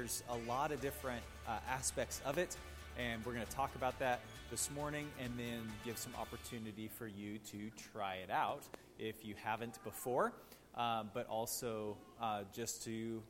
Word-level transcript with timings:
there's 0.00 0.22
a 0.30 0.50
lot 0.50 0.72
of 0.72 0.80
different 0.80 1.22
uh, 1.46 1.58
aspects 1.68 2.22
of 2.24 2.38
it, 2.38 2.56
and 2.98 3.22
we're 3.22 3.34
going 3.34 3.44
to 3.44 3.52
talk 3.52 3.74
about 3.74 3.98
that 3.98 4.20
this 4.50 4.70
morning 4.74 5.06
and 5.22 5.30
then 5.36 5.60
give 5.84 5.98
some 5.98 6.14
opportunity 6.18 6.88
for 6.88 7.06
you 7.06 7.36
to 7.50 7.70
try 7.92 8.14
it 8.14 8.30
out 8.30 8.62
if 8.98 9.26
you 9.26 9.34
haven't 9.44 9.78
before, 9.84 10.32
um, 10.74 11.10
but 11.12 11.26
also 11.26 11.98
uh, 12.18 12.44
just 12.50 12.82
to 12.82 13.22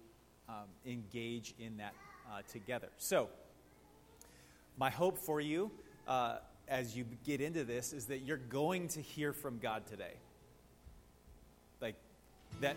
um, 0.48 0.54
engage 0.86 1.54
in 1.58 1.76
that 1.76 1.92
uh, 2.30 2.42
together. 2.46 2.86
So, 2.98 3.28
my 4.78 4.90
hope 4.90 5.18
for 5.18 5.40
you 5.40 5.72
uh, 6.06 6.36
as 6.68 6.96
you 6.96 7.04
get 7.26 7.40
into 7.40 7.64
this 7.64 7.92
is 7.92 8.04
that 8.04 8.18
you're 8.18 8.36
going 8.36 8.86
to 8.88 9.00
hear 9.00 9.32
from 9.32 9.58
God 9.58 9.88
today. 9.88 10.14
Like, 11.80 11.96
that 12.60 12.76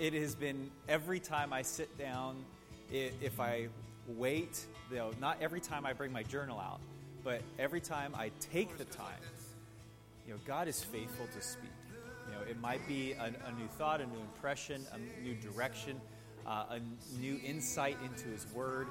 it 0.00 0.12
has 0.14 0.34
been 0.34 0.72
every 0.88 1.20
time 1.20 1.52
I 1.52 1.62
sit 1.62 1.96
down, 1.96 2.44
if 2.90 3.40
I 3.40 3.68
wait, 4.06 4.64
you 4.90 4.96
know, 4.96 5.10
not 5.20 5.38
every 5.40 5.60
time 5.60 5.84
I 5.84 5.92
bring 5.92 6.12
my 6.12 6.22
journal 6.22 6.58
out, 6.58 6.80
but 7.24 7.42
every 7.58 7.80
time 7.80 8.14
I 8.16 8.30
take 8.40 8.78
the 8.78 8.84
time, 8.84 9.20
you 10.26 10.34
know, 10.34 10.40
God 10.46 10.68
is 10.68 10.82
faithful 10.82 11.26
to 11.34 11.40
speak. 11.40 11.70
You 12.26 12.34
know, 12.34 12.40
it 12.48 12.60
might 12.60 12.86
be 12.86 13.12
a, 13.12 13.24
a 13.24 13.52
new 13.58 13.66
thought, 13.78 14.00
a 14.00 14.06
new 14.06 14.20
impression, 14.20 14.86
a 14.92 15.22
new 15.22 15.34
direction, 15.34 16.00
uh, 16.46 16.64
a 16.70 16.80
new 17.18 17.40
insight 17.44 17.96
into 18.04 18.28
His 18.28 18.46
Word. 18.52 18.88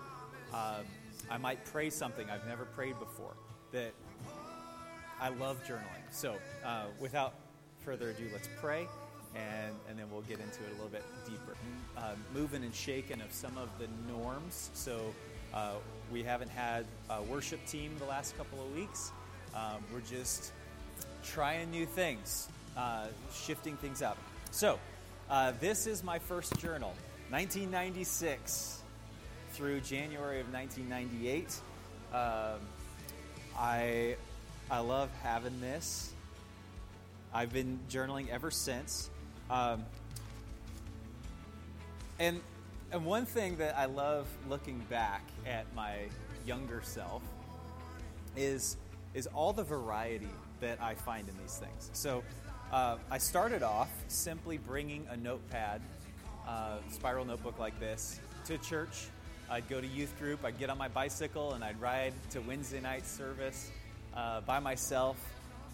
Um, 0.53 0.85
I 1.29 1.37
might 1.37 1.63
pray 1.65 1.89
something 1.89 2.29
I've 2.29 2.45
never 2.47 2.65
prayed 2.65 2.97
before. 2.99 3.35
That 3.71 3.93
I 5.19 5.29
love 5.29 5.63
journaling. 5.67 6.03
So, 6.11 6.35
uh, 6.63 6.85
without 6.99 7.33
further 7.79 8.11
ado, 8.11 8.29
let's 8.31 8.49
pray, 8.61 8.87
and, 9.37 9.73
and 9.89 9.99
then 9.99 10.05
we'll 10.11 10.21
get 10.21 10.39
into 10.39 10.63
it 10.63 10.69
a 10.69 10.73
little 10.73 10.89
bit 10.89 11.03
deeper. 11.25 11.55
Uh, 11.97 12.13
moving 12.33 12.63
and 12.63 12.73
shaking 12.73 13.21
of 13.21 13.31
some 13.31 13.57
of 13.57 13.69
the 13.79 13.87
norms. 14.11 14.71
So, 14.73 15.13
uh, 15.53 15.73
we 16.11 16.23
haven't 16.23 16.49
had 16.49 16.85
a 17.09 17.21
worship 17.23 17.65
team 17.67 17.95
the 17.99 18.05
last 18.05 18.37
couple 18.37 18.61
of 18.61 18.75
weeks. 18.75 19.11
Um, 19.55 19.83
we're 19.93 20.01
just 20.01 20.51
trying 21.23 21.71
new 21.71 21.85
things, 21.85 22.47
uh, 22.77 23.07
shifting 23.33 23.75
things 23.77 24.01
up. 24.01 24.17
So, 24.51 24.79
uh, 25.29 25.53
this 25.59 25.87
is 25.87 26.03
my 26.03 26.19
first 26.19 26.57
journal, 26.59 26.93
1996 27.29 28.81
through 29.53 29.81
January 29.81 30.39
of 30.39 30.51
1998. 30.53 31.59
Um, 32.13 32.59
I 33.57 34.15
I 34.69 34.79
love 34.79 35.09
having 35.23 35.59
this. 35.59 36.13
I've 37.33 37.51
been 37.51 37.79
journaling 37.89 38.29
ever 38.29 38.51
since. 38.51 39.09
Um, 39.49 39.85
and 42.19 42.41
and 42.91 43.05
one 43.05 43.25
thing 43.25 43.57
that 43.57 43.77
I 43.77 43.85
love 43.85 44.27
looking 44.49 44.79
back 44.89 45.21
at 45.45 45.65
my 45.75 46.05
younger 46.45 46.81
self 46.83 47.21
is 48.35 48.77
is 49.13 49.27
all 49.27 49.53
the 49.53 49.63
variety 49.63 50.29
that 50.61 50.81
I 50.81 50.95
find 50.95 51.27
in 51.27 51.37
these 51.41 51.57
things. 51.57 51.89
So 51.93 52.23
uh, 52.71 52.97
I 53.11 53.17
started 53.17 53.63
off 53.63 53.89
simply 54.07 54.57
bringing 54.57 55.05
a 55.09 55.17
notepad, 55.17 55.81
uh, 56.47 56.77
spiral 56.89 57.25
notebook 57.25 57.59
like 57.59 57.79
this, 57.79 58.19
to 58.45 58.57
church 58.57 59.07
I'd 59.49 59.69
go 59.69 59.79
to 59.79 59.87
youth 59.87 60.17
group, 60.19 60.43
I'd 60.43 60.59
get 60.59 60.69
on 60.69 60.77
my 60.77 60.89
bicycle, 60.89 61.53
and 61.53 61.63
I'd 61.63 61.79
ride 61.79 62.13
to 62.31 62.41
Wednesday 62.41 62.81
night 62.81 63.07
service 63.07 63.71
uh, 64.13 64.41
by 64.41 64.59
myself 64.59 65.15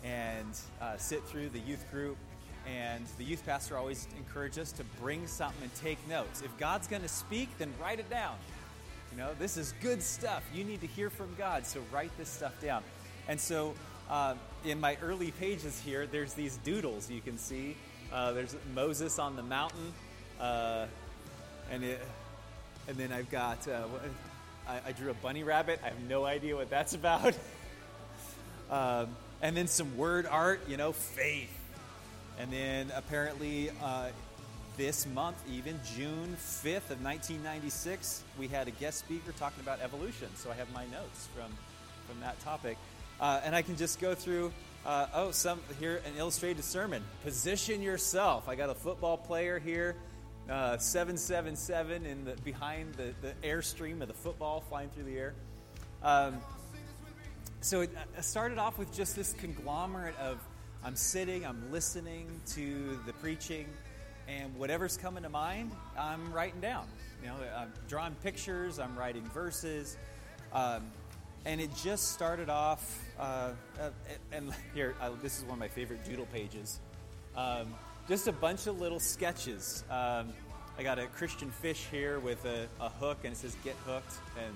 and 0.04 0.60
uh, 0.80 0.96
sit 0.98 1.24
through 1.24 1.50
the 1.50 1.60
youth 1.60 1.84
group. 1.90 2.18
And 2.66 3.06
the 3.18 3.24
youth 3.24 3.46
pastor 3.46 3.78
always 3.78 4.08
encouraged 4.18 4.58
us 4.58 4.72
to 4.74 4.84
bring 5.02 5.28
something 5.28 5.64
and 5.64 5.76
take 5.76 5.98
notes. 6.08 6.42
If 6.42 6.58
God's 6.58 6.88
going 6.88 7.02
to 7.02 7.10
speak, 7.10 7.50
then 7.58 7.74
write 7.82 8.00
it 8.00 8.10
down. 8.10 8.36
You 9.12 9.18
know, 9.18 9.32
this 9.38 9.58
is 9.58 9.74
good 9.82 10.02
stuff. 10.02 10.44
You 10.54 10.64
need 10.64 10.82
to 10.82 10.88
hear 10.88 11.10
from 11.10 11.36
God, 11.38 11.66
so 11.66 11.82
write 11.92 12.16
this 12.18 12.30
stuff 12.30 12.60
down. 12.62 12.84
And 13.28 13.40
so, 13.40 13.76
uh, 14.10 14.36
in 14.66 14.80
my 14.80 14.98
early 15.02 15.32
pages 15.32 15.80
here, 15.80 16.08
there's 16.08 16.34
these 16.34 16.58
doodles 16.58 17.10
you 17.12 17.22
can 17.22 17.38
see. 17.38 17.76
Uh, 18.12 18.32
there's 18.32 18.56
Moses 18.74 19.20
on 19.20 19.36
the 19.36 19.44
mountain, 19.44 19.94
uh, 20.40 20.88
and 21.72 21.84
it, 21.84 22.02
and 22.88 22.98
then 22.98 23.12
I've 23.12 23.30
got, 23.30 23.68
uh, 23.68 23.86
I, 24.68 24.80
I, 24.88 24.92
drew 24.92 25.10
a 25.10 25.16
bunny 25.16 25.44
rabbit. 25.44 25.80
I 25.84 25.90
have 25.90 26.02
no 26.08 26.26
idea 26.26 26.56
what 26.56 26.70
that's 26.70 26.94
about. 26.96 27.36
um, 28.70 29.10
and 29.42 29.56
then 29.56 29.68
some 29.68 29.98
word 29.98 30.26
art, 30.26 30.62
you 30.68 30.78
know, 30.78 30.92
faith. 30.92 31.50
And 32.40 32.52
then 32.52 32.92
apparently 32.96 33.70
uh, 33.82 34.10
this 34.78 35.06
month, 35.08 35.38
even 35.52 35.80
June 35.96 36.36
5th 36.38 36.90
of 36.90 37.04
1996, 37.04 38.24
we 38.40 38.48
had 38.48 38.68
a 38.68 38.72
guest 38.72 39.00
speaker 39.00 39.32
talking 39.34 39.62
about 39.62 39.80
evolution. 39.82 40.28
So 40.36 40.52
I 40.52 40.56
have 40.56 40.72
my 40.74 40.86
notes 40.86 41.28
from, 41.36 41.52
from 42.08 42.20
that 42.22 42.40
topic. 42.42 42.78
Uh, 43.20 43.42
and 43.44 43.56
I 43.56 43.62
can 43.62 43.76
just 43.76 44.00
go 44.00 44.16
through 44.16 44.52
uh, 44.86 45.08
oh, 45.14 45.32
some 45.32 45.62
here 45.80 46.02
an 46.06 46.14
illustrated 46.18 46.64
sermon. 46.64 47.04
Position 47.24 47.82
yourself. 47.82 48.50
I 48.50 48.56
got 48.56 48.70
a 48.70 48.76
football 48.76 49.18
player 49.18 49.60
here 49.60 49.96
uh, 50.50 50.78
777 50.78 52.06
in 52.06 52.26
the, 52.26 52.36
behind 52.44 52.94
the, 52.96 53.14
the 53.22 53.34
airstream 53.48 54.02
of 54.02 54.08
the 54.08 54.14
football 54.14 54.62
flying 54.62 54.90
through 54.90 55.06
the 55.06 55.18
air. 55.18 55.34
Um, 56.02 56.42
so 57.62 57.82
it 57.82 57.92
uh, 57.96 58.22
started 58.22 58.58
off 58.58 58.78
with 58.78 58.94
just 58.94 59.16
this 59.16 59.34
conglomerate 59.34 60.18
of 60.20 60.40
I'm 60.86 60.98
sitting, 60.98 61.46
I'm 61.46 61.72
listening 61.72 62.28
to 62.56 63.00
the 63.06 63.14
preaching, 63.14 63.68
and 64.28 64.54
whatever's 64.58 64.98
coming 64.98 65.24
to 65.24 65.30
mind, 65.30 65.72
I'm 65.98 66.34
writing 66.34 66.60
down. 66.60 66.88
You 67.22 67.30
know, 67.30 67.36
I'm 67.56 67.72
drawing 67.88 68.16
pictures, 68.16 68.80
I'm 68.80 68.98
writing 68.98 69.24
verses. 69.24 69.98
Um, 70.52 70.84
and 71.46 71.62
it 71.62 71.70
just 71.76 72.12
started 72.12 72.50
off, 72.50 73.02
uh, 73.18 73.52
uh, 73.80 73.90
and 74.34 74.52
here, 74.74 74.94
uh, 75.02 75.12
this 75.22 75.38
is 75.38 75.44
one 75.46 75.54
of 75.54 75.60
my 75.60 75.70
favorite 75.70 76.04
doodle 76.04 76.28
pages. 76.34 76.80
Um, 77.36 77.74
just 78.10 78.28
a 78.28 78.34
bunch 78.34 78.68
of 78.68 78.82
little 78.82 79.00
sketches. 79.00 79.86
Um, 79.90 80.34
I 80.78 80.84
got 80.84 81.00
a 81.00 81.08
Christian 81.08 81.50
fish 81.50 81.86
here 81.92 82.20
with 82.20 82.44
a, 82.46 82.68
a, 82.82 82.90
hook, 82.90 83.20
and 83.24 83.34
it 83.34 83.38
says 83.38 83.56
"Get 83.64 83.76
Hooked." 83.86 84.14
And 84.44 84.56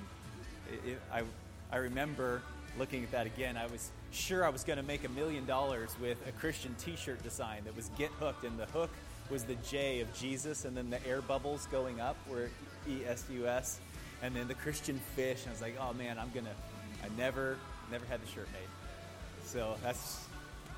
it, 0.73 0.91
it, 0.91 1.01
I, 1.13 1.23
I 1.71 1.77
remember 1.77 2.41
looking 2.77 3.03
at 3.03 3.11
that 3.11 3.27
again. 3.27 3.55
I 3.55 3.67
was 3.67 3.91
sure 4.12 4.45
I 4.45 4.50
was 4.50 4.63
going 4.63 4.78
to 4.78 4.85
make 4.85 5.03
a 5.03 5.09
million 5.09 5.45
dollars 5.45 5.95
with 6.01 6.18
a 6.28 6.31
Christian 6.34 6.75
T-shirt 6.79 7.23
design 7.23 7.63
that 7.66 7.75
was 7.75 7.90
"Get 7.97 8.12
Hooked," 8.19 8.44
and 8.44 8.57
the 8.57 8.66
hook 8.68 8.91
was 9.29 9.44
the 9.44 9.56
J 9.56 10.01
of 10.01 10.13
Jesus, 10.13 10.66
and 10.66 10.75
then 10.75 10.90
the 10.90 11.06
air 11.07 11.22
bubbles 11.22 11.68
going 11.72 12.00
up 12.00 12.16
were 12.29 12.50
E 12.88 13.06
S 13.06 13.25
U 13.31 13.47
S, 13.47 13.79
and 14.22 14.35
then 14.35 14.47
the 14.47 14.53
Christian 14.56 15.00
fish. 15.16 15.41
And 15.44 15.50
I 15.50 15.51
was 15.51 15.62
like, 15.62 15.75
"Oh 15.79 15.94
man, 15.94 16.17
I'm 16.19 16.31
gonna." 16.34 16.56
I 17.03 17.09
never, 17.16 17.59
never 17.91 18.03
had 18.07 18.23
the 18.23 18.28
shirt 18.28 18.47
made, 18.51 19.46
so 19.46 19.75
that's 19.84 20.25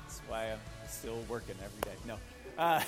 that's 0.02 0.20
why 0.28 0.52
I'm 0.52 0.58
still 0.86 1.18
working 1.30 1.54
every 1.64 1.80
day. 1.80 1.96
No. 2.06 2.16
Uh, 2.58 2.82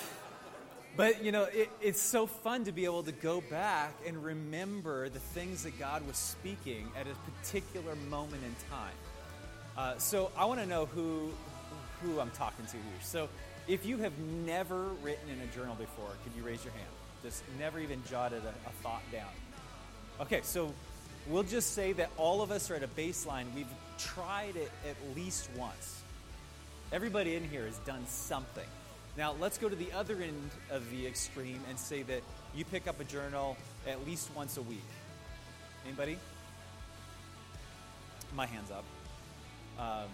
but, 0.95 1.23
you 1.23 1.31
know, 1.31 1.45
it, 1.45 1.71
it's 1.81 1.99
so 1.99 2.27
fun 2.27 2.65
to 2.65 2.71
be 2.71 2.85
able 2.85 3.01
to 3.03 3.11
go 3.11 3.41
back 3.41 3.93
and 4.05 4.23
remember 4.23 5.09
the 5.09 5.17
things 5.19 5.63
that 5.63 5.79
God 5.79 6.05
was 6.05 6.15
speaking 6.15 6.91
at 6.95 7.07
a 7.07 7.15
particular 7.31 7.95
moment 8.11 8.43
in 8.43 8.53
time. 8.69 8.93
Uh, 9.77 9.97
so 9.97 10.31
I 10.37 10.45
want 10.45 10.59
to 10.59 10.65
know 10.65 10.85
who, 10.85 11.31
who 12.01 12.19
I'm 12.19 12.31
talking 12.31 12.65
to 12.65 12.71
here. 12.73 13.01
So 13.01 13.27
if 13.67 13.85
you 13.85 13.97
have 13.97 14.17
never 14.19 14.83
written 15.01 15.29
in 15.29 15.39
a 15.41 15.47
journal 15.47 15.75
before, 15.75 16.09
could 16.23 16.33
you 16.37 16.43
raise 16.43 16.63
your 16.63 16.73
hand? 16.73 16.85
Just 17.23 17.43
never 17.57 17.79
even 17.79 18.03
jotted 18.09 18.43
a, 18.43 18.49
a 18.49 18.71
thought 18.83 19.01
down. 19.11 19.29
Okay, 20.21 20.41
so 20.43 20.73
we'll 21.27 21.43
just 21.43 21.73
say 21.73 21.93
that 21.93 22.11
all 22.17 22.41
of 22.41 22.51
us 22.51 22.69
are 22.69 22.75
at 22.75 22.83
a 22.83 22.87
baseline. 22.87 23.45
We've 23.55 23.65
tried 23.97 24.55
it 24.55 24.71
at 24.87 24.95
least 25.15 25.49
once. 25.57 26.01
Everybody 26.91 27.35
in 27.35 27.43
here 27.49 27.65
has 27.65 27.77
done 27.79 28.05
something. 28.05 28.67
Now, 29.17 29.35
let's 29.39 29.57
go 29.57 29.69
to 29.69 29.75
the 29.75 29.91
other 29.93 30.15
end 30.21 30.51
of 30.69 30.89
the 30.91 31.07
extreme 31.07 31.61
and 31.69 31.79
say 31.79 32.03
that 32.03 32.21
you 32.55 32.65
pick 32.65 32.87
up 32.87 32.99
a 32.99 33.03
journal 33.03 33.57
at 33.87 34.05
least 34.05 34.29
once 34.35 34.57
a 34.57 34.61
week. 34.61 34.83
Anybody? 35.85 36.17
My 38.35 38.45
hand's 38.45 38.71
up. 38.71 38.85
Um, 39.79 40.07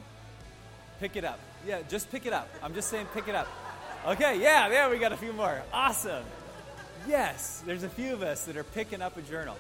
pick 1.00 1.16
it 1.16 1.26
up. 1.26 1.40
Yeah, 1.68 1.82
just 1.90 2.12
pick 2.12 2.26
it 2.26 2.34
up. 2.34 2.50
I'm 2.64 2.74
just 2.74 2.90
saying 2.90 3.08
pick 3.14 3.28
it 3.28 3.36
up. 3.36 3.48
Okay, 4.08 4.42
yeah, 4.42 4.70
there 4.70 4.90
we 4.90 4.98
got 4.98 5.12
a 5.12 5.18
few 5.18 5.34
more. 5.34 5.62
Awesome. 5.74 6.24
Yes, 7.08 7.64
there's 7.66 7.84
a 7.84 7.90
few 7.90 8.14
of 8.14 8.22
us 8.22 8.46
that 8.46 8.58
are 8.58 8.64
picking 8.64 9.02
up 9.02 9.18
a 9.18 9.22
journal. 9.22 9.58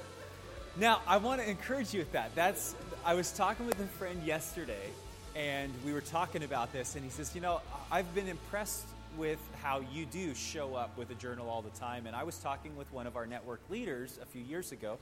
Now, 0.77 1.01
I 1.07 1.17
want 1.17 1.41
to 1.41 1.49
encourage 1.49 1.93
you 1.93 1.99
with 1.99 2.11
that. 2.13 2.33
That's 2.35 2.75
I 3.05 3.13
was 3.13 3.31
talking 3.31 3.65
with 3.65 3.79
a 3.79 3.87
friend 3.97 4.23
yesterday 4.23 4.89
and 5.35 5.71
we 5.85 5.93
were 5.93 6.01
talking 6.01 6.43
about 6.43 6.73
this 6.73 6.95
and 6.95 7.03
he 7.03 7.09
says, 7.09 7.33
"You 7.35 7.41
know, 7.41 7.61
I've 7.91 8.13
been 8.15 8.27
impressed 8.27 8.85
with 9.17 9.39
how 9.61 9.81
you 9.91 10.05
do 10.05 10.33
show 10.35 10.75
up 10.75 10.97
with 10.97 11.09
a 11.11 11.15
journal 11.15 11.49
all 11.49 11.61
the 11.61 11.77
time. 11.79 12.07
And 12.07 12.15
I 12.15 12.23
was 12.23 12.37
talking 12.37 12.75
with 12.75 12.91
one 12.93 13.07
of 13.07 13.15
our 13.15 13.25
network 13.25 13.61
leaders 13.69 14.17
a 14.21 14.25
few 14.25 14.41
years 14.41 14.71
ago, 14.71 14.97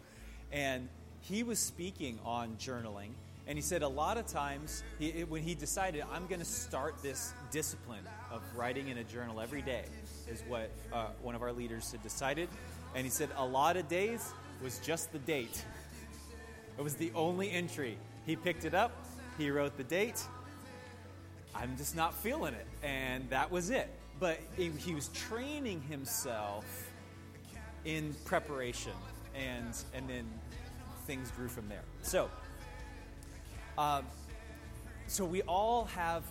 and 0.52 0.88
he 1.22 1.44
was 1.44 1.60
speaking 1.60 2.20
on 2.26 2.58
journaling. 2.60 3.10
And 3.48 3.58
he 3.58 3.62
said 3.62 3.82
a 3.82 3.88
lot 3.88 4.18
of 4.18 4.28
times, 4.28 4.84
he, 5.00 5.24
when 5.24 5.42
he 5.42 5.56
decided, 5.56 6.04
I'm 6.12 6.28
going 6.28 6.40
to 6.40 6.46
start 6.46 6.96
this 7.02 7.34
discipline 7.50 8.06
of 8.30 8.42
writing 8.56 8.90
in 8.90 8.98
a 8.98 9.04
journal 9.06 9.40
every 9.40 9.62
day, 9.62 9.86
is 10.30 10.44
what 10.50 10.70
uh, 10.92 11.08
one 11.22 11.34
of 11.34 11.42
our 11.42 11.54
leaders 11.54 11.92
had 11.92 12.04
decided. 12.04 12.50
And 12.94 13.06
he 13.06 13.10
said 13.10 13.30
a 13.38 13.46
lot 13.46 13.78
of 13.78 13.88
days 13.88 14.34
was 14.62 14.80
just 14.80 15.14
the 15.14 15.20
date. 15.20 15.64
It 16.78 16.84
was 16.84 16.96
the 16.96 17.12
only 17.16 17.50
entry. 17.50 17.98
He 18.26 18.36
picked 18.36 18.66
it 18.66 18.74
up, 18.74 18.92
he 19.38 19.50
wrote 19.50 19.78
the 19.78 19.84
date. 19.84 20.22
I'm 21.56 21.78
just 21.78 21.96
not 21.96 22.14
feeling 22.14 22.54
it. 22.54 22.68
And 22.84 23.30
that 23.30 23.50
was 23.50 23.70
it. 23.70 23.90
But 24.20 24.40
he 24.58 24.94
was 24.94 25.08
training 25.10 25.82
himself 25.84 26.66
in 27.86 28.14
preparation, 28.26 28.92
and, 29.36 29.74
and 29.94 30.10
then 30.10 30.26
things 31.06 31.32
grew 31.32 31.48
from 31.48 31.70
there. 31.70 31.84
So, 32.02 32.30
um, 33.78 34.06
so 35.08 35.24
we 35.24 35.42
all 35.44 35.86
have 35.86 36.24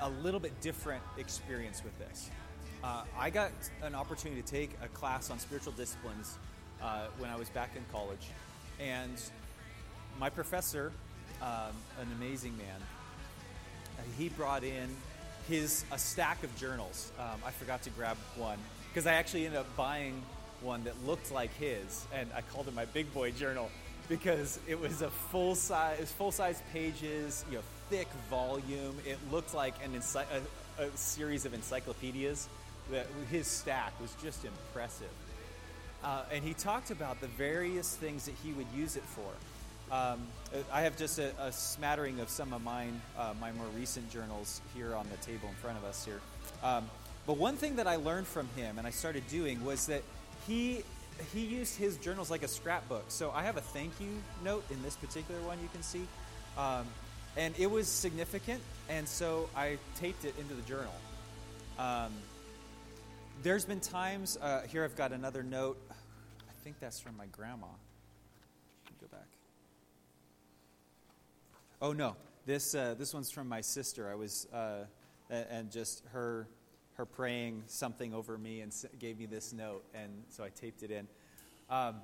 a 0.00 0.10
little 0.10 0.40
bit 0.40 0.58
different 0.60 1.02
experience 1.16 1.82
with 1.82 1.96
this. 1.98 2.30
Uh, 2.84 3.02
I 3.18 3.30
got 3.30 3.52
an 3.82 3.94
opportunity 3.94 4.42
to 4.42 4.48
take 4.48 4.70
a 4.82 4.88
class 4.88 5.30
on 5.30 5.38
spiritual 5.38 5.72
disciplines 5.72 6.38
uh, 6.82 7.06
when 7.18 7.30
I 7.30 7.36
was 7.36 7.48
back 7.50 7.70
in 7.76 7.82
college, 7.92 8.28
and 8.80 9.20
my 10.18 10.28
professor, 10.28 10.92
um, 11.40 11.72
an 12.00 12.08
amazing 12.18 12.56
man, 12.56 12.80
uh, 13.98 14.02
he 14.18 14.28
brought 14.30 14.64
in 14.64 14.88
his 15.48 15.84
a 15.92 15.98
stack 15.98 16.42
of 16.42 16.54
journals. 16.56 17.12
Um, 17.18 17.40
I 17.46 17.50
forgot 17.50 17.82
to 17.82 17.90
grab 17.90 18.16
one 18.36 18.58
because 18.88 19.06
I 19.06 19.14
actually 19.14 19.46
ended 19.46 19.60
up 19.60 19.76
buying 19.76 20.22
one 20.60 20.84
that 20.84 20.94
looked 21.06 21.32
like 21.32 21.54
his, 21.54 22.06
and 22.14 22.28
I 22.34 22.42
called 22.42 22.68
it 22.68 22.74
my 22.74 22.84
big 22.86 23.12
boy 23.14 23.30
journal 23.30 23.70
because 24.12 24.60
it 24.68 24.78
was 24.78 25.00
a 25.00 25.08
full 25.08 25.54
size, 25.54 26.12
full 26.18 26.30
size 26.30 26.62
pages, 26.70 27.46
you 27.50 27.56
know, 27.56 27.62
thick 27.88 28.08
volume. 28.28 28.94
It 29.06 29.16
looked 29.30 29.54
like 29.54 29.72
an 29.82 29.94
ency- 29.94 30.18
a, 30.78 30.82
a, 30.82 30.96
series 30.98 31.46
of 31.46 31.54
encyclopedias. 31.54 32.46
That 32.90 33.06
his 33.30 33.46
stack 33.46 33.98
was 34.02 34.14
just 34.22 34.44
impressive, 34.44 35.08
uh, 36.04 36.24
and 36.30 36.44
he 36.44 36.52
talked 36.52 36.90
about 36.90 37.22
the 37.22 37.28
various 37.28 37.94
things 37.94 38.26
that 38.26 38.34
he 38.44 38.52
would 38.52 38.66
use 38.76 38.96
it 38.96 39.04
for. 39.04 39.94
Um, 39.94 40.20
I 40.70 40.82
have 40.82 40.98
just 40.98 41.18
a, 41.18 41.32
a, 41.40 41.50
smattering 41.50 42.20
of 42.20 42.28
some 42.28 42.52
of 42.52 42.62
mine, 42.62 43.00
uh, 43.18 43.32
my 43.40 43.52
more 43.52 43.66
recent 43.78 44.10
journals 44.10 44.60
here 44.74 44.94
on 44.94 45.06
the 45.10 45.16
table 45.24 45.48
in 45.48 45.54
front 45.54 45.78
of 45.78 45.84
us 45.84 46.04
here. 46.04 46.20
Um, 46.62 46.90
but 47.26 47.38
one 47.38 47.56
thing 47.56 47.76
that 47.76 47.86
I 47.86 47.96
learned 47.96 48.26
from 48.26 48.48
him 48.56 48.76
and 48.76 48.86
I 48.86 48.90
started 48.90 49.26
doing 49.28 49.64
was 49.64 49.86
that 49.86 50.02
he 50.46 50.82
he 51.32 51.40
used 51.40 51.76
his 51.76 51.96
journals 51.96 52.30
like 52.30 52.42
a 52.42 52.48
scrapbook. 52.48 53.04
So 53.08 53.30
I 53.30 53.42
have 53.42 53.56
a 53.56 53.60
thank 53.60 53.92
you 54.00 54.08
note 54.44 54.64
in 54.70 54.82
this 54.82 54.96
particular 54.96 55.40
one 55.42 55.58
you 55.62 55.68
can 55.72 55.82
see. 55.82 56.06
Um, 56.56 56.86
and 57.36 57.54
it 57.58 57.70
was 57.70 57.88
significant, 57.88 58.60
and 58.88 59.08
so 59.08 59.48
I 59.56 59.78
taped 59.96 60.24
it 60.24 60.34
into 60.38 60.54
the 60.54 60.62
journal. 60.62 60.92
Um, 61.78 62.12
there's 63.42 63.64
been 63.64 63.80
times, 63.80 64.36
uh, 64.40 64.62
here 64.68 64.84
I've 64.84 64.96
got 64.96 65.12
another 65.12 65.42
note. 65.42 65.78
I 65.90 66.52
think 66.62 66.78
that's 66.78 67.00
from 67.00 67.16
my 67.16 67.26
grandma. 67.26 67.66
Go 69.00 69.06
back. 69.10 69.26
Oh, 71.80 71.92
no. 71.92 72.16
This, 72.44 72.74
uh, 72.74 72.94
this 72.98 73.14
one's 73.14 73.30
from 73.30 73.48
my 73.48 73.62
sister. 73.62 74.10
I 74.10 74.14
was, 74.14 74.46
uh, 74.52 74.84
and 75.30 75.70
just 75.70 76.04
her 76.12 76.46
her 76.94 77.06
praying 77.06 77.62
something 77.66 78.12
over 78.14 78.36
me 78.36 78.60
and 78.60 78.72
gave 78.98 79.18
me 79.18 79.26
this 79.26 79.52
note, 79.52 79.84
and 79.94 80.10
so 80.28 80.44
I 80.44 80.50
taped 80.50 80.82
it 80.82 80.90
in. 80.90 81.08
Um, 81.70 81.96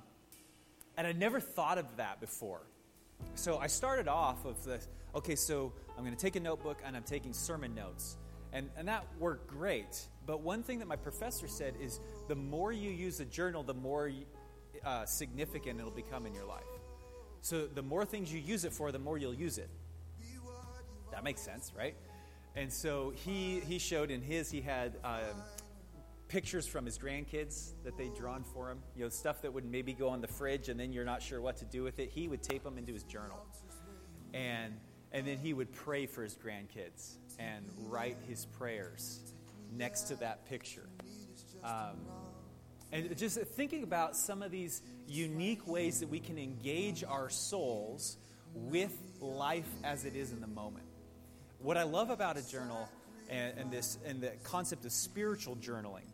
and 0.97 1.05
I'd 1.07 1.19
never 1.19 1.39
thought 1.39 1.77
of 1.77 1.97
that 1.97 2.19
before. 2.19 2.61
So 3.35 3.57
I 3.57 3.67
started 3.67 4.07
off 4.07 4.45
of 4.45 4.63
this 4.63 4.87
okay, 5.15 5.35
so 5.35 5.73
I'm 5.97 6.03
going 6.03 6.15
to 6.15 6.21
take 6.21 6.35
a 6.35 6.39
notebook 6.39 6.79
and 6.85 6.95
I'm 6.95 7.03
taking 7.03 7.33
sermon 7.33 7.73
notes. 7.75 8.17
And, 8.53 8.69
and 8.77 8.87
that 8.87 9.05
worked 9.19 9.47
great. 9.47 10.07
But 10.25 10.41
one 10.41 10.63
thing 10.63 10.79
that 10.79 10.87
my 10.87 10.95
professor 10.95 11.47
said 11.47 11.75
is 11.79 11.99
the 12.27 12.35
more 12.35 12.71
you 12.71 12.89
use 12.89 13.19
a 13.19 13.25
journal, 13.25 13.63
the 13.63 13.73
more 13.73 14.11
uh, 14.85 15.05
significant 15.05 15.79
it'll 15.79 15.91
become 15.91 16.25
in 16.25 16.33
your 16.33 16.45
life. 16.45 16.63
So 17.41 17.67
the 17.67 17.81
more 17.81 18.05
things 18.05 18.33
you 18.33 18.39
use 18.39 18.65
it 18.65 18.73
for, 18.73 18.91
the 18.91 18.99
more 18.99 19.17
you'll 19.17 19.33
use 19.33 19.57
it. 19.57 19.69
That 21.11 21.23
makes 21.23 21.41
sense, 21.41 21.71
right? 21.75 21.95
And 22.59 22.73
so 22.73 23.13
he, 23.15 23.61
he 23.61 23.79
showed 23.79 24.11
in 24.11 24.21
his, 24.21 24.51
he 24.51 24.59
had 24.59 24.97
um, 25.05 25.21
pictures 26.27 26.67
from 26.67 26.85
his 26.85 26.97
grandkids 26.97 27.71
that 27.85 27.97
they'd 27.97 28.13
drawn 28.13 28.43
for 28.43 28.69
him. 28.69 28.79
You 28.97 29.03
know, 29.03 29.09
stuff 29.09 29.43
that 29.43 29.53
would 29.53 29.63
maybe 29.63 29.93
go 29.93 30.09
on 30.09 30.19
the 30.19 30.27
fridge 30.27 30.67
and 30.67 30.77
then 30.77 30.91
you're 30.91 31.05
not 31.05 31.21
sure 31.21 31.39
what 31.39 31.55
to 31.57 31.65
do 31.65 31.83
with 31.83 31.99
it. 31.99 32.09
He 32.09 32.27
would 32.27 32.43
tape 32.43 32.65
them 32.65 32.77
into 32.77 32.91
his 32.91 33.03
journal. 33.03 33.47
And, 34.33 34.73
and 35.13 35.25
then 35.25 35.37
he 35.37 35.53
would 35.53 35.71
pray 35.71 36.05
for 36.05 36.21
his 36.21 36.35
grandkids 36.35 37.15
and 37.39 37.63
write 37.87 38.17
his 38.27 38.45
prayers 38.45 39.21
next 39.71 40.09
to 40.09 40.17
that 40.17 40.45
picture. 40.45 40.89
Um, 41.63 41.95
and 42.91 43.17
just 43.17 43.37
thinking 43.37 43.83
about 43.83 44.17
some 44.17 44.41
of 44.43 44.51
these 44.51 44.81
unique 45.07 45.65
ways 45.65 46.01
that 46.01 46.09
we 46.09 46.19
can 46.19 46.37
engage 46.37 47.05
our 47.05 47.29
souls 47.29 48.17
with 48.53 48.97
life 49.21 49.69
as 49.85 50.03
it 50.03 50.17
is 50.17 50.33
in 50.33 50.41
the 50.41 50.47
moment. 50.47 50.88
What 51.61 51.75
I 51.77 51.83
love 51.83 52.09
about 52.09 52.37
a 52.37 52.47
journal 52.47 52.87
and, 53.29 53.57
and 53.57 53.71
this 53.71 53.97
and 54.05 54.21
the 54.21 54.31
concept 54.43 54.85
of 54.85 54.91
spiritual 54.91 55.57
journaling 55.57 56.07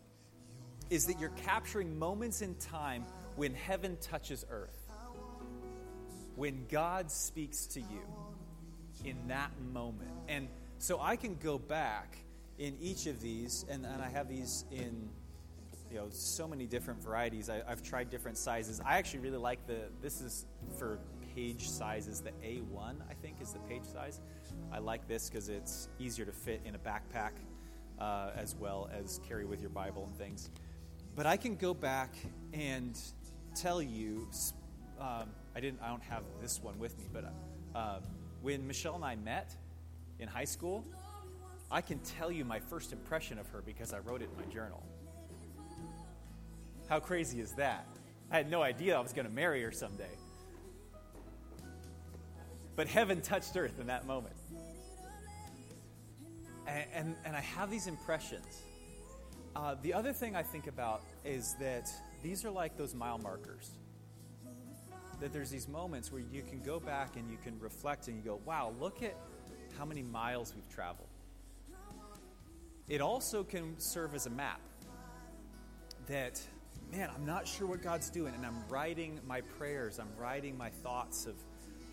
is 0.90 1.06
that 1.06 1.20
you're 1.20 1.34
capturing 1.46 1.98
moments 1.98 2.42
in 2.42 2.56
time 2.56 3.06
when 3.36 3.54
heaven 3.54 3.98
touches 4.02 4.46
earth. 4.50 4.92
When 6.36 6.66
God 6.70 7.12
speaks 7.12 7.68
to 7.68 7.80
you 7.80 8.02
in 9.04 9.28
that 9.28 9.52
moment. 9.72 10.12
And 10.28 10.48
so 10.80 11.00
I 11.00 11.16
can 11.16 11.36
go 11.36 11.58
back 11.58 12.18
in 12.58 12.76
each 12.82 13.06
of 13.06 13.22
these, 13.22 13.66
and, 13.70 13.86
and 13.86 14.02
I 14.02 14.10
have 14.10 14.28
these 14.28 14.66
in 14.72 15.10
you 15.92 15.98
know 15.98 16.08
so 16.10 16.48
many 16.48 16.66
different 16.66 17.02
varieties. 17.04 17.50
I, 17.50 17.62
have 17.68 17.84
tried 17.84 18.10
different 18.10 18.38
sizes. 18.38 18.82
I 18.84 18.98
actually 18.98 19.20
really 19.20 19.38
like 19.38 19.66
the 19.68 19.90
this 20.02 20.22
is 20.22 20.46
for 20.78 21.00
page 21.36 21.70
sizes. 21.70 22.22
The 22.22 22.32
A1 22.44 22.96
I 23.10 23.14
think 23.22 23.42
is 23.42 23.54
the 23.54 23.60
page 23.60 23.84
size. 23.86 24.20
I 24.76 24.80
like 24.80 25.08
this 25.08 25.30
because 25.30 25.48
it's 25.48 25.88
easier 26.00 26.26
to 26.26 26.34
fit 26.34 26.60
in 26.66 26.76
a 26.76 26.78
backpack 26.78 27.32
uh, 27.98 28.32
as 28.36 28.56
well 28.56 28.90
as 28.92 29.22
carry 29.26 29.46
with 29.46 29.62
your 29.62 29.70
Bible 29.70 30.04
and 30.04 30.18
things. 30.18 30.50
But 31.16 31.26
I 31.26 31.38
can 31.38 31.56
go 31.56 31.74
back 31.74 32.14
and 32.52 33.00
tell 33.56 33.82
you. 33.82 34.28
Um, 35.00 35.30
I 35.56 35.62
didn't. 35.62 35.82
I 35.82 35.88
don't 35.88 36.04
have 36.04 36.24
this 36.42 36.62
one 36.62 36.78
with 36.78 36.98
me, 36.98 37.06
but 37.14 37.34
uh, 37.74 38.00
when 38.42 38.68
Michelle 38.68 38.96
and 38.96 39.06
I 39.06 39.16
met 39.16 39.56
in 40.20 40.28
high 40.28 40.44
school, 40.44 40.84
I 41.72 41.80
can 41.80 42.00
tell 42.00 42.30
you 42.30 42.44
my 42.44 42.60
first 42.60 42.92
impression 42.92 43.40
of 43.40 43.48
her 43.52 43.62
because 43.66 43.94
I 43.94 44.00
wrote 44.00 44.22
it 44.22 44.30
in 44.30 44.46
my 44.46 44.54
journal. 44.54 44.84
How 46.90 47.00
crazy 47.00 47.40
is 47.40 47.54
that? 47.54 47.88
I 48.30 48.36
had 48.36 48.52
no 48.52 48.62
idea 48.62 48.98
I 48.98 49.00
was 49.00 49.14
going 49.14 49.26
to 49.26 49.34
marry 49.34 49.64
her 49.64 49.72
someday. 49.72 50.18
But 52.76 52.88
heaven 52.88 53.22
touched 53.22 53.56
earth 53.56 53.80
in 53.80 53.88
that 53.88 54.06
moment. 54.06 54.36
And, 56.68 56.86
and, 56.94 57.16
and 57.26 57.36
I 57.36 57.42
have 57.42 57.70
these 57.70 57.88
impressions. 57.88 58.64
Uh, 59.56 59.76
the 59.82 59.94
other 59.94 60.12
thing 60.12 60.36
I 60.36 60.44
think 60.44 60.68
about 60.68 61.02
is 61.24 61.56
that 61.60 61.90
these 62.22 62.44
are 62.44 62.52
like 62.52 62.78
those 62.78 62.94
mile 62.94 63.18
markers. 63.18 63.72
That 65.22 65.32
there's 65.32 65.50
these 65.50 65.68
moments 65.68 66.12
where 66.12 66.22
you 66.22 66.42
can 66.42 66.62
go 66.62 66.80
back 66.80 67.16
and 67.16 67.32
you 67.32 67.38
can 67.38 67.58
reflect 67.60 68.08
and 68.08 68.18
you 68.18 68.24
go, 68.24 68.42
wow, 68.46 68.74
look 68.80 69.02
at 69.02 69.16
how 69.78 69.86
many 69.86 70.04
miles 70.04 70.54
we've 70.56 70.68
traveled. 70.70 71.08
It 72.88 73.02
also 73.02 73.44
can 73.44 73.80
serve 73.80 74.14
as 74.14 74.26
a 74.26 74.30
map 74.30 74.60
that, 76.08 76.40
man, 76.92 77.10
I'm 77.16 77.26
not 77.26 77.48
sure 77.48 77.66
what 77.66 77.82
God's 77.82 78.10
doing, 78.10 78.36
and 78.36 78.46
I'm 78.46 78.64
writing 78.70 79.20
my 79.26 79.42
prayers, 79.42 80.00
I'm 80.00 80.16
writing 80.20 80.58
my 80.58 80.70
thoughts 80.70 81.26
of, 81.26 81.36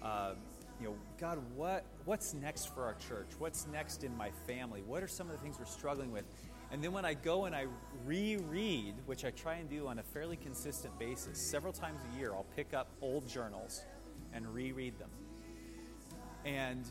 uh, 0.03 0.35
you 0.83 0.89
know, 0.89 0.97
God, 1.21 1.39
what, 1.55 1.85
what's 2.07 2.35
next 2.35 2.75
for 2.75 2.83
our 2.83 2.95
church? 2.95 3.29
What's 3.39 3.69
next 3.69 4.03
in 4.03 4.17
my 4.17 4.31
family? 4.49 4.83
What 4.85 5.03
are 5.03 5.09
some 5.09 5.29
of 5.29 5.33
the 5.37 5.39
things 5.39 5.59
we're 5.59 5.65
struggling 5.65 6.11
with? 6.11 6.25
And 6.73 6.83
then 6.83 6.91
when 6.91 7.05
I 7.05 7.15
go 7.15 7.45
and 7.45 7.55
I 7.55 7.67
reread, 8.05 8.95
which 9.07 9.25
I 9.25 9.31
try 9.31 9.55
and 9.57 9.71
do 9.71 9.87
on 9.87 10.01
a 10.01 10.03
fairly 10.03 10.37
consistent 10.37 10.99
basis, 10.99 11.39
several 11.39 11.73
times 11.73 12.01
a 12.13 12.19
year, 12.19 12.33
I'll 12.33 12.47
pick 12.57 12.75
up 12.75 12.89
old 13.01 13.29
journals 13.29 13.85
and 14.33 14.53
reread 14.53 14.99
them. 14.99 15.11
And 16.45 16.85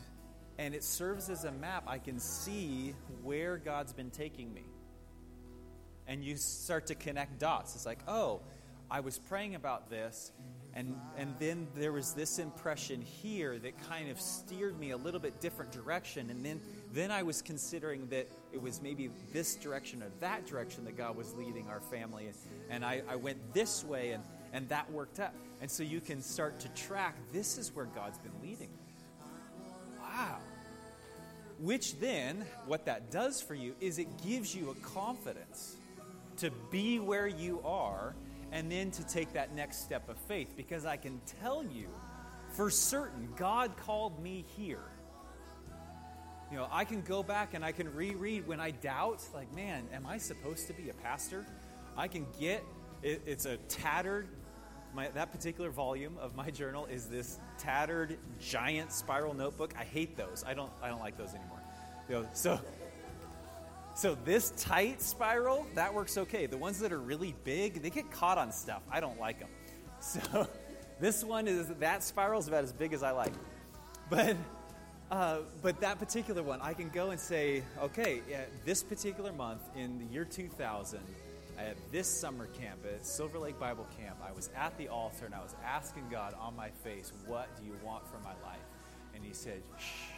and 0.58 0.74
it 0.74 0.84
serves 0.84 1.28
as 1.28 1.44
a 1.44 1.52
map. 1.52 1.84
I 1.86 1.98
can 1.98 2.18
see 2.18 2.94
where 3.22 3.56
God's 3.56 3.92
been 3.92 4.10
taking 4.10 4.52
me. 4.52 4.64
And 6.06 6.22
you 6.22 6.36
start 6.36 6.86
to 6.88 6.94
connect 6.94 7.38
dots. 7.40 7.74
It's 7.74 7.86
like, 7.86 8.00
oh, 8.06 8.42
I 8.90 9.00
was 9.00 9.18
praying 9.18 9.54
about 9.54 9.88
this, 9.88 10.30
and, 10.74 10.96
and 11.18 11.34
then 11.38 11.66
there 11.74 11.92
was 11.92 12.14
this 12.14 12.38
impression 12.38 13.02
here 13.02 13.58
that 13.58 13.78
kind 13.88 14.10
of 14.10 14.18
steered 14.18 14.78
me 14.78 14.92
a 14.92 14.96
little 14.96 15.20
bit 15.20 15.38
different 15.40 15.70
direction. 15.70 16.30
And 16.30 16.44
then, 16.44 16.60
then 16.92 17.10
I 17.10 17.22
was 17.22 17.42
considering 17.42 18.08
that 18.08 18.30
it 18.52 18.62
was 18.62 18.80
maybe 18.80 19.10
this 19.32 19.54
direction 19.56 20.02
or 20.02 20.08
that 20.20 20.46
direction 20.46 20.84
that 20.84 20.96
God 20.96 21.14
was 21.14 21.34
leading 21.34 21.68
our 21.68 21.80
family. 21.80 22.30
And 22.70 22.84
I, 22.84 23.02
I 23.06 23.16
went 23.16 23.52
this 23.52 23.84
way, 23.84 24.12
and, 24.12 24.24
and 24.54 24.66
that 24.70 24.90
worked 24.90 25.20
out. 25.20 25.32
And 25.60 25.70
so 25.70 25.82
you 25.82 26.00
can 26.00 26.22
start 26.22 26.58
to 26.60 26.68
track 26.70 27.16
this 27.32 27.58
is 27.58 27.74
where 27.74 27.86
God's 27.86 28.18
been 28.18 28.32
leading. 28.42 28.70
Wow. 30.00 30.38
Which 31.60 32.00
then, 32.00 32.46
what 32.66 32.86
that 32.86 33.10
does 33.10 33.42
for 33.42 33.54
you 33.54 33.74
is 33.78 33.98
it 33.98 34.08
gives 34.24 34.54
you 34.54 34.70
a 34.70 34.74
confidence 34.86 35.76
to 36.38 36.50
be 36.70 36.98
where 36.98 37.28
you 37.28 37.60
are 37.62 38.14
and 38.52 38.70
then 38.70 38.90
to 38.92 39.06
take 39.06 39.32
that 39.32 39.54
next 39.54 39.82
step 39.82 40.08
of 40.08 40.16
faith 40.18 40.54
because 40.56 40.84
I 40.84 40.96
can 40.96 41.20
tell 41.40 41.64
you 41.64 41.88
for 42.50 42.70
certain 42.70 43.28
God 43.36 43.76
called 43.78 44.22
me 44.22 44.44
here. 44.56 44.84
You 46.50 46.58
know, 46.58 46.68
I 46.70 46.84
can 46.84 47.00
go 47.00 47.22
back 47.22 47.54
and 47.54 47.64
I 47.64 47.72
can 47.72 47.92
reread 47.94 48.46
when 48.46 48.60
I 48.60 48.72
doubt, 48.72 49.24
like, 49.34 49.52
man, 49.54 49.88
am 49.92 50.04
I 50.06 50.18
supposed 50.18 50.66
to 50.66 50.74
be 50.74 50.90
a 50.90 50.94
pastor? 50.94 51.46
I 51.96 52.08
can 52.08 52.26
get 52.38 52.62
it, 53.02 53.22
it's 53.26 53.46
a 53.46 53.56
tattered 53.68 54.28
my, 54.94 55.08
that 55.08 55.32
particular 55.32 55.70
volume 55.70 56.18
of 56.20 56.36
my 56.36 56.50
journal 56.50 56.84
is 56.86 57.06
this 57.06 57.38
tattered 57.58 58.18
giant 58.38 58.92
spiral 58.92 59.32
notebook. 59.32 59.72
I 59.78 59.84
hate 59.84 60.16
those. 60.16 60.44
I 60.46 60.52
don't 60.52 60.70
I 60.82 60.88
don't 60.88 61.00
like 61.00 61.16
those 61.16 61.30
anymore. 61.30 61.60
You 62.08 62.16
know, 62.16 62.28
so 62.34 62.60
so 63.94 64.16
this 64.24 64.50
tight 64.56 65.02
spiral 65.02 65.66
that 65.74 65.92
works 65.92 66.16
okay. 66.18 66.46
The 66.46 66.56
ones 66.56 66.78
that 66.80 66.92
are 66.92 67.00
really 67.00 67.34
big, 67.44 67.82
they 67.82 67.90
get 67.90 68.10
caught 68.10 68.38
on 68.38 68.52
stuff. 68.52 68.82
I 68.90 69.00
don't 69.00 69.20
like 69.20 69.40
them. 69.40 69.48
So 70.00 70.48
this 70.98 71.22
one 71.22 71.46
is 71.46 71.68
that 71.68 72.02
spiral 72.02 72.40
is 72.40 72.48
about 72.48 72.64
as 72.64 72.72
big 72.72 72.92
as 72.92 73.04
I 73.04 73.12
like. 73.12 73.32
But 74.10 74.36
uh, 75.12 75.42
but 75.60 75.80
that 75.80 75.98
particular 75.98 76.42
one, 76.42 76.60
I 76.60 76.72
can 76.72 76.88
go 76.88 77.10
and 77.10 77.20
say, 77.20 77.62
okay, 77.80 78.22
this 78.64 78.82
particular 78.82 79.30
month 79.30 79.60
in 79.76 79.98
the 79.98 80.06
year 80.06 80.24
2000, 80.24 81.00
at 81.58 81.76
this 81.92 82.08
summer 82.08 82.46
camp 82.46 82.80
at 82.86 83.04
Silver 83.04 83.38
Lake 83.38 83.58
Bible 83.58 83.86
Camp, 83.98 84.16
I 84.26 84.32
was 84.32 84.48
at 84.56 84.76
the 84.78 84.88
altar 84.88 85.26
and 85.26 85.34
I 85.34 85.40
was 85.40 85.54
asking 85.64 86.04
God 86.10 86.34
on 86.40 86.56
my 86.56 86.70
face, 86.82 87.12
What 87.26 87.48
do 87.60 87.66
you 87.66 87.76
want 87.84 88.06
for 88.06 88.18
my 88.20 88.32
life? 88.42 88.64
And 89.14 89.24
He 89.24 89.34
said, 89.34 89.62
Shh. 89.78 90.11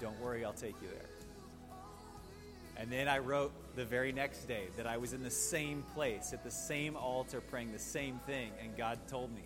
Don't 0.00 0.18
worry, 0.20 0.44
I'll 0.44 0.52
take 0.52 0.80
you 0.80 0.88
there. 0.88 1.08
And 2.76 2.92
then 2.92 3.08
I 3.08 3.18
wrote 3.18 3.52
the 3.74 3.84
very 3.84 4.12
next 4.12 4.44
day 4.44 4.68
that 4.76 4.86
I 4.86 4.96
was 4.96 5.12
in 5.12 5.22
the 5.22 5.30
same 5.30 5.82
place, 5.94 6.32
at 6.32 6.44
the 6.44 6.50
same 6.50 6.96
altar, 6.96 7.40
praying 7.40 7.72
the 7.72 7.78
same 7.78 8.20
thing. 8.26 8.52
And 8.62 8.76
God 8.76 8.98
told 9.08 9.34
me, 9.34 9.42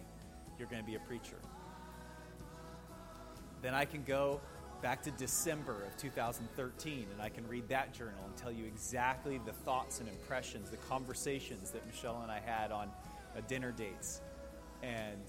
You're 0.59 0.69
going 0.69 0.83
to 0.83 0.87
be 0.87 0.97
a 0.97 1.01
preacher. 1.01 1.39
Then 3.63 3.75
I 3.75 3.87
can 3.87 4.03
go 4.03 4.41
back 4.83 5.01
to 5.03 5.11
December 5.13 5.85
of 5.87 5.97
2013, 5.97 7.07
and 7.13 7.23
I 7.23 7.29
can 7.29 7.47
read 7.47 7.69
that 7.69 7.95
journal 7.95 8.21
and 8.27 8.37
tell 8.37 8.51
you 8.51 8.67
exactly 8.67 9.41
the 9.47 9.53
thoughts 9.53 10.01
and 10.01 10.09
impressions, 10.09 10.69
the 10.69 10.77
conversations 10.79 11.71
that 11.71 11.87
Michelle 11.87 12.21
and 12.23 12.31
I 12.31 12.41
had 12.41 12.73
on 12.73 12.91
uh, 13.37 13.41
dinner 13.47 13.71
dates. 13.71 14.21
And 14.83 15.23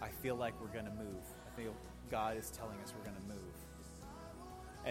I 0.00 0.08
feel 0.08 0.36
like 0.36 0.54
we're 0.60 0.72
going 0.72 0.86
to 0.86 0.92
move. 0.92 1.24
I 1.46 1.60
feel 1.60 1.74
God 2.10 2.36
is 2.36 2.50
telling 2.50 2.78
us 2.80 2.94
we're 2.96 3.04
going 3.04 3.20
to 3.20 3.28
move. 3.28 3.51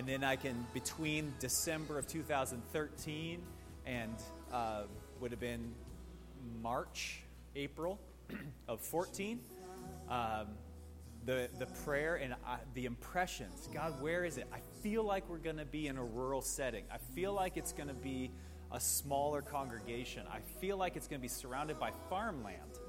And 0.02 0.10
then 0.10 0.24
I 0.24 0.36
can, 0.36 0.66
between 0.74 1.32
December 1.40 2.00
of 2.00 2.08
2013 2.08 3.40
and 3.86 4.16
uh, 4.52 4.86
would 5.20 5.30
have 5.30 5.40
been 5.40 5.76
March, 6.60 7.22
April 7.56 8.00
of 8.68 8.82
14, 8.82 9.40
um, 10.10 10.48
the, 11.28 11.50
the 11.60 11.68
prayer 11.86 12.16
and 12.16 12.34
I, 12.48 12.58
the 12.74 12.86
impressions. 12.86 13.70
God, 13.72 14.02
where 14.02 14.26
is 14.26 14.40
it? 14.40 14.48
I 14.52 14.58
feel 14.82 15.04
like 15.04 15.30
we're 15.30 15.38
going 15.38 15.58
to 15.58 15.66
be 15.66 15.86
in 15.86 16.00
a 16.00 16.04
rural 16.04 16.42
setting. 16.42 16.84
I 16.92 16.98
feel 17.14 17.34
like 17.34 17.56
it's 17.56 17.72
going 17.72 17.90
to 17.90 17.94
be 17.94 18.32
a 18.72 18.80
smaller 18.80 19.44
congregation. 19.44 20.24
I 20.32 20.40
feel 20.60 20.78
like 20.78 20.96
it's 20.96 21.06
going 21.08 21.20
to 21.20 21.24
be 21.24 21.28
surrounded 21.28 21.80
by 21.80 21.92
farmland. 22.10 22.80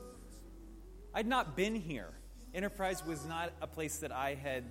I'd 1.12 1.26
not 1.26 1.58
been 1.58 1.74
here. 1.74 2.08
Enterprise 2.54 3.04
was 3.04 3.26
not 3.26 3.52
a 3.60 3.66
place 3.66 3.98
that 3.98 4.12
I 4.12 4.32
had 4.32 4.64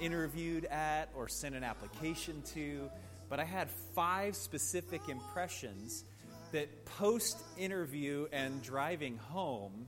interviewed 0.00 0.64
at 0.66 1.08
or 1.14 1.28
sent 1.28 1.54
an 1.54 1.64
application 1.64 2.42
to, 2.54 2.90
but 3.28 3.40
I 3.40 3.44
had 3.44 3.70
five 3.94 4.36
specific 4.36 5.08
impressions 5.08 6.04
that 6.52 6.84
post 6.84 7.38
interview 7.58 8.26
and 8.32 8.62
driving 8.62 9.18
home, 9.18 9.86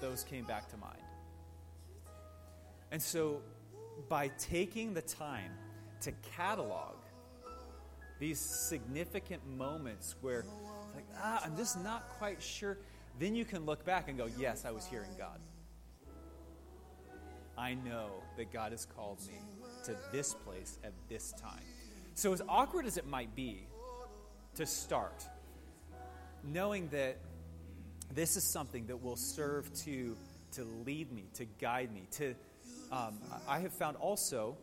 those 0.00 0.24
came 0.24 0.44
back 0.44 0.68
to 0.70 0.76
mind. 0.76 0.98
And 2.90 3.00
so, 3.00 3.40
by 4.08 4.28
taking 4.38 4.92
the 4.92 5.00
time 5.02 5.52
to 6.02 6.12
catalog 6.36 6.96
these 8.18 8.38
significant 8.38 9.46
moments 9.46 10.14
where, 10.20 10.44
like, 10.94 11.06
ah, 11.18 11.42
I'm 11.44 11.56
just 11.56 11.82
not 11.82 12.08
quite 12.18 12.42
sure, 12.42 12.78
then 13.18 13.34
you 13.34 13.44
can 13.44 13.64
look 13.64 13.84
back 13.84 14.08
and 14.08 14.18
go, 14.18 14.28
yes, 14.38 14.64
I 14.64 14.70
was 14.70 14.86
hearing 14.86 15.10
God. 15.18 15.40
I 17.62 17.74
know 17.74 18.10
that 18.36 18.52
God 18.52 18.72
has 18.72 18.84
called 18.84 19.20
me 19.28 19.38
to 19.84 19.94
this 20.10 20.34
place 20.34 20.80
at 20.82 20.92
this 21.08 21.32
time. 21.40 21.62
So, 22.14 22.32
as 22.32 22.42
awkward 22.48 22.86
as 22.86 22.96
it 22.96 23.06
might 23.06 23.36
be 23.36 23.68
to 24.56 24.66
start, 24.66 25.24
knowing 26.42 26.88
that 26.88 27.18
this 28.12 28.36
is 28.36 28.42
something 28.42 28.86
that 28.86 29.00
will 29.00 29.14
serve 29.14 29.72
to, 29.84 30.16
to 30.52 30.64
lead 30.84 31.12
me, 31.12 31.26
to 31.34 31.44
guide 31.60 31.94
me, 31.94 32.08
to 32.12 32.34
um, 32.90 33.20
I 33.46 33.60
have 33.60 33.72
found 33.72 33.96
also 33.96 34.56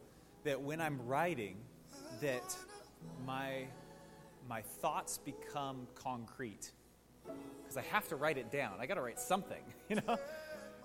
that 0.43 0.61
when 0.61 0.81
I'm 0.81 0.99
writing, 1.07 1.55
that 2.19 2.53
my 3.25 3.63
my 4.49 4.61
thoughts 4.61 5.19
become 5.19 5.87
concrete 5.95 6.71
because 7.23 7.77
I 7.77 7.83
have 7.93 8.09
to 8.09 8.17
write 8.17 8.37
it 8.37 8.51
down. 8.51 8.73
I 8.77 8.87
got 8.87 8.95
to 8.95 9.01
write 9.01 9.21
something, 9.21 9.63
you 9.89 9.95
know. 9.95 10.19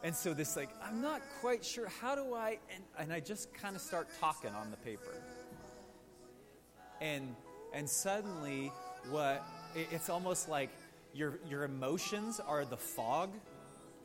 And 0.04 0.14
so 0.14 0.32
this 0.34 0.54
like 0.54 0.68
I'm 0.86 1.02
not 1.02 1.22
quite 1.40 1.64
sure 1.64 1.88
how 2.00 2.14
do 2.14 2.34
I 2.34 2.58
and, 2.72 2.84
and 2.98 3.12
I 3.12 3.18
just 3.18 3.52
kind 3.52 3.74
of 3.74 3.82
start 3.82 4.06
talking 4.20 4.50
on 4.50 4.70
the 4.70 4.76
paper. 4.76 5.20
And 7.00 7.34
and 7.72 7.90
suddenly 7.90 8.70
what 9.10 9.44
it, 9.74 9.88
it's 9.90 10.08
almost 10.08 10.48
like 10.48 10.70
your 11.12 11.40
your 11.48 11.64
emotions 11.64 12.38
are 12.38 12.64
the 12.64 12.76
fog 12.76 13.30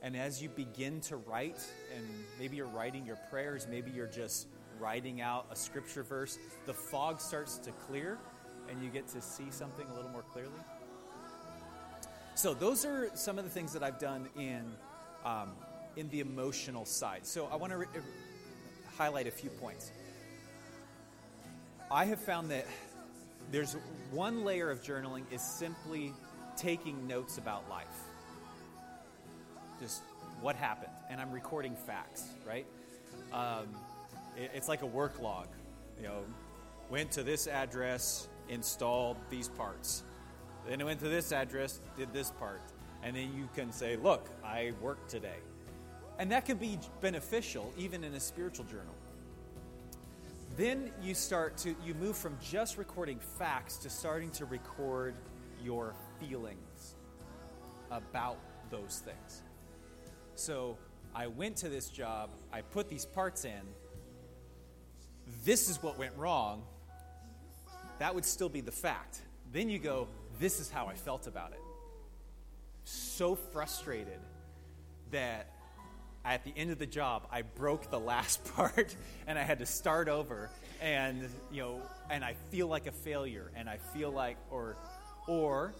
and 0.01 0.15
as 0.15 0.41
you 0.41 0.49
begin 0.49 1.01
to 1.01 1.17
write, 1.17 1.61
and 1.95 2.05
maybe 2.39 2.55
you're 2.55 2.67
writing 2.67 3.05
your 3.05 3.17
prayers, 3.29 3.67
maybe 3.69 3.91
you're 3.91 4.07
just 4.07 4.47
writing 4.79 5.19
out 5.19 5.45
a 5.51 5.55
scripture 5.55 6.03
verse, 6.03 6.39
the 6.65 6.73
fog 6.73 7.19
starts 7.19 7.57
to 7.57 7.71
clear 7.71 8.17
and 8.69 8.81
you 8.81 8.89
get 8.89 9.07
to 9.09 9.21
see 9.21 9.49
something 9.49 9.85
a 9.91 9.95
little 9.95 10.11
more 10.11 10.21
clearly. 10.21 10.51
So, 12.35 12.53
those 12.53 12.85
are 12.85 13.09
some 13.15 13.37
of 13.37 13.43
the 13.43 13.49
things 13.49 13.73
that 13.73 13.83
I've 13.83 13.99
done 13.99 14.29
in, 14.37 14.63
um, 15.25 15.51
in 15.99 16.09
the 16.09 16.19
emotional 16.19 16.85
side. 16.85 17.25
So, 17.25 17.47
I 17.51 17.55
want 17.55 17.71
to 17.71 17.77
re- 17.77 17.87
highlight 18.97 19.27
a 19.27 19.31
few 19.31 19.49
points. 19.49 19.91
I 21.91 22.05
have 22.05 22.19
found 22.19 22.51
that 22.51 22.65
there's 23.51 23.75
one 24.11 24.43
layer 24.43 24.69
of 24.69 24.81
journaling 24.81 25.23
is 25.31 25.41
simply 25.41 26.13
taking 26.55 27.07
notes 27.07 27.37
about 27.37 27.69
life 27.69 27.87
just 29.79 30.03
what 30.41 30.55
happened, 30.55 30.91
and 31.09 31.21
I'm 31.21 31.31
recording 31.31 31.75
facts, 31.75 32.23
right? 32.45 32.65
Um, 33.31 33.67
it, 34.37 34.51
it's 34.53 34.67
like 34.67 34.81
a 34.81 34.85
work 34.85 35.19
log. 35.19 35.47
You 35.97 36.03
know, 36.03 36.23
went 36.89 37.11
to 37.11 37.23
this 37.23 37.47
address, 37.47 38.27
installed 38.49 39.17
these 39.29 39.47
parts. 39.47 40.03
Then 40.67 40.81
I 40.81 40.85
went 40.85 40.99
to 41.01 41.09
this 41.09 41.31
address, 41.31 41.81
did 41.97 42.13
this 42.13 42.31
part. 42.31 42.61
And 43.01 43.15
then 43.15 43.33
you 43.35 43.47
can 43.55 43.71
say, 43.71 43.95
look, 43.95 44.29
I 44.43 44.73
worked 44.81 45.09
today. 45.09 45.37
And 46.19 46.31
that 46.33 46.45
can 46.45 46.57
be 46.57 46.77
beneficial 46.99 47.73
even 47.77 48.03
in 48.03 48.13
a 48.13 48.19
spiritual 48.19 48.65
journal. 48.65 48.93
Then 50.57 50.91
you 51.01 51.13
start 51.13 51.55
to, 51.59 51.73
you 51.85 51.93
move 51.93 52.17
from 52.17 52.37
just 52.43 52.77
recording 52.77 53.19
facts 53.37 53.77
to 53.77 53.89
starting 53.89 54.29
to 54.31 54.45
record 54.45 55.15
your 55.63 55.95
feelings 56.19 56.95
about 57.89 58.37
those 58.69 59.01
things. 59.05 59.43
So 60.35 60.77
I 61.15 61.27
went 61.27 61.55
to 61.57 61.69
this 61.69 61.87
job, 61.87 62.31
I 62.51 62.61
put 62.61 62.89
these 62.89 63.05
parts 63.05 63.45
in. 63.45 63.61
This 65.45 65.69
is 65.69 65.81
what 65.81 65.97
went 65.97 66.15
wrong. 66.17 66.63
That 67.99 68.13
would 68.13 68.25
still 68.25 68.49
be 68.49 68.59
the 68.59 68.71
fact. 68.71 69.21
Then 69.53 69.69
you 69.69 69.79
go, 69.79 70.09
this 70.39 70.59
is 70.59 70.69
how 70.69 70.87
I 70.87 70.95
felt 70.95 71.27
about 71.27 71.53
it. 71.53 71.61
So 72.83 73.35
frustrated 73.35 74.19
that 75.11 75.47
at 76.25 76.43
the 76.43 76.53
end 76.55 76.71
of 76.71 76.79
the 76.79 76.85
job, 76.85 77.27
I 77.31 77.41
broke 77.41 77.89
the 77.89 77.99
last 77.99 78.43
part 78.55 78.95
and 79.27 79.37
I 79.37 79.43
had 79.43 79.59
to 79.59 79.65
start 79.65 80.09
over. 80.09 80.49
And, 80.81 81.27
you 81.51 81.61
know, 81.61 81.81
and 82.09 82.23
I 82.23 82.35
feel 82.51 82.67
like 82.67 82.87
a 82.87 82.91
failure. 82.91 83.51
And 83.55 83.69
I 83.69 83.77
feel 83.77 84.11
like, 84.11 84.37
or, 84.49 84.77
or 85.27 85.73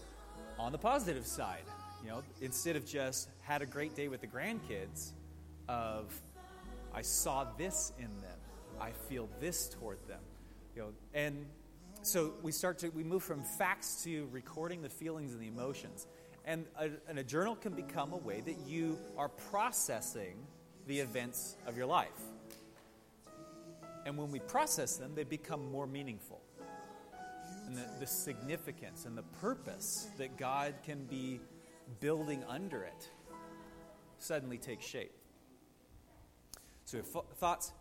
on 0.58 0.72
the 0.72 0.78
positive 0.78 1.26
side, 1.26 1.62
you 2.02 2.08
know, 2.08 2.22
instead 2.40 2.76
of 2.76 2.86
just 2.86 3.28
had 3.42 3.62
a 3.62 3.66
great 3.66 3.94
day 3.94 4.08
with 4.08 4.20
the 4.20 4.26
grandkids, 4.26 5.12
of 5.70 6.20
I 6.92 7.02
saw 7.02 7.46
this 7.56 7.92
in 7.98 8.08
them, 8.20 8.38
I 8.80 8.90
feel 8.90 9.28
this 9.38 9.68
toward 9.68 9.98
them, 10.08 10.20
you 10.74 10.82
know, 10.82 10.88
and 11.14 11.46
so 12.02 12.32
we 12.42 12.50
start 12.50 12.78
to 12.80 12.88
we 12.88 13.04
move 13.04 13.22
from 13.22 13.42
facts 13.42 14.02
to 14.04 14.26
recording 14.32 14.82
the 14.82 14.88
feelings 14.88 15.32
and 15.32 15.40
the 15.40 15.46
emotions, 15.46 16.06
and 16.50 16.64
a, 16.80 16.90
and 17.08 17.16
a 17.16 17.22
journal 17.22 17.54
can 17.54 17.74
become 17.74 18.12
a 18.12 18.16
way 18.16 18.40
that 18.40 18.56
you 18.66 18.98
are 19.16 19.28
processing 19.28 20.34
the 20.88 20.98
events 20.98 21.56
of 21.64 21.76
your 21.76 21.86
life. 21.86 22.08
And 24.04 24.18
when 24.18 24.32
we 24.32 24.40
process 24.40 24.96
them, 24.96 25.12
they 25.14 25.22
become 25.22 25.70
more 25.70 25.86
meaningful. 25.86 26.40
and 27.66 27.76
the, 27.76 27.84
the 28.00 28.06
significance 28.06 29.04
and 29.04 29.16
the 29.16 29.22
purpose 29.40 30.08
that 30.18 30.36
God 30.36 30.74
can 30.84 31.04
be 31.04 31.38
building 32.00 32.42
under 32.48 32.82
it 32.82 33.08
suddenly 34.18 34.58
takes 34.58 34.84
shape. 34.84 35.12
So 36.84 36.98
f- 36.98 37.38
thoughts, 37.38 37.72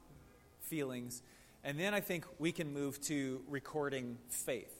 feelings, 0.61 1.23
and 1.63 1.79
then 1.79 1.95
I 1.95 2.01
think 2.01 2.25
we 2.37 2.51
can 2.51 2.71
move 2.71 3.01
to 3.01 3.41
recording 3.47 4.19
faith. 4.29 4.75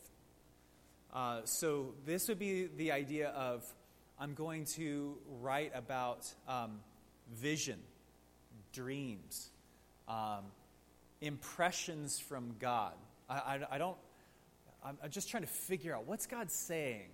Uh, 1.12 1.42
so 1.46 1.96
this 2.06 2.28
would 2.28 2.38
be 2.38 2.68
the 2.68 2.92
idea 2.92 3.30
of 3.30 3.66
I'm 4.20 4.34
going 4.34 4.66
to 4.76 5.18
write 5.40 5.72
about 5.74 6.28
um, 6.48 6.82
vision, 7.34 7.80
dreams, 8.74 9.50
um, 10.10 10.44
impressions 11.22 12.20
from 12.20 12.56
God. 12.60 12.94
I, 13.30 13.36
I, 13.36 13.60
I 13.72 13.78
don't, 13.78 13.96
I'm, 14.84 14.98
I'm, 15.02 15.10
just 15.10 15.30
trying 15.30 15.44
to 15.44 15.50
figure 15.50 15.96
out 15.96 16.06
what's 16.06 16.26
God 16.26 16.52
saying. 16.52 17.10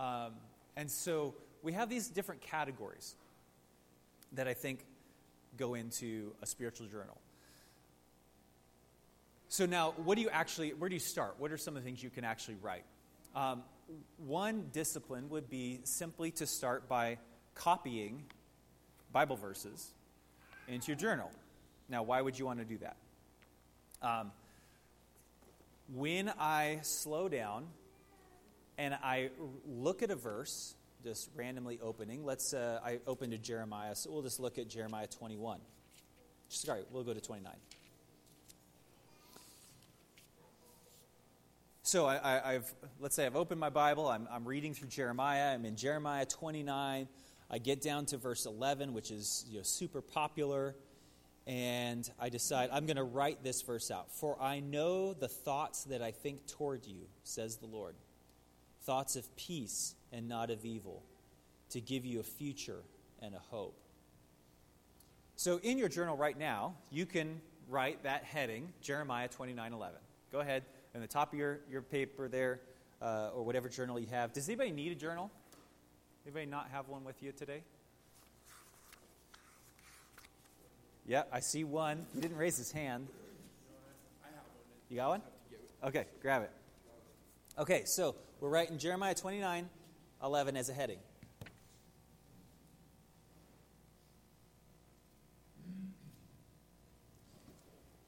Um, 0.00 0.32
and 0.76 0.90
so 0.90 1.34
we 1.62 1.72
have 1.74 1.88
these 1.88 2.08
different 2.08 2.40
categories 2.40 3.14
that 4.32 4.48
I 4.48 4.54
think 4.54 4.84
go 5.56 5.74
into 5.74 6.32
a 6.42 6.46
spiritual 6.46 6.88
journal. 6.88 7.16
So 9.48 9.64
now, 9.64 9.94
what 10.04 10.16
do 10.16 10.22
you 10.22 10.28
actually, 10.30 10.70
where 10.72 10.88
do 10.88 10.96
you 10.96 11.00
start? 11.00 11.36
What 11.38 11.52
are 11.52 11.56
some 11.56 11.76
of 11.76 11.84
the 11.84 11.88
things 11.88 12.02
you 12.02 12.10
can 12.10 12.24
actually 12.24 12.56
write? 12.60 12.84
One 14.18 14.66
discipline 14.72 15.28
would 15.30 15.48
be 15.48 15.80
simply 15.84 16.30
to 16.32 16.46
start 16.46 16.88
by 16.88 17.18
copying 17.54 18.24
Bible 19.12 19.36
verses 19.36 19.92
into 20.68 20.88
your 20.88 20.96
journal. 20.96 21.30
Now, 21.88 22.02
why 22.02 22.20
would 22.20 22.38
you 22.38 22.46
want 22.46 22.58
to 22.58 22.64
do 22.64 22.78
that? 22.78 22.96
Um, 24.02 24.32
when 25.94 26.32
I 26.38 26.80
slow 26.82 27.28
down 27.28 27.66
and 28.76 28.94
I 28.94 29.30
look 29.66 30.02
at 30.02 30.10
a 30.10 30.16
verse, 30.16 30.74
just 31.04 31.30
randomly 31.36 31.78
opening, 31.80 32.24
let's, 32.24 32.52
uh, 32.52 32.80
I 32.84 32.98
opened 33.06 33.32
to 33.32 33.38
Jeremiah, 33.38 33.94
so 33.94 34.10
we'll 34.10 34.22
just 34.22 34.40
look 34.40 34.58
at 34.58 34.68
Jeremiah 34.68 35.06
21. 35.06 35.60
Sorry, 36.48 36.82
we'll 36.90 37.04
go 37.04 37.14
to 37.14 37.20
29. 37.20 37.52
So 41.86 42.04
I, 42.04 42.54
have 42.54 42.74
let's 42.98 43.14
say 43.14 43.26
I've 43.26 43.36
opened 43.36 43.60
my 43.60 43.70
Bible. 43.70 44.08
I'm, 44.08 44.26
I'm 44.28 44.44
reading 44.44 44.74
through 44.74 44.88
Jeremiah. 44.88 45.54
I'm 45.54 45.64
in 45.64 45.76
Jeremiah 45.76 46.26
29. 46.26 47.06
I 47.48 47.58
get 47.58 47.80
down 47.80 48.06
to 48.06 48.16
verse 48.16 48.44
11, 48.44 48.92
which 48.92 49.12
is 49.12 49.44
you 49.48 49.58
know, 49.58 49.62
super 49.62 50.00
popular, 50.00 50.74
and 51.46 52.10
I 52.18 52.28
decide 52.28 52.70
I'm 52.72 52.86
going 52.86 52.96
to 52.96 53.04
write 53.04 53.44
this 53.44 53.62
verse 53.62 53.92
out. 53.92 54.10
For 54.10 54.36
I 54.42 54.58
know 54.58 55.12
the 55.12 55.28
thoughts 55.28 55.84
that 55.84 56.02
I 56.02 56.10
think 56.10 56.48
toward 56.48 56.84
you, 56.88 57.02
says 57.22 57.58
the 57.58 57.66
Lord, 57.66 57.94
thoughts 58.82 59.14
of 59.14 59.36
peace 59.36 59.94
and 60.10 60.28
not 60.28 60.50
of 60.50 60.64
evil, 60.64 61.04
to 61.70 61.80
give 61.80 62.04
you 62.04 62.18
a 62.18 62.24
future 62.24 62.82
and 63.22 63.32
a 63.32 63.38
hope. 63.38 63.78
So 65.36 65.60
in 65.62 65.78
your 65.78 65.88
journal 65.88 66.16
right 66.16 66.36
now, 66.36 66.74
you 66.90 67.06
can 67.06 67.40
write 67.68 68.02
that 68.02 68.24
heading, 68.24 68.72
Jeremiah 68.80 69.28
29:11. 69.28 69.92
Go 70.32 70.40
ahead 70.40 70.64
in 70.96 71.02
the 71.02 71.06
top 71.06 71.34
of 71.34 71.38
your, 71.38 71.60
your 71.70 71.82
paper 71.82 72.26
there, 72.26 72.60
uh, 73.02 73.28
or 73.34 73.44
whatever 73.44 73.68
journal 73.68 74.00
you 74.00 74.06
have. 74.06 74.32
Does 74.32 74.48
anybody 74.48 74.70
need 74.70 74.92
a 74.92 74.94
journal? 74.94 75.30
Anybody 76.24 76.46
not 76.46 76.68
have 76.72 76.88
one 76.88 77.04
with 77.04 77.22
you 77.22 77.32
today? 77.32 77.60
Yeah, 81.06 81.24
I 81.30 81.40
see 81.40 81.64
one. 81.64 82.06
He 82.14 82.20
didn't 82.22 82.38
raise 82.38 82.56
his 82.56 82.72
hand. 82.72 83.06
You 84.88 84.96
got 84.96 85.08
one? 85.10 85.22
Okay, 85.84 86.06
grab 86.22 86.42
it. 86.42 86.50
Okay, 87.58 87.82
so 87.84 88.14
we're 88.40 88.48
writing 88.48 88.78
Jeremiah 88.78 89.14
29 89.14 89.68
11 90.22 90.56
as 90.56 90.70
a 90.70 90.72
heading. 90.72 90.98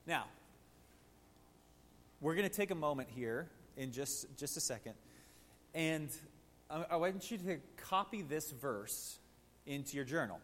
Now, 0.07 0.25
we're 2.21 2.35
going 2.35 2.49
to 2.49 2.55
take 2.55 2.71
a 2.71 2.77
moment 2.77 3.09
here 3.15 3.49
in 3.77 3.93
just, 3.93 4.27
just 4.37 4.57
a 4.57 4.61
second, 4.61 4.95
and 5.75 6.11
I, 6.71 6.85
I 6.91 6.97
want 6.97 7.31
you 7.31 7.39
to 7.39 7.59
copy 7.77 8.23
this 8.23 8.51
verse 8.51 9.19
into 9.67 9.97
your 9.97 10.05
journal. 10.05 10.41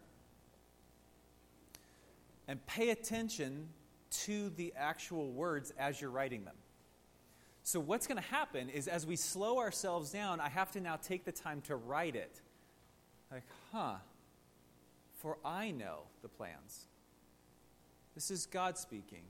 And 2.46 2.64
pay 2.66 2.90
attention 2.90 3.68
to 4.10 4.50
the 4.50 4.72
actual 4.76 5.30
words 5.30 5.72
as 5.78 6.00
you're 6.00 6.10
writing 6.10 6.44
them. 6.44 6.54
So, 7.62 7.80
what's 7.80 8.06
going 8.06 8.20
to 8.20 8.28
happen 8.28 8.68
is 8.68 8.86
as 8.86 9.06
we 9.06 9.16
slow 9.16 9.58
ourselves 9.58 10.10
down, 10.10 10.38
I 10.38 10.50
have 10.50 10.70
to 10.72 10.80
now 10.80 10.96
take 10.96 11.24
the 11.24 11.32
time 11.32 11.62
to 11.62 11.76
write 11.76 12.14
it. 12.14 12.40
Like, 13.32 13.44
huh, 13.72 13.94
for 15.16 15.38
I 15.42 15.70
know 15.70 16.00
the 16.20 16.28
plans. 16.28 16.86
This 18.14 18.30
is 18.30 18.44
God 18.44 18.76
speaking. 18.76 19.22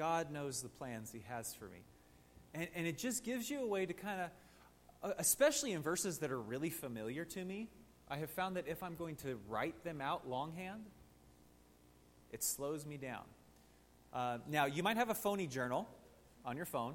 God 0.00 0.30
knows 0.30 0.62
the 0.62 0.70
plans 0.70 1.12
He 1.12 1.22
has 1.28 1.52
for 1.52 1.66
me. 1.66 1.82
And, 2.54 2.68
and 2.74 2.86
it 2.86 2.96
just 2.96 3.22
gives 3.22 3.50
you 3.50 3.62
a 3.62 3.66
way 3.66 3.84
to 3.84 3.92
kind 3.92 4.22
of, 4.22 4.30
uh, 5.10 5.12
especially 5.18 5.72
in 5.72 5.82
verses 5.82 6.20
that 6.20 6.30
are 6.30 6.40
really 6.40 6.70
familiar 6.70 7.26
to 7.26 7.44
me, 7.44 7.68
I 8.08 8.16
have 8.16 8.30
found 8.30 8.56
that 8.56 8.66
if 8.66 8.82
I'm 8.82 8.96
going 8.96 9.16
to 9.16 9.38
write 9.46 9.84
them 9.84 10.00
out 10.00 10.26
longhand, 10.26 10.86
it 12.32 12.42
slows 12.42 12.86
me 12.86 12.96
down. 12.96 13.24
Uh, 14.10 14.38
now, 14.48 14.64
you 14.64 14.82
might 14.82 14.96
have 14.96 15.10
a 15.10 15.14
phony 15.14 15.46
journal 15.46 15.86
on 16.46 16.56
your 16.56 16.64
phone, 16.64 16.94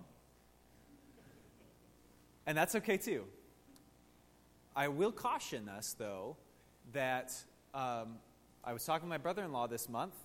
and 2.47 2.57
that's 2.57 2.73
okay 2.73 2.97
too. 2.97 3.25
I 4.75 4.87
will 4.87 5.11
caution 5.11 5.69
us, 5.69 5.95
though, 5.99 6.37
that 6.93 7.31
um, 7.75 8.15
I 8.63 8.73
was 8.73 8.83
talking 8.83 9.07
to 9.07 9.09
my 9.11 9.19
brother 9.19 9.43
in 9.43 9.51
law 9.51 9.67
this 9.67 9.87
month, 9.87 10.15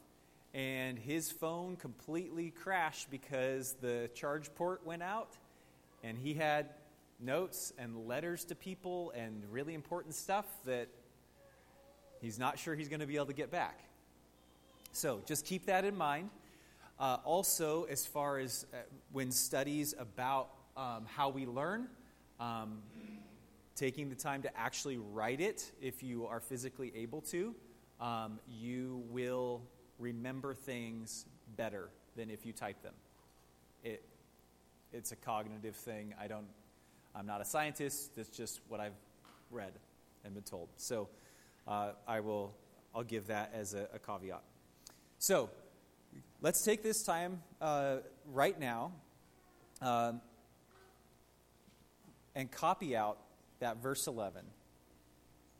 and 0.52 0.98
his 0.98 1.30
phone 1.30 1.76
completely 1.76 2.50
crashed 2.50 3.10
because 3.10 3.74
the 3.80 4.10
charge 4.14 4.52
port 4.54 4.84
went 4.84 5.02
out 5.02 5.36
and 6.02 6.18
he 6.18 6.34
had 6.34 6.70
notes 7.20 7.72
and 7.78 8.08
letters 8.08 8.44
to 8.46 8.54
people 8.54 9.12
and 9.14 9.42
really 9.50 9.74
important 9.74 10.14
stuff 10.14 10.46
that 10.64 10.88
he's 12.20 12.38
not 12.38 12.58
sure 12.58 12.74
he's 12.74 12.88
going 12.88 13.00
to 13.00 13.06
be 13.06 13.16
able 13.16 13.26
to 13.26 13.32
get 13.32 13.50
back. 13.50 13.80
So 14.92 15.20
just 15.26 15.44
keep 15.44 15.66
that 15.66 15.84
in 15.84 15.96
mind. 15.96 16.30
Uh, 16.98 17.18
also, 17.24 17.84
as 17.84 18.04
far 18.04 18.38
as 18.38 18.66
uh, 18.74 18.78
when 19.12 19.30
studies 19.30 19.94
about 19.98 20.50
um, 20.76 21.06
how 21.06 21.28
we 21.28 21.46
learn, 21.46 21.88
um, 22.40 22.82
taking 23.76 24.08
the 24.10 24.14
time 24.14 24.42
to 24.42 24.58
actually 24.58 24.98
write 24.98 25.40
it 25.40 25.70
if 25.80 26.02
you 26.02 26.26
are 26.26 26.40
physically 26.40 26.92
able 26.94 27.20
to, 27.22 27.54
um, 28.00 28.38
you 28.48 29.02
will 29.10 29.62
remember 30.00 30.54
things 30.54 31.26
better 31.56 31.88
than 32.16 32.30
if 32.30 32.44
you 32.44 32.52
type 32.52 32.82
them. 32.82 32.94
It, 33.84 34.02
it's 34.92 35.12
a 35.12 35.16
cognitive 35.16 35.76
thing. 35.76 36.14
I 36.20 36.26
don't, 36.26 36.46
I'm 37.14 37.26
not 37.26 37.40
a 37.40 37.44
scientist. 37.44 38.16
That's 38.16 38.28
just 38.28 38.60
what 38.68 38.80
I've 38.80 38.98
read 39.50 39.72
and 40.24 40.34
been 40.34 40.42
told. 40.42 40.68
So 40.76 41.08
uh, 41.68 41.92
I 42.08 42.20
will, 42.20 42.54
I'll 42.94 43.04
give 43.04 43.28
that 43.28 43.52
as 43.54 43.74
a, 43.74 43.88
a 43.94 43.98
caveat. 43.98 44.42
So 45.18 45.50
let's 46.40 46.64
take 46.64 46.82
this 46.82 47.02
time 47.02 47.42
uh, 47.60 47.98
right 48.32 48.58
now 48.58 48.92
um, 49.82 50.20
and 52.34 52.50
copy 52.50 52.96
out 52.96 53.18
that 53.60 53.82
verse 53.82 54.06
11. 54.06 54.42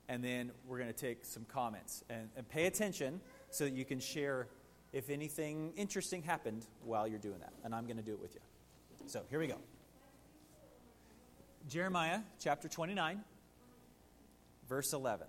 And 0.08 0.24
then 0.24 0.50
we're 0.66 0.78
going 0.78 0.92
to 0.92 0.98
take 0.98 1.24
some 1.24 1.44
comments 1.44 2.02
and, 2.10 2.28
and 2.36 2.48
pay 2.48 2.66
attention 2.66 3.20
so 3.50 3.64
that 3.64 3.72
you 3.72 3.84
can 3.84 4.00
share 4.00 4.48
if 4.92 5.10
anything 5.10 5.72
interesting 5.76 6.22
happened 6.22 6.66
while 6.84 7.06
you're 7.06 7.18
doing 7.18 7.38
that. 7.40 7.52
And 7.64 7.74
I'm 7.74 7.84
going 7.84 7.96
to 7.96 8.02
do 8.02 8.12
it 8.12 8.20
with 8.20 8.34
you. 8.34 8.40
So 9.06 9.22
here 9.30 9.38
we 9.38 9.46
go 9.46 9.56
Jeremiah 11.68 12.20
chapter 12.38 12.68
29, 12.68 13.20
verse 14.68 14.92
11. 14.92 15.26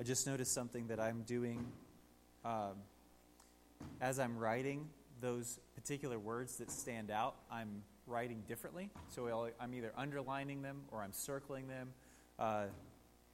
I 0.00 0.02
just 0.02 0.26
noticed 0.26 0.54
something 0.54 0.86
that 0.86 0.98
I'm 0.98 1.24
doing 1.24 1.62
um, 2.42 2.76
as 4.00 4.18
I'm 4.18 4.38
writing 4.38 4.88
those 5.20 5.60
particular 5.74 6.18
words 6.18 6.56
that 6.56 6.70
stand 6.70 7.10
out. 7.10 7.34
I'm 7.52 7.82
writing 8.06 8.42
differently. 8.48 8.88
So 9.08 9.50
I'm 9.60 9.74
either 9.74 9.92
underlining 9.98 10.62
them 10.62 10.84
or 10.90 11.02
I'm 11.02 11.12
circling 11.12 11.68
them. 11.68 11.90
Uh, 12.38 12.68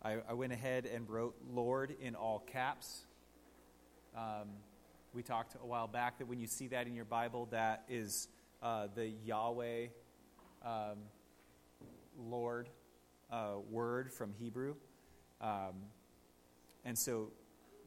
I, 0.03 0.17
I, 0.29 0.33
went 0.33 0.53
ahead 0.53 0.87
and 0.87 1.09
wrote 1.09 1.37
Lord 1.49 1.95
in 2.01 2.17
all 2.17 2.41
caps. 2.41 3.03
Um, 4.17 4.49
we 5.15 5.23
talked 5.23 5.55
a 5.63 5.65
while 5.65 5.87
back 5.87 6.19
that 6.19 6.27
when 6.27 6.41
you 6.41 6.49
see 6.49 6.67
that 6.67 6.89
in 6.89 6.97
your 6.97 7.05
Bible, 7.05 7.47
that 7.53 7.85
is 7.89 8.27
uh, 8.61 8.89
the 8.93 9.07
Yahweh 9.07 9.87
um, 10.65 10.99
Lord 12.19 12.69
uh, 13.31 13.53
word 13.71 14.13
from 14.13 14.33
Hebrew. 14.33 14.75
Um, 15.41 15.75
and 16.87 16.97
so, 16.97 17.33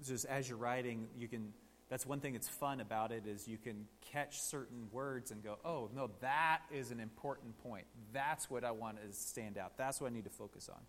just 0.06 0.26
as 0.26 0.48
you're 0.48 0.60
writing, 0.60 1.08
you 1.18 1.28
can 1.28 1.54
that's 1.90 2.06
one 2.06 2.20
thing 2.20 2.34
that's 2.34 2.48
fun 2.48 2.82
about 2.82 3.12
it 3.12 3.26
is 3.26 3.48
you 3.48 3.58
can 3.58 3.88
catch 4.14 4.40
certain 4.40 4.88
words 4.92 5.32
and 5.32 5.44
go, 5.44 5.58
oh, 5.66 5.90
no, 5.96 6.12
that 6.22 6.60
is 6.72 6.92
an 6.92 7.00
important 7.00 7.58
point. 7.58 7.86
That's 8.14 8.48
what 8.48 8.64
I 8.64 8.72
want 8.72 8.98
to 8.98 9.12
stand 9.12 9.58
out. 9.58 9.76
That's 9.76 10.00
what 10.00 10.12
I 10.12 10.14
need 10.14 10.26
to 10.26 10.30
focus 10.30 10.70
on. 10.70 10.82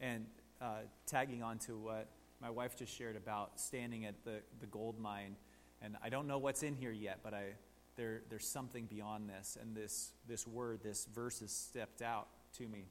And 0.00 0.26
uh, 0.60 0.80
tagging 1.06 1.44
on 1.44 1.58
to 1.60 1.78
what 1.78 2.08
my 2.42 2.50
wife 2.50 2.76
just 2.76 2.92
shared 2.96 3.16
about 3.16 3.60
standing 3.60 4.04
at 4.04 4.24
the, 4.24 4.40
the 4.58 4.66
gold 4.66 4.98
mine, 4.98 5.36
and 5.80 5.96
I 6.02 6.08
don't 6.08 6.26
know 6.26 6.38
what's 6.38 6.64
in 6.64 6.74
here 6.74 6.90
yet, 6.90 7.20
but 7.22 7.32
I, 7.32 7.44
there, 7.94 8.22
there's 8.30 8.46
something 8.46 8.86
beyond 8.86 9.30
this, 9.30 9.56
and 9.60 9.76
this, 9.76 10.10
this 10.26 10.44
word, 10.44 10.80
this 10.82 11.06
verse 11.14 11.38
has 11.38 11.52
stepped 11.52 12.02
out 12.02 12.26
to 12.58 12.66
me. 12.66 12.86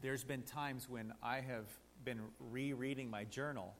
There's 0.00 0.24
been 0.24 0.42
times 0.42 0.88
when 0.88 1.12
I 1.22 1.36
have 1.36 1.66
been 2.04 2.20
rereading 2.38 3.10
my 3.10 3.24
journal 3.24 3.74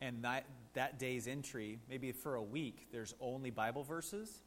and 0.00 0.22
that, 0.24 0.44
that 0.74 0.98
day's 0.98 1.26
entry, 1.26 1.78
maybe 1.88 2.12
for 2.12 2.36
a 2.36 2.42
week, 2.42 2.88
there's 2.92 3.14
only 3.20 3.50
Bible 3.50 3.82
verses, 3.82 4.42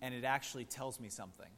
and 0.00 0.14
it 0.14 0.24
actually 0.24 0.64
tells 0.64 0.98
me 0.98 1.08
something. 1.08 1.50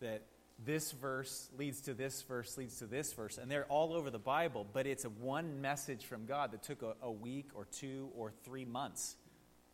That 0.00 0.22
this 0.64 0.92
verse 0.92 1.50
leads 1.58 1.82
to 1.82 1.94
this 1.94 2.22
verse, 2.22 2.56
leads 2.56 2.78
to 2.78 2.86
this 2.86 3.12
verse, 3.12 3.36
and 3.36 3.50
they're 3.50 3.66
all 3.66 3.92
over 3.92 4.10
the 4.10 4.18
Bible, 4.18 4.66
but 4.72 4.86
it's 4.86 5.04
a 5.04 5.10
one 5.10 5.60
message 5.60 6.06
from 6.06 6.24
God 6.24 6.52
that 6.52 6.62
took 6.62 6.82
a, 6.82 6.94
a 7.02 7.10
week 7.10 7.50
or 7.54 7.66
two 7.66 8.08
or 8.16 8.32
three 8.44 8.64
months 8.64 9.16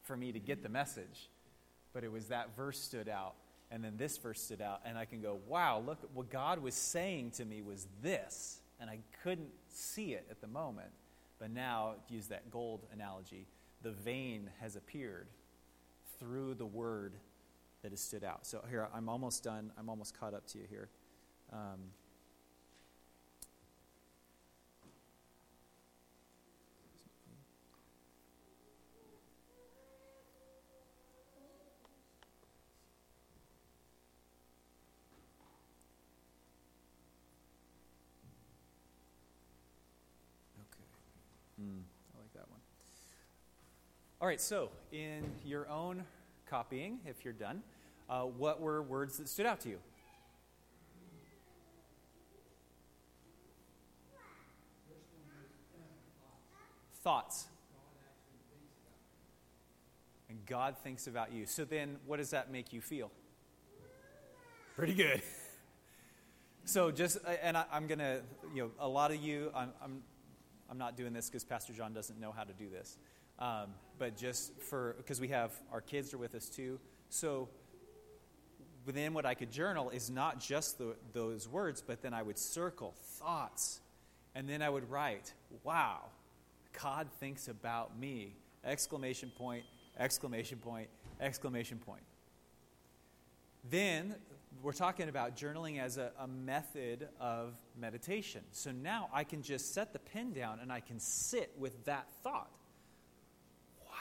for 0.02 0.16
me 0.16 0.32
to 0.32 0.40
get 0.40 0.64
the 0.64 0.68
message. 0.68 1.30
But 1.92 2.02
it 2.02 2.10
was 2.10 2.26
that 2.28 2.56
verse 2.56 2.80
stood 2.80 3.08
out, 3.08 3.34
and 3.70 3.84
then 3.84 3.96
this 3.96 4.18
verse 4.18 4.40
stood 4.40 4.60
out, 4.60 4.80
and 4.84 4.98
I 4.98 5.04
can 5.04 5.20
go, 5.20 5.38
wow, 5.46 5.80
look, 5.84 5.98
what 6.12 6.28
God 6.28 6.60
was 6.60 6.74
saying 6.74 7.32
to 7.32 7.44
me 7.44 7.62
was 7.62 7.86
this, 8.02 8.58
and 8.80 8.90
I 8.90 8.98
couldn't 9.22 9.50
see 9.74 10.12
it 10.12 10.26
at 10.30 10.40
the 10.40 10.46
moment 10.46 10.90
but 11.42 11.50
now, 11.50 11.94
use 12.08 12.28
that 12.28 12.52
gold 12.52 12.86
analogy, 12.92 13.48
the 13.82 13.90
vein 13.90 14.48
has 14.60 14.76
appeared 14.76 15.26
through 16.20 16.54
the 16.54 16.64
word 16.64 17.14
that 17.82 17.90
has 17.90 18.00
stood 18.00 18.22
out. 18.22 18.46
So 18.46 18.62
here, 18.70 18.86
I'm 18.94 19.08
almost 19.08 19.42
done. 19.42 19.72
I'm 19.76 19.90
almost 19.90 20.16
caught 20.16 20.34
up 20.34 20.46
to 20.52 20.58
you 20.58 20.64
here. 20.70 20.88
Um, 21.52 21.80
All 44.22 44.28
right, 44.28 44.40
so 44.40 44.70
in 44.92 45.24
your 45.44 45.68
own 45.68 46.04
copying, 46.46 47.00
if 47.04 47.24
you're 47.24 47.34
done, 47.34 47.60
uh, 48.08 48.22
what 48.22 48.60
were 48.60 48.80
words 48.80 49.18
that 49.18 49.28
stood 49.28 49.46
out 49.46 49.58
to 49.62 49.70
you? 49.70 49.78
Thoughts. 57.02 57.48
And 60.28 60.38
God 60.46 60.76
thinks 60.84 61.08
about 61.08 61.32
you. 61.32 61.44
So 61.44 61.64
then, 61.64 61.96
what 62.06 62.18
does 62.18 62.30
that 62.30 62.52
make 62.52 62.72
you 62.72 62.80
feel? 62.80 63.10
Pretty 64.76 64.94
good. 64.94 65.20
so 66.64 66.92
just, 66.92 67.18
uh, 67.26 67.30
and 67.42 67.56
I, 67.56 67.64
am 67.72 67.88
going 67.88 67.98
to, 67.98 68.20
you 68.54 68.62
know, 68.62 68.70
a 68.78 68.86
lot 68.86 69.10
of 69.10 69.16
you, 69.16 69.50
I'm, 69.52 69.72
I'm, 69.82 70.02
I'm 70.72 70.78
not 70.78 70.96
doing 70.96 71.12
this 71.12 71.28
because 71.28 71.44
Pastor 71.44 71.74
John 71.74 71.92
doesn't 71.92 72.18
know 72.18 72.32
how 72.32 72.44
to 72.44 72.52
do 72.54 72.70
this. 72.70 72.96
Um, 73.38 73.74
but 73.98 74.16
just 74.16 74.58
for, 74.58 74.94
because 74.96 75.20
we 75.20 75.28
have 75.28 75.52
our 75.70 75.82
kids 75.82 76.14
are 76.14 76.18
with 76.18 76.34
us 76.34 76.48
too. 76.48 76.80
So 77.10 77.50
within 78.86 79.12
what 79.12 79.26
I 79.26 79.34
could 79.34 79.52
journal 79.52 79.90
is 79.90 80.08
not 80.08 80.40
just 80.40 80.78
the, 80.78 80.94
those 81.12 81.46
words, 81.46 81.84
but 81.86 82.00
then 82.00 82.14
I 82.14 82.22
would 82.22 82.38
circle 82.38 82.94
thoughts. 83.18 83.82
And 84.34 84.48
then 84.48 84.62
I 84.62 84.70
would 84.70 84.90
write, 84.90 85.34
wow, 85.62 86.04
God 86.82 87.08
thinks 87.20 87.48
about 87.48 87.98
me! 87.98 88.34
Exclamation 88.64 89.30
point, 89.36 89.64
exclamation 89.98 90.56
point, 90.56 90.88
exclamation 91.20 91.76
point. 91.76 92.02
Then 93.68 94.14
we're 94.60 94.72
talking 94.72 95.08
about 95.08 95.36
journaling 95.36 95.80
as 95.80 95.96
a, 95.96 96.12
a, 96.18 96.26
method 96.26 97.08
of 97.20 97.54
meditation. 97.78 98.42
So 98.52 98.70
now 98.70 99.08
I 99.12 99.24
can 99.24 99.42
just 99.42 99.74
set 99.74 99.92
the 99.92 99.98
pen 99.98 100.32
down 100.32 100.60
and 100.60 100.72
I 100.72 100.80
can 100.80 101.00
sit 101.00 101.52
with 101.58 101.84
that 101.84 102.08
thought. 102.22 102.50
Wow. 103.80 103.96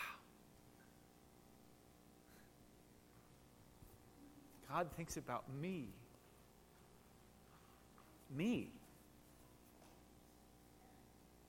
God 4.69 4.91
thinks 4.95 5.17
about 5.17 5.45
me. 5.61 5.89
Me. 8.35 8.71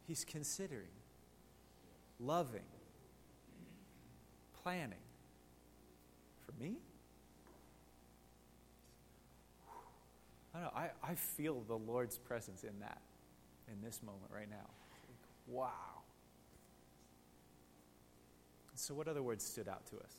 He's 0.07 0.25
considering, 0.25 0.89
loving, 2.19 2.61
planning 4.63 4.99
for 6.45 6.53
me. 6.63 6.77
I 10.55 10.59
don't 10.59 10.65
know. 10.65 10.71
I, 10.75 10.91
I 11.03 11.15
feel 11.15 11.63
the 11.67 11.79
Lord's 11.79 12.19
presence 12.19 12.63
in 12.65 12.79
that, 12.81 13.01
in 13.69 13.81
this 13.83 14.01
moment 14.03 14.31
right 14.35 14.51
now. 14.51 14.69
Wow. 15.47 15.69
So, 18.75 18.95
what 18.95 19.09
other 19.09 19.23
words 19.23 19.45
stood 19.45 19.69
out 19.69 19.87
to 19.87 19.97
us? 19.97 20.19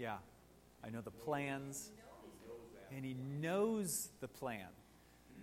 Yeah. 0.00 0.16
I 0.82 0.88
know 0.88 1.02
the 1.02 1.10
plans. 1.10 1.90
And 2.90 3.04
he 3.04 3.14
knows 3.14 4.08
the 4.20 4.28
plan. 4.28 4.66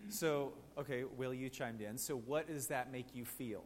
So, 0.10 0.54
okay, 0.78 1.04
Will, 1.04 1.34
you 1.34 1.50
chimed 1.50 1.82
in. 1.82 1.98
So, 1.98 2.16
what 2.18 2.48
does 2.48 2.68
that 2.68 2.92
make 2.92 3.08
you 3.14 3.26
feel? 3.26 3.64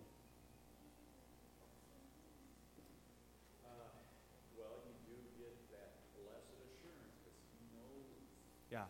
Yeah. 8.71 8.83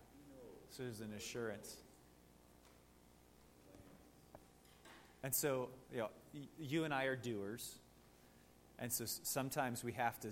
So 0.70 0.84
there's 0.84 1.02
an 1.02 1.14
assurance. 1.14 1.78
And 5.24 5.34
so, 5.34 5.70
you 5.92 6.00
know, 6.00 6.10
you 6.60 6.84
and 6.84 6.94
I 6.94 7.06
are 7.06 7.16
doers. 7.16 7.80
And 8.80 8.92
so 8.92 9.06
sometimes 9.06 9.84
we 9.84 9.92
have 9.94 10.20
to 10.22 10.30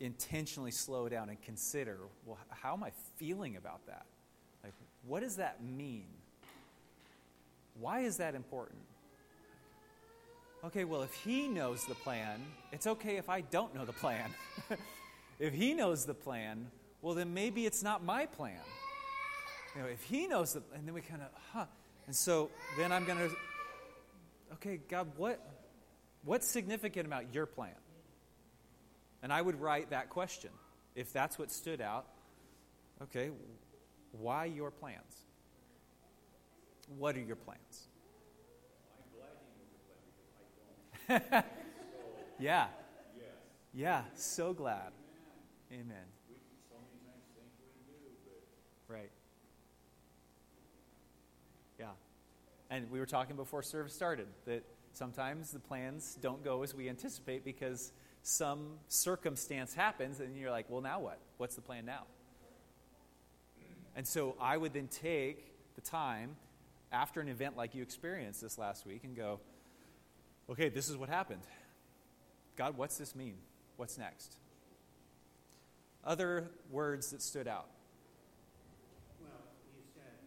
intentionally 0.00 0.72
slow 0.72 1.08
down 1.08 1.28
and 1.28 1.40
consider 1.42 1.98
well, 2.26 2.38
how 2.50 2.72
am 2.72 2.82
I 2.82 2.90
feeling 3.16 3.56
about 3.56 3.86
that? 3.86 4.06
What 5.06 5.20
does 5.20 5.36
that 5.36 5.62
mean? 5.62 6.06
Why 7.80 8.00
is 8.00 8.18
that 8.18 8.34
important? 8.34 8.80
Okay, 10.64 10.84
well, 10.84 11.02
if 11.02 11.12
he 11.14 11.48
knows 11.48 11.84
the 11.86 11.94
plan, 11.94 12.40
it's 12.70 12.86
okay 12.86 13.16
if 13.16 13.28
I 13.28 13.40
don't 13.40 13.74
know 13.74 13.84
the 13.84 13.92
plan. 13.92 14.30
if 15.40 15.52
he 15.52 15.74
knows 15.74 16.04
the 16.04 16.14
plan, 16.14 16.70
well, 17.00 17.14
then 17.14 17.34
maybe 17.34 17.66
it's 17.66 17.82
not 17.82 18.04
my 18.04 18.26
plan. 18.26 18.60
You 19.74 19.82
know, 19.82 19.88
if 19.88 20.02
he 20.04 20.28
knows 20.28 20.52
the, 20.52 20.62
and 20.74 20.86
then 20.86 20.94
we 20.94 21.00
kind 21.00 21.22
of, 21.22 21.28
huh. 21.52 21.66
And 22.06 22.14
so 22.14 22.50
then 22.78 22.92
I'm 22.92 23.04
going 23.04 23.18
to, 23.18 23.30
okay, 24.54 24.78
God, 24.88 25.08
what, 25.16 25.40
what's 26.24 26.48
significant 26.48 27.06
about 27.06 27.34
your 27.34 27.46
plan? 27.46 27.74
And 29.22 29.32
I 29.32 29.42
would 29.42 29.60
write 29.60 29.90
that 29.90 30.10
question. 30.10 30.50
If 30.94 31.12
that's 31.12 31.38
what 31.38 31.50
stood 31.50 31.80
out, 31.80 32.06
okay, 33.02 33.30
why 34.12 34.46
your 34.46 34.70
plans? 34.70 35.26
What 36.98 37.16
are 37.16 37.20
your 37.20 37.36
plans? 37.36 37.88
Yeah. 42.42 42.66
Yeah, 43.72 44.02
so 44.14 44.52
glad. 44.52 44.90
Amen. 45.70 45.86
But 46.28 46.78
Right. 48.88 49.10
Yeah. 51.78 51.86
And 52.68 52.90
we 52.90 52.98
were 52.98 53.06
talking 53.06 53.36
before 53.36 53.62
service 53.62 53.94
started 53.94 54.26
that 54.46 54.64
sometimes 54.92 55.52
the 55.52 55.60
plans 55.60 56.18
don't 56.20 56.42
go 56.42 56.62
as 56.62 56.74
we 56.74 56.88
anticipate 56.88 57.44
because 57.44 57.92
some 58.22 58.78
circumstance 58.88 59.72
happens 59.72 60.18
and 60.20 60.36
you're 60.36 60.50
like, 60.50 60.66
well, 60.68 60.82
now 60.82 60.98
what? 60.98 61.20
What's 61.36 61.54
the 61.54 61.62
plan 61.62 61.86
now? 61.86 62.02
And 63.96 64.06
so 64.06 64.36
I 64.40 64.56
would 64.56 64.72
then 64.72 64.88
take 64.88 65.52
the 65.74 65.80
time 65.80 66.36
after 66.90 67.20
an 67.20 67.28
event 67.28 67.56
like 67.56 67.74
you 67.74 67.82
experienced 67.82 68.40
this 68.40 68.58
last 68.58 68.86
week 68.86 69.04
and 69.04 69.16
go, 69.16 69.40
okay, 70.50 70.68
this 70.68 70.88
is 70.88 70.96
what 70.96 71.08
happened. 71.08 71.42
God, 72.56 72.76
what's 72.76 72.96
this 72.98 73.14
mean? 73.14 73.34
What's 73.76 73.98
next? 73.98 74.36
Other 76.04 76.48
words 76.70 77.10
that 77.10 77.22
stood 77.22 77.46
out. 77.46 77.68
Well, 79.22 79.30
you 79.76 79.82
said, 79.94 80.18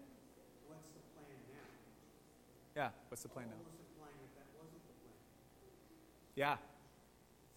what's 0.67 0.87
the 0.95 1.03
plan 1.13 1.35
now? 1.51 1.67
Yeah, 2.75 2.89
what's 3.09 3.23
the 3.23 3.29
plan 3.29 3.45
now? 3.51 3.59
What 3.59 3.75
was 3.75 3.83
the 3.83 3.91
plan 3.99 4.15
if 4.23 4.31
that 4.39 4.47
wasn't 4.55 4.81
the 4.87 4.95
plan? 5.03 5.19
Yeah, 6.35 6.55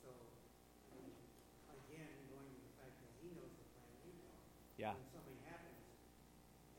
So, 0.02 0.10
again, 1.72 2.10
going 2.34 2.50
to 2.50 2.58
the 2.58 2.74
fact 2.76 2.94
that 2.98 3.10
he 3.22 3.30
knows 3.38 3.54
the 3.54 3.66
plan 3.72 3.88
you 4.02 4.14
know. 4.18 4.34
yeah. 4.76 4.94
When 4.98 5.08
something 5.14 5.38
happens, 5.46 5.78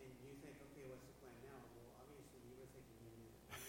and 0.03 0.11
you 0.21 0.35
think, 0.43 0.59
okay, 0.59 0.85
what's 0.91 1.07
the 1.07 1.15
plan 1.23 1.35
now? 1.47 1.55
Well, 1.71 2.03
obviously, 2.03 2.43
you 2.51 2.59
were 2.59 2.67
thinking 2.75 2.99
you 2.99 3.15
knew 3.15 3.31
the 3.31 3.41
plan. 3.47 3.63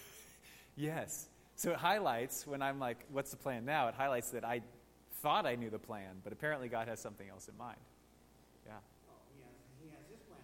Yes. 0.76 1.28
So 1.56 1.72
it 1.72 1.76
highlights 1.76 2.46
when 2.46 2.62
I'm 2.62 2.78
like, 2.78 3.04
what's 3.10 3.30
the 3.30 3.36
plan 3.36 3.64
now? 3.64 3.88
It 3.88 3.94
highlights 3.94 4.30
that 4.30 4.44
I 4.44 4.62
thought 5.20 5.46
I 5.46 5.54
knew 5.54 5.70
the 5.70 5.78
plan, 5.78 6.20
but 6.24 6.32
apparently 6.32 6.68
God 6.68 6.88
has 6.88 7.00
something 7.00 7.28
else 7.28 7.48
in 7.48 7.56
mind. 7.58 7.78
Yeah. 8.66 8.72
Oh, 9.08 9.12
he 9.34 9.42
has, 9.42 9.52
he 9.82 9.88
has 9.90 10.04
his 10.10 10.20
plan. 10.26 10.40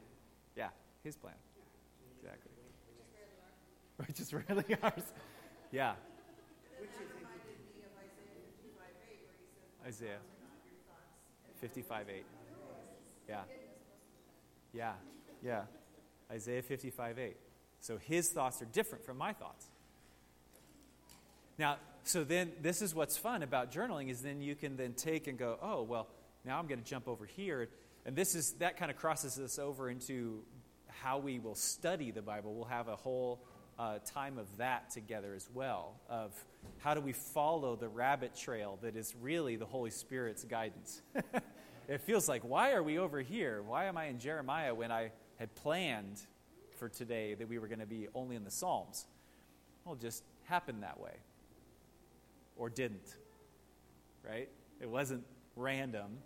Yeah. 0.57 0.69
His 1.03 1.17
plan. 1.17 1.35
Yeah. 1.57 2.31
Exactly. 2.31 2.51
have 2.53 2.77
to 2.85 2.93
wait 2.99 3.29
for 3.33 3.41
that. 3.41 4.07
Which 4.09 4.21
is 4.21 4.35
really 4.35 4.77
ours. 4.83 5.13
Yeah. 5.73 5.95
Which 6.79 6.91
you 6.91 7.07
think 7.07 7.29
would 7.31 7.45
be 7.45 7.57
Isaiah 9.87 10.19
55 11.61 12.07
8. 12.11 12.25
Yeah. 13.29 13.41
Yeah. 14.73 14.93
Yeah. 15.43 15.63
Isaiah 16.31 16.63
55 16.63 17.19
8. 17.19 17.37
So 17.81 17.99
his 17.99 18.31
thoughts 18.31 18.61
are 18.63 18.67
different 18.67 19.05
from 19.05 19.17
my 19.17 19.33
thoughts. 19.33 19.67
Now, 21.59 21.77
so 22.05 22.23
then 22.23 22.53
this 22.61 22.83
is 22.83 22.95
what's 22.95 23.17
fun 23.17 23.43
about 23.43 23.73
journaling 23.73 24.11
is 24.11 24.23
then 24.23 24.41
you 24.41 24.55
can 24.55 24.77
then 24.77 24.93
take 24.93 25.27
and 25.27 25.39
go, 25.39 25.59
oh, 25.61 25.83
well, 25.83 26.09
now 26.45 26.59
I'm 26.59 26.67
going 26.67 26.81
to 26.81 26.89
jump 26.89 27.09
over 27.09 27.27
here. 27.27 27.69
And 28.05 28.15
this 28.15 28.35
is 28.35 28.53
that 28.55 28.77
kind 28.77 28.91
of 28.91 28.97
crosses 28.97 29.39
us 29.39 29.59
over 29.59 29.91
into 29.91 30.43
how 30.89 31.19
we 31.19 31.39
will 31.39 31.55
study 31.55 32.11
the 32.11 32.23
Bible. 32.23 32.55
We'll 32.55 32.67
have 32.67 32.89
a 32.89 32.97
whole 32.97 33.41
uh, 33.79 33.99
time 34.07 34.39
of 34.39 34.47
that 34.59 34.91
together 34.91 35.35
as 35.35 35.49
well, 35.53 36.01
of 36.09 36.33
how 36.79 36.95
do 36.95 37.01
we 37.01 37.13
follow 37.13 37.77
the 37.77 37.89
rabbit 37.89 38.35
trail 38.35 38.79
that 38.83 38.97
is 38.97 39.15
really 39.21 39.57
the 39.57 39.67
Holy 39.67 39.91
Spirit's 39.91 40.45
guidance. 40.45 41.03
it 41.89 42.01
feels 42.01 42.29
like, 42.29 42.43
why 42.43 42.73
are 42.73 42.83
we 42.83 42.99
over 42.99 43.21
here? 43.21 43.63
Why 43.63 43.87
am 43.87 43.97
I 43.99 44.07
in 44.07 44.19
Jeremiah 44.19 44.75
when 44.75 44.91
I 44.91 45.11
had 45.39 45.55
planned 45.57 46.21
for 46.79 46.89
today 46.89 47.35
that 47.35 47.49
we 47.49 47.59
were 47.59 47.67
going 47.67 47.81
to 47.81 47.87
be 47.87 48.09
only 48.15 48.37
in 48.37 48.45
the 48.45 48.51
Psalms? 48.51 49.07
Well, 49.85 49.97
just 49.97 50.23
happened 50.45 50.83
that 50.83 50.99
way. 50.99 51.13
Or 52.57 52.71
didn't. 52.71 53.17
Right? 54.27 54.49
It 54.81 54.89
wasn't 54.89 55.25
random. 55.55 56.19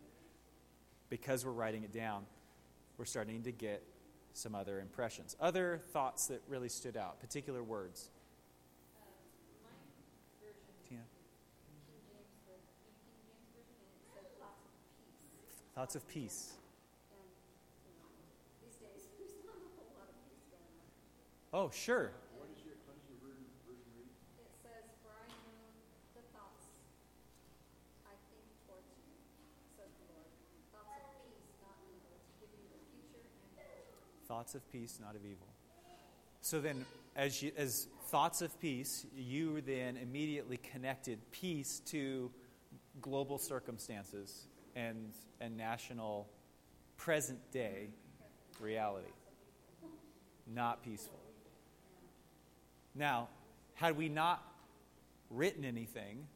Because 1.09 1.45
we're 1.45 1.51
writing 1.51 1.83
it 1.83 1.93
down, 1.93 2.25
we're 2.97 3.05
starting 3.05 3.43
to 3.43 3.51
get 3.51 3.83
some 4.33 4.55
other 4.55 4.79
impressions. 4.79 5.37
Other 5.41 5.81
thoughts 5.93 6.29
that 6.29 6.41
really 6.49 6.69
stood 6.69 6.97
out, 6.97 7.19
particular 7.19 7.65
words. 7.65 8.11
Tina? 10.89 11.01
Thoughts 15.75 15.97
of 15.97 16.07
peace. 16.09 16.53
Oh, 21.53 21.67
sure. 21.75 22.15
what 22.39 22.47
is 22.55 22.63
your, 22.63 22.79
what 22.87 22.95
does 22.95 23.11
your 23.11 23.19
version, 23.27 23.43
version 23.67 23.91
read? 23.99 24.07
It 24.39 24.55
says, 24.63 24.87
For 25.03 25.11
I 25.11 25.27
know 25.35 25.51
the 26.15 26.23
thoughts 26.31 26.71
I 28.07 28.15
think 28.31 28.47
towards 28.71 28.87
you, 29.03 29.19
says 29.75 29.91
the 29.99 30.07
Lord. 30.15 30.31
Thoughts 30.71 30.95
of 30.95 31.11
peace, 31.27 31.51
not 31.59 31.75
evil, 31.91 32.23
to 32.23 32.47
give 32.47 32.55
you 32.55 32.71
the 32.71 32.79
future 32.95 33.27
and 33.27 33.51
hope. 33.59 34.20
Thoughts 34.31 34.55
of 34.55 34.71
peace, 34.71 35.01
not 35.05 35.17
of 35.17 35.25
evil. 35.25 35.49
So 36.41 36.61
then, 36.61 36.87
as, 37.17 37.43
you, 37.43 37.51
as 37.57 37.89
thoughts 38.11 38.43
of 38.43 38.61
peace, 38.61 39.05
you 39.17 39.61
then 39.61 39.97
immediately 39.97 40.57
connected 40.57 41.19
peace 41.33 41.81
to 41.87 42.31
global 43.01 43.39
circumstances 43.39 44.47
and, 44.77 45.11
and 45.41 45.57
national 45.57 46.29
present 46.97 47.41
day 47.51 47.89
reality. 48.61 49.11
Not 50.47 50.85
peaceful. 50.85 51.19
Now, 52.95 53.31
had 53.75 53.97
we 53.97 54.09
not 54.09 54.45
written 55.29 55.65
anything, 55.65 56.29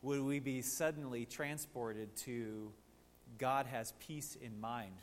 would 0.00 0.22
we 0.22 0.40
be 0.40 0.62
suddenly 0.62 1.26
transported 1.26 2.16
to 2.24 2.72
God 3.36 3.66
has 3.66 3.92
peace 3.98 4.34
in 4.40 4.58
mind 4.62 4.94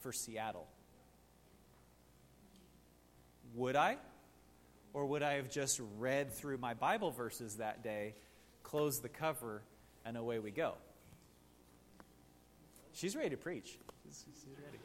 for 0.00 0.14
Seattle? 0.14 0.66
Would 3.54 3.76
I? 3.76 3.96
Or 4.92 5.06
would 5.06 5.22
I 5.22 5.34
have 5.34 5.50
just 5.50 5.80
read 5.98 6.32
through 6.32 6.58
my 6.58 6.74
Bible 6.74 7.10
verses 7.10 7.56
that 7.56 7.82
day, 7.82 8.14
closed 8.62 9.02
the 9.02 9.08
cover, 9.08 9.62
and 10.04 10.16
away 10.16 10.38
we 10.38 10.50
go? 10.50 10.74
She's 12.92 13.14
ready 13.14 13.30
to 13.30 13.36
preach. 13.36 13.78
She's, 14.04 14.24
she's 14.42 14.46
ready. 14.64 14.78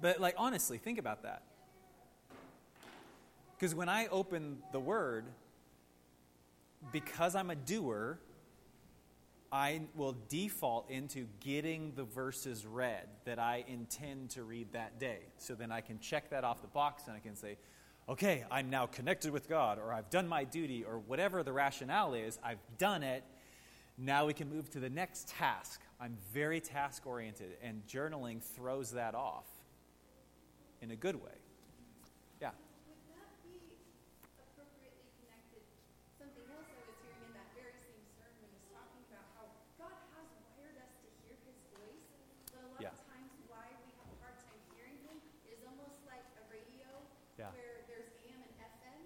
But, 0.00 0.20
like, 0.20 0.34
honestly, 0.38 0.78
think 0.78 0.98
about 0.98 1.24
that. 1.24 1.42
Because 3.58 3.74
when 3.74 3.90
I 3.90 4.06
open 4.06 4.58
the 4.72 4.80
Word, 4.80 5.26
because 6.92 7.34
I'm 7.34 7.50
a 7.50 7.54
doer, 7.54 8.18
I 9.52 9.80
will 9.96 10.16
default 10.28 10.88
into 10.90 11.26
getting 11.40 11.92
the 11.96 12.04
verses 12.04 12.64
read 12.64 13.08
that 13.24 13.38
I 13.40 13.64
intend 13.66 14.30
to 14.30 14.44
read 14.44 14.72
that 14.74 15.00
day. 15.00 15.18
So 15.38 15.54
then 15.54 15.72
I 15.72 15.80
can 15.80 15.98
check 15.98 16.30
that 16.30 16.44
off 16.44 16.62
the 16.62 16.68
box 16.68 17.08
and 17.08 17.16
I 17.16 17.18
can 17.20 17.34
say, 17.34 17.56
okay, 18.08 18.44
I'm 18.50 18.70
now 18.70 18.86
connected 18.86 19.32
with 19.32 19.48
God, 19.48 19.78
or 19.78 19.92
I've 19.92 20.10
done 20.10 20.26
my 20.28 20.42
duty, 20.44 20.82
or 20.84 20.98
whatever 20.98 21.42
the 21.44 21.52
rationale 21.52 22.14
is, 22.14 22.38
I've 22.44 22.58
done 22.78 23.02
it. 23.04 23.22
Now 23.98 24.26
we 24.26 24.34
can 24.34 24.48
move 24.48 24.68
to 24.70 24.80
the 24.80 24.90
next 24.90 25.28
task. 25.28 25.80
I'm 26.00 26.16
very 26.32 26.60
task 26.60 27.06
oriented, 27.06 27.56
and 27.62 27.86
journaling 27.86 28.42
throws 28.42 28.92
that 28.92 29.14
off 29.14 29.46
in 30.80 30.90
a 30.90 30.96
good 30.96 31.14
way. 31.16 31.38
Yeah. 32.40 32.50
Would 32.88 32.98
that 33.14 33.30
be 33.46 33.78
appropriately 34.42 35.06
connected? 35.22 35.62
Something 36.18 36.50
else 36.50 36.66
I 36.66 36.82
was 36.90 36.98
hearing 37.04 37.22
in 37.30 37.32
that 37.38 37.46
very 37.54 37.76
same 37.78 38.02
sermon 38.18 38.42
was 38.50 38.64
talking 38.74 39.04
about 39.06 39.28
how 39.38 39.44
God 39.78 39.94
has 40.18 40.26
wired 40.56 40.82
us 40.82 40.92
to 41.04 41.08
hear 41.22 41.36
His 41.46 41.60
voice, 41.78 42.10
but 42.50 42.58
a 42.64 42.68
lot 42.74 42.80
Yeah. 42.82 42.96
of 42.96 43.06
times 43.06 43.30
why 43.46 43.70
we 43.86 43.92
have 44.02 44.08
a 44.08 44.18
hard 44.24 44.34
time 44.40 44.58
hearing 44.74 44.98
Him 45.06 45.20
is 45.46 45.60
almost 45.68 46.00
like 46.08 46.24
a 46.40 46.44
radio 46.50 46.88
Yeah. 47.36 47.52
where 47.52 47.84
there's 47.84 48.08
AM 48.24 48.40
and 48.40 48.56
FM, 48.56 49.00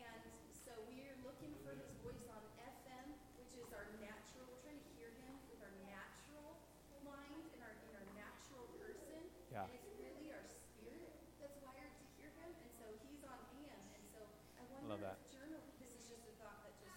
and 0.00 0.20
so 0.56 0.72
we're 0.88 1.20
looking 1.20 1.52
for 1.60 1.76
His 1.76 1.92
voice 2.00 2.24
on 2.32 2.40
FM, 2.64 3.12
which 3.36 3.52
is 3.60 3.68
our 3.76 3.84
natural. 4.00 4.48
We're 4.48 4.64
trying 4.64 4.80
to 4.80 4.90
hear 4.96 5.12
Him 5.20 5.32
with 5.52 5.60
our 5.60 5.72
natural 5.84 6.56
mind 7.04 7.44
and 7.56 7.60
our 7.64 7.72
in 7.88 7.92
our 7.96 8.08
natural 8.16 8.64
person. 8.76 9.20
Yeah. 9.52 9.64
And 9.64 9.72
it's 9.74 9.88
really 9.96 10.28
our 10.30 10.44
spirit 10.44 11.10
that's 11.40 11.56
wired 11.64 11.90
to 11.96 12.04
hear 12.20 12.28
him, 12.36 12.52
and 12.52 12.70
so 12.76 12.84
he's 13.02 13.24
on 13.24 13.40
AM. 13.56 13.80
And 13.96 14.04
so 14.12 14.20
I 14.60 14.62
wonder 14.68 14.88
Love 14.94 15.00
that. 15.02 15.16
if 15.24 15.32
journal. 15.32 15.58
This 15.80 15.90
is 15.96 16.04
just 16.06 16.22
a 16.28 16.32
thought 16.38 16.60
that 16.62 16.76
just 16.78 16.92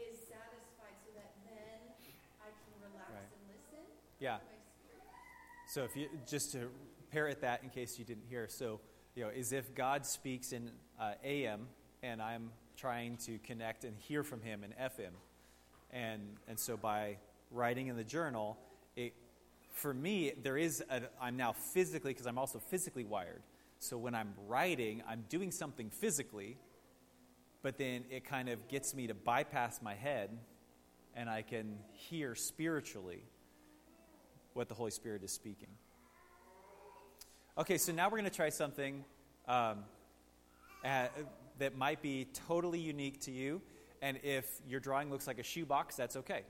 is 0.01 0.19
satisfied, 0.19 0.97
so 1.05 1.11
that 1.15 1.33
then 1.45 1.93
I 2.41 2.49
can 2.51 2.75
relax 2.81 3.11
Right. 3.13 3.29
and 3.29 3.45
listen. 3.53 3.85
Yeah. 4.19 4.39
to 4.39 4.45
My 4.45 4.59
spirit. 4.81 5.05
So 5.69 5.85
if 5.85 5.97
you 5.97 6.09
just 6.27 6.53
to 6.53 6.71
parrot 7.11 7.41
that 7.43 7.63
in 7.63 7.71
case 7.71 7.99
you 7.99 8.05
didn't 8.05 8.27
hear, 8.29 8.49
so 8.49 8.81
you 9.15 9.23
know, 9.25 9.31
is 9.31 9.53
if 9.53 9.75
God 9.75 10.07
speaks 10.07 10.53
in 10.53 10.71
uh, 10.99 11.15
AM 11.23 11.69
and 12.03 12.21
I'm 12.21 12.51
trying 12.77 13.17
to 13.19 13.39
connect 13.39 13.85
and 13.85 13.97
hear 13.97 14.23
from 14.25 14.41
Him 14.43 14.65
in 14.65 14.73
FM, 14.73 15.13
And, 15.93 16.23
and 16.49 16.59
so 16.59 16.77
by 16.77 17.19
writing 17.51 17.89
in 17.89 17.97
the 17.97 18.05
journal, 18.05 18.59
it, 18.97 19.15
for 19.73 19.93
me, 19.93 20.33
there 20.43 20.57
is, 20.57 20.83
a, 20.91 21.03
I'm 21.21 21.37
now 21.37 21.53
physically, 21.53 22.13
because 22.13 22.27
I'm 22.27 22.39
also 22.39 22.59
physically 22.59 23.05
wired. 23.05 23.43
So 23.79 23.99
when 23.99 24.15
I'm 24.15 24.35
writing, 24.47 25.03
I'm 25.09 25.25
doing 25.29 25.51
something 25.51 25.91
physically, 25.91 26.57
but 27.63 27.79
then 27.79 28.05
it 28.11 28.25
kind 28.25 28.49
of 28.49 28.69
gets 28.69 28.95
me 28.95 29.07
to 29.09 29.15
bypass 29.15 29.83
my 29.83 29.95
head 29.95 30.31
and 31.17 31.31
I 31.31 31.43
can 31.43 31.79
hear 31.93 32.35
spiritually 32.35 33.23
what 34.53 34.69
the 34.69 34.75
Holy 34.75 34.91
Spirit 34.91 35.23
is 35.23 35.33
speaking. 35.33 35.69
Okay, 37.57 37.79
so 37.79 37.93
now 37.93 38.07
we're 38.07 38.19
going 38.19 38.25
to 38.25 38.37
try 38.37 38.49
something 38.49 39.05
um, 39.47 39.85
uh, 40.85 41.07
that 41.59 41.77
might 41.77 42.03
be 42.03 42.27
totally 42.49 42.81
unique 42.81 43.21
to 43.21 43.31
you. 43.31 43.61
And 44.03 44.19
if 44.23 44.61
your 44.69 44.81
drawing 44.81 45.11
looks 45.11 45.27
like 45.27 45.39
a 45.39 45.43
shoebox, 45.43 45.97
that's 45.97 46.17
okay. 46.17 46.43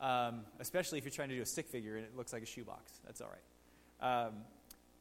Um, 0.00 0.42
especially 0.60 0.98
if 0.98 1.04
you're 1.04 1.12
trying 1.12 1.30
to 1.30 1.34
do 1.34 1.42
a 1.42 1.46
stick 1.46 1.66
figure 1.68 1.96
and 1.96 2.04
it 2.04 2.16
looks 2.16 2.32
like 2.32 2.42
a 2.42 2.46
shoebox. 2.46 3.00
That's 3.04 3.20
all 3.20 3.30
right. 3.30 4.26
Um, 4.26 4.34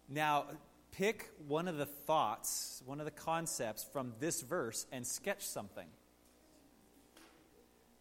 now, 0.10 0.46
pick 0.92 1.30
one 1.48 1.68
of 1.68 1.78
the 1.78 1.86
thoughts, 1.86 2.82
one 2.86 3.00
of 3.00 3.06
the 3.06 3.12
concepts 3.12 3.84
from 3.84 4.14
this 4.20 4.42
verse 4.42 4.88
and 4.92 5.06
sketch 5.06 5.46
something. 5.46 5.88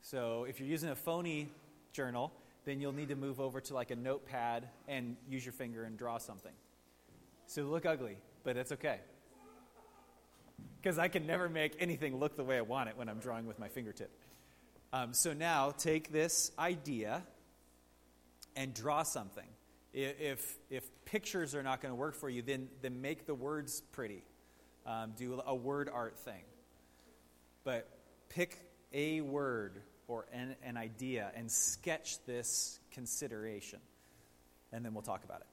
So 0.00 0.44
if 0.48 0.60
you're 0.60 0.68
using 0.68 0.90
a 0.90 0.94
phony 0.94 1.48
journal, 1.92 2.32
then 2.64 2.80
you'll 2.80 2.92
need 2.92 3.08
to 3.08 3.16
move 3.16 3.40
over 3.40 3.60
to 3.60 3.74
like 3.74 3.90
a 3.90 3.96
notepad 3.96 4.68
and 4.88 5.16
use 5.28 5.44
your 5.44 5.52
finger 5.52 5.84
and 5.84 5.98
draw 5.98 6.18
something. 6.18 6.52
So 7.46 7.62
look 7.62 7.86
ugly, 7.86 8.16
but 8.44 8.56
it's 8.56 8.72
okay. 8.72 9.00
Because 10.80 10.98
I 10.98 11.08
can 11.08 11.26
never 11.26 11.48
make 11.48 11.74
anything 11.80 12.18
look 12.18 12.36
the 12.36 12.44
way 12.44 12.56
I 12.56 12.60
want 12.60 12.88
it 12.88 12.96
when 12.96 13.08
I'm 13.08 13.18
drawing 13.18 13.46
with 13.46 13.58
my 13.58 13.68
fingertip. 13.68 14.10
Um, 14.96 15.12
so 15.12 15.34
now 15.34 15.72
take 15.76 16.10
this 16.10 16.52
idea 16.58 17.22
and 18.54 18.72
draw 18.72 19.02
something. 19.02 19.44
If, 19.92 20.56
if 20.70 20.88
pictures 21.04 21.54
are 21.54 21.62
not 21.62 21.82
going 21.82 21.92
to 21.92 21.96
work 21.96 22.14
for 22.14 22.30
you, 22.30 22.40
then, 22.40 22.68
then 22.80 23.02
make 23.02 23.26
the 23.26 23.34
words 23.34 23.82
pretty. 23.92 24.22
Um, 24.86 25.12
do 25.16 25.42
a 25.46 25.54
word 25.54 25.90
art 25.92 26.18
thing. 26.18 26.44
But 27.64 27.88
pick 28.30 28.58
a 28.92 29.20
word 29.20 29.82
or 30.08 30.26
an, 30.32 30.56
an 30.62 30.78
idea 30.78 31.30
and 31.34 31.50
sketch 31.50 32.24
this 32.24 32.80
consideration. 32.90 33.80
And 34.72 34.82
then 34.82 34.94
we'll 34.94 35.02
talk 35.02 35.24
about 35.24 35.40
it. 35.40 35.46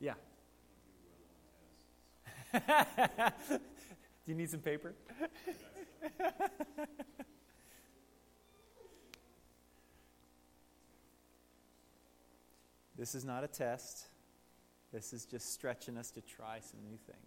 Yeah. 0.00 0.14
Do 2.52 2.60
you 4.26 4.34
need 4.34 4.50
some 4.50 4.60
paper? 4.60 4.94
this 12.96 13.14
is 13.14 13.24
not 13.24 13.44
a 13.44 13.48
test. 13.48 14.06
This 14.92 15.12
is 15.12 15.26
just 15.26 15.52
stretching 15.52 15.98
us 15.98 16.10
to 16.12 16.22
try 16.22 16.60
some 16.60 16.80
new 16.82 16.96
things. 16.96 17.18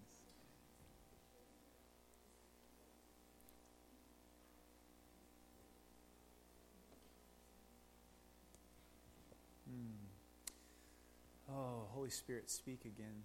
Hmm. 9.69 11.53
Oh, 11.53 11.85
Holy 11.93 12.09
Spirit, 12.09 12.49
speak 12.49 12.85
again. 12.85 13.23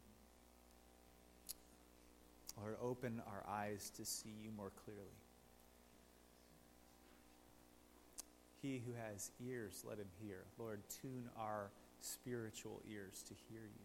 Lord, 2.58 2.76
open 2.82 3.22
our 3.26 3.44
eyes 3.48 3.90
to 3.96 4.04
see 4.04 4.34
you 4.42 4.50
more 4.56 4.72
clearly. 4.84 5.02
He 8.62 8.82
who 8.86 8.92
has 8.94 9.30
ears, 9.46 9.84
let 9.86 9.98
him 9.98 10.08
hear. 10.22 10.44
Lord, 10.58 10.80
tune 11.02 11.28
our 11.38 11.70
spiritual 12.00 12.82
ears 12.90 13.22
to 13.28 13.34
hear 13.48 13.62
you. 13.62 13.84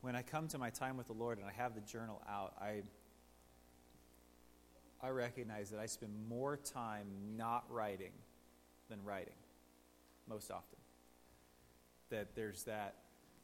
When 0.00 0.14
I 0.14 0.22
come 0.22 0.46
to 0.48 0.58
my 0.58 0.70
time 0.70 0.96
with 0.96 1.06
the 1.06 1.12
Lord 1.12 1.38
and 1.38 1.46
I 1.46 1.52
have 1.52 1.74
the 1.74 1.80
journal 1.80 2.22
out, 2.28 2.54
I 2.60 2.82
I 5.00 5.10
recognize 5.10 5.70
that 5.70 5.78
I 5.78 5.86
spend 5.86 6.12
more 6.28 6.56
time 6.56 7.06
not 7.36 7.64
writing 7.70 8.12
than 8.88 9.04
writing, 9.04 9.34
most 10.28 10.50
often. 10.50 10.77
That 12.10 12.34
there's 12.34 12.64
that, 12.64 12.94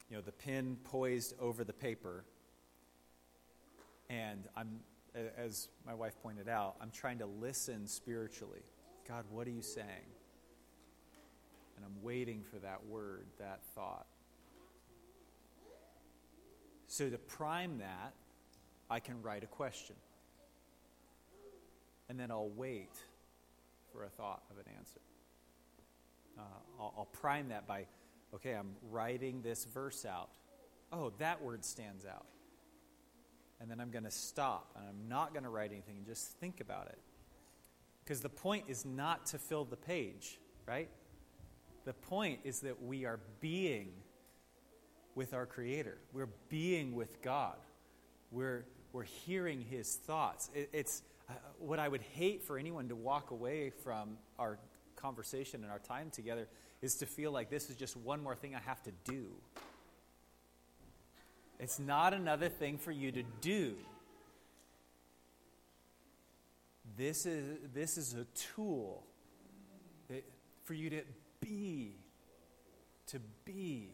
you 0.09 0.15
know, 0.15 0.21
the 0.21 0.31
pen 0.31 0.77
poised 0.83 1.33
over 1.39 1.63
the 1.63 1.73
paper, 1.73 2.25
and 4.09 4.47
I'm, 4.55 4.79
as 5.37 5.69
my 5.85 5.93
wife 5.93 6.13
pointed 6.21 6.49
out, 6.49 6.75
I'm 6.81 6.91
trying 6.91 7.19
to 7.19 7.25
listen 7.25 7.87
spiritually. 7.87 8.63
God, 9.07 9.25
what 9.29 9.47
are 9.47 9.51
you 9.51 9.61
saying? 9.61 10.09
And 11.75 11.85
I'm 11.85 12.03
waiting 12.03 12.43
for 12.43 12.57
that 12.59 12.85
word, 12.87 13.25
that 13.39 13.61
thought. 13.75 14.07
So 16.87 17.09
to 17.09 17.17
prime 17.17 17.79
that, 17.79 18.13
I 18.89 18.99
can 18.99 19.21
write 19.21 19.43
a 19.43 19.47
question 19.47 19.95
and 22.09 22.19
then 22.19 22.31
I'll 22.31 22.51
wait 22.55 22.93
for 23.91 24.03
a 24.03 24.09
thought 24.09 24.43
of 24.51 24.57
an 24.57 24.65
answer. 24.77 24.99
Uh, 26.37 26.41
I'll, 26.79 26.93
I'll 26.97 27.05
prime 27.05 27.49
that 27.49 27.67
by, 27.67 27.85
okay, 28.33 28.53
I'm 28.53 28.75
writing 28.89 29.41
this 29.41 29.65
verse 29.65 30.05
out. 30.05 30.29
Oh, 30.91 31.11
that 31.19 31.41
word 31.41 31.63
stands 31.63 32.05
out. 32.05 32.25
And 33.61 33.71
then 33.71 33.79
I'm 33.79 33.91
going 33.91 34.03
to 34.03 34.11
stop 34.11 34.71
and 34.75 34.85
I'm 34.87 35.07
not 35.07 35.33
going 35.33 35.43
to 35.43 35.49
write 35.49 35.71
anything 35.71 35.97
and 35.97 36.05
just 36.05 36.31
think 36.39 36.59
about 36.59 36.87
it. 36.87 36.99
Because 38.03 38.21
the 38.21 38.29
point 38.29 38.65
is 38.67 38.85
not 38.85 39.25
to 39.27 39.39
fill 39.39 39.65
the 39.65 39.77
page, 39.77 40.37
right? 40.67 40.89
The 41.85 41.93
point 41.93 42.39
is 42.43 42.59
that 42.61 42.83
we 42.83 43.05
are 43.05 43.19
being 43.39 43.89
with 45.15 45.33
our 45.33 45.45
Creator, 45.45 45.97
we're 46.11 46.29
being 46.49 46.93
with 46.93 47.21
God, 47.21 47.55
we're, 48.31 48.65
we're 48.91 49.03
hearing 49.03 49.61
His 49.61 49.95
thoughts. 49.95 50.49
It, 50.53 50.69
it's 50.73 51.03
uh, 51.29 51.33
what 51.57 51.79
I 51.79 51.87
would 51.87 52.01
hate 52.01 52.43
for 52.43 52.57
anyone 52.57 52.89
to 52.89 52.95
walk 52.95 53.31
away 53.31 53.71
from 53.83 54.17
our 54.37 54.59
conversation 54.95 55.63
and 55.63 55.71
our 55.71 55.79
time 55.79 56.09
together 56.09 56.47
is 56.85 56.95
to 56.95 57.05
feel 57.05 57.31
like 57.31 57.49
this 57.49 57.69
is 57.69 57.75
just 57.75 57.97
one 57.97 58.21
more 58.21 58.35
thing 58.35 58.55
I 58.55 58.59
have 58.59 58.81
to 58.83 58.91
do. 59.03 59.25
It's 61.59 61.79
not 61.79 62.13
another 62.13 62.47
thing 62.47 62.77
for 62.77 62.91
you 62.91 63.11
to 63.11 63.23
do. 63.41 63.75
This 66.97 67.25
is, 67.25 67.57
this 67.73 67.97
is 67.97 68.13
a 68.13 68.25
tool 68.55 69.03
that, 70.09 70.23
for 70.63 70.73
you 70.73 70.89
to 70.91 71.01
be, 71.41 71.95
to 73.07 73.19
be. 73.43 73.89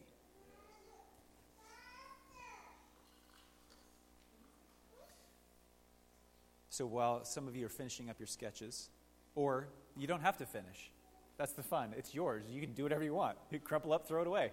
So 6.70 6.86
while 6.86 7.24
some 7.26 7.48
of 7.48 7.56
you 7.56 7.66
are 7.66 7.70
finishing 7.70 8.10
up 8.10 8.20
your 8.20 8.28
sketches, 8.28 8.90
or 9.36 9.68
you 9.96 10.08
don't 10.08 10.22
have 10.22 10.38
to 10.38 10.46
finish, 10.46 10.92
that's 11.42 11.54
the 11.54 11.64
fun. 11.64 11.96
It's 11.98 12.14
yours. 12.14 12.44
You 12.52 12.62
can 12.62 12.74
do 12.74 12.84
whatever 12.84 13.04
you 13.04 13.16
want. 13.16 13.36
You 13.50 13.58
crumple 13.64 13.94
up, 13.94 14.08
throw 14.08 14.22
it 14.22 14.28
away. 14.28 14.52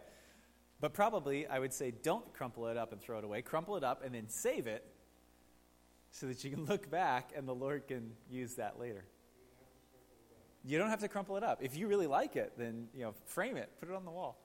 But 0.80 0.94
probably, 0.94 1.46
I 1.46 1.58
would 1.58 1.74
say, 1.74 1.90
don't 1.90 2.32
crumple 2.32 2.66
it 2.68 2.78
up 2.78 2.92
and 2.92 3.00
throw 3.00 3.18
it 3.18 3.24
away. 3.24 3.42
Crumple 3.42 3.76
it 3.76 3.84
up 3.84 4.02
and 4.02 4.14
then 4.14 4.28
save 4.28 4.66
it 4.66 4.82
so 6.10 6.26
that 6.28 6.42
you 6.44 6.50
can 6.50 6.64
look 6.66 6.90
back 6.90 7.32
and 7.36 7.46
the 7.46 7.54
Lord 7.54 7.86
can 7.88 8.12
use 8.30 8.54
that 8.54 8.80
later. 8.80 9.04
You 10.64 10.78
don't 10.78 10.88
have 10.88 11.00
to 11.00 11.08
crumple 11.08 11.36
it 11.36 11.44
up. 11.44 11.62
If 11.62 11.76
you 11.76 11.88
really 11.88 12.06
like 12.06 12.36
it, 12.36 12.54
then 12.56 12.88
you 12.94 13.02
know, 13.02 13.14
frame 13.26 13.58
it, 13.58 13.68
put 13.80 13.90
it 13.90 13.94
on 13.94 14.06
the 14.06 14.10
wall. 14.10 14.38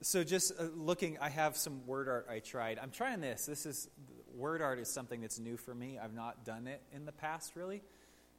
So 0.00 0.24
just 0.24 0.52
uh, 0.58 0.68
looking, 0.74 1.18
I 1.20 1.28
have 1.28 1.58
some 1.58 1.86
word 1.86 2.08
art 2.08 2.28
I 2.30 2.38
tried. 2.38 2.78
I'm 2.78 2.90
trying 2.90 3.20
this. 3.20 3.44
This 3.44 3.66
is 3.66 3.90
word 4.34 4.62
art 4.62 4.78
is 4.78 4.88
something 4.88 5.20
that's 5.20 5.38
new 5.38 5.58
for 5.58 5.74
me. 5.74 5.98
I've 6.02 6.14
not 6.14 6.46
done 6.46 6.66
it 6.66 6.80
in 6.94 7.04
the 7.04 7.12
past 7.12 7.56
really. 7.56 7.82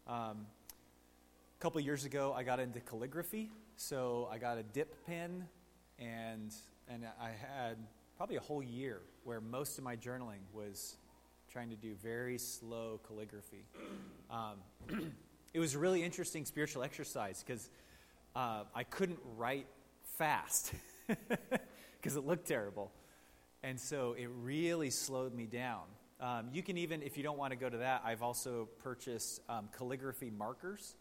Um, 0.08 0.48
a 1.62 1.64
couple 1.64 1.80
years 1.80 2.06
ago, 2.06 2.34
I 2.36 2.42
got 2.42 2.60
into 2.60 2.80
calligraphy, 2.80 3.52
so 3.76 4.28
I 4.32 4.40
got 4.40 4.58
a 4.58 4.64
dip 4.64 5.06
pen, 5.06 5.46
and 6.00 6.52
and 6.88 7.06
I 7.22 7.30
had 7.30 7.78
probably 8.18 8.38
a 8.38 8.42
whole 8.42 8.64
year 8.64 9.02
where 9.26 9.40
most 9.40 9.78
of 9.78 9.84
my 9.84 9.96
journaling 9.96 10.40
was 10.54 10.96
trying 11.54 11.70
to 11.70 11.76
do 11.76 11.94
very 12.02 12.40
slow 12.40 13.00
calligraphy. 13.06 13.68
Um, 14.32 14.56
it 15.54 15.60
was 15.60 15.76
a 15.76 15.78
really 15.78 16.02
interesting 16.02 16.46
spiritual 16.46 16.82
exercise 16.82 17.44
because 17.46 17.70
uh, 18.36 18.64
I 18.74 18.84
couldn't 18.84 19.20
write 19.38 19.68
fast 20.18 20.74
because 21.08 22.16
it 22.16 22.26
looked 22.26 22.48
terrible. 22.48 22.92
And 23.62 23.80
so 23.80 24.16
it 24.18 24.30
really 24.42 24.90
slowed 24.90 25.36
me 25.36 25.46
down. 25.46 25.84
Um, 26.20 26.50
you 26.52 26.64
can 26.64 26.80
even, 26.80 27.04
if 27.04 27.18
you 27.18 27.24
don't 27.24 27.38
want 27.38 27.52
to 27.52 27.58
go 27.58 27.70
to 27.70 27.78
that, 27.78 28.02
I've 28.04 28.24
also 28.24 28.68
purchased 28.80 29.42
um, 29.48 29.70
calligraphy 29.78 30.32
markers. 30.32 30.96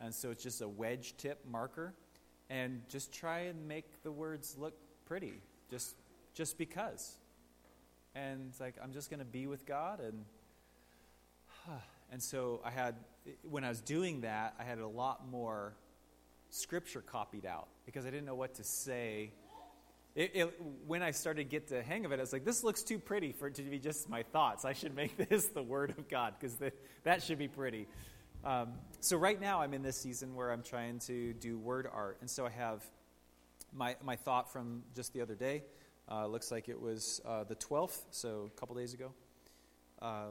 And 0.00 0.14
so 0.14 0.30
it's 0.30 0.42
just 0.42 0.60
a 0.60 0.68
wedge 0.68 1.16
tip 1.16 1.44
marker. 1.50 1.94
And 2.50 2.82
just 2.88 3.12
try 3.12 3.40
and 3.40 3.66
make 3.66 4.02
the 4.02 4.12
words 4.12 4.56
look 4.58 4.74
pretty, 5.06 5.40
just, 5.70 5.96
just 6.34 6.58
because. 6.58 7.16
And 8.14 8.48
it's 8.50 8.60
like, 8.60 8.74
I'm 8.82 8.92
just 8.92 9.10
going 9.10 9.20
to 9.20 9.24
be 9.24 9.46
with 9.46 9.64
God. 9.66 10.00
And, 10.00 10.24
and 12.12 12.22
so 12.22 12.60
I 12.64 12.70
had, 12.70 12.96
when 13.48 13.64
I 13.64 13.70
was 13.70 13.80
doing 13.80 14.20
that, 14.20 14.54
I 14.58 14.64
had 14.64 14.78
a 14.78 14.86
lot 14.86 15.26
more 15.30 15.74
scripture 16.50 17.00
copied 17.00 17.46
out 17.46 17.68
because 17.86 18.04
I 18.04 18.10
didn't 18.10 18.26
know 18.26 18.34
what 18.34 18.54
to 18.56 18.64
say 18.64 19.32
it, 20.14 20.30
it, 20.34 20.62
when 20.86 21.02
I 21.02 21.10
started 21.10 21.42
to 21.42 21.48
get 21.50 21.66
the 21.68 21.82
hang 21.82 22.04
of 22.04 22.12
it, 22.12 22.18
I 22.18 22.22
was 22.22 22.32
like, 22.32 22.44
this 22.44 22.62
looks 22.62 22.82
too 22.82 23.00
pretty 23.00 23.32
for 23.32 23.48
it 23.48 23.54
to 23.56 23.62
be 23.62 23.80
just 23.80 24.08
my 24.08 24.22
thoughts. 24.22 24.64
I 24.64 24.72
should 24.72 24.94
make 24.94 25.16
this 25.28 25.46
the 25.46 25.62
Word 25.62 25.90
of 25.98 26.08
God 26.08 26.34
because 26.38 26.56
that 27.02 27.22
should 27.22 27.38
be 27.38 27.48
pretty. 27.48 27.88
Um, 28.44 28.74
so 29.00 29.16
right 29.16 29.40
now 29.40 29.62
I'm 29.62 29.72
in 29.72 29.82
this 29.82 29.96
season 29.96 30.34
where 30.34 30.52
I'm 30.52 30.62
trying 30.62 30.98
to 31.00 31.32
do 31.32 31.56
word 31.58 31.88
art. 31.90 32.18
And 32.20 32.28
so 32.28 32.44
I 32.44 32.50
have 32.50 32.84
my, 33.72 33.96
my 34.04 34.16
thought 34.16 34.52
from 34.52 34.82
just 34.94 35.14
the 35.14 35.22
other 35.22 35.34
day. 35.34 35.62
Uh, 36.10 36.26
looks 36.26 36.50
like 36.50 36.68
it 36.68 36.78
was 36.78 37.22
uh, 37.26 37.44
the 37.44 37.56
12th, 37.56 37.98
so 38.10 38.50
a 38.54 38.60
couple 38.60 38.76
days 38.76 38.92
ago. 38.92 39.12
Uh, 40.02 40.26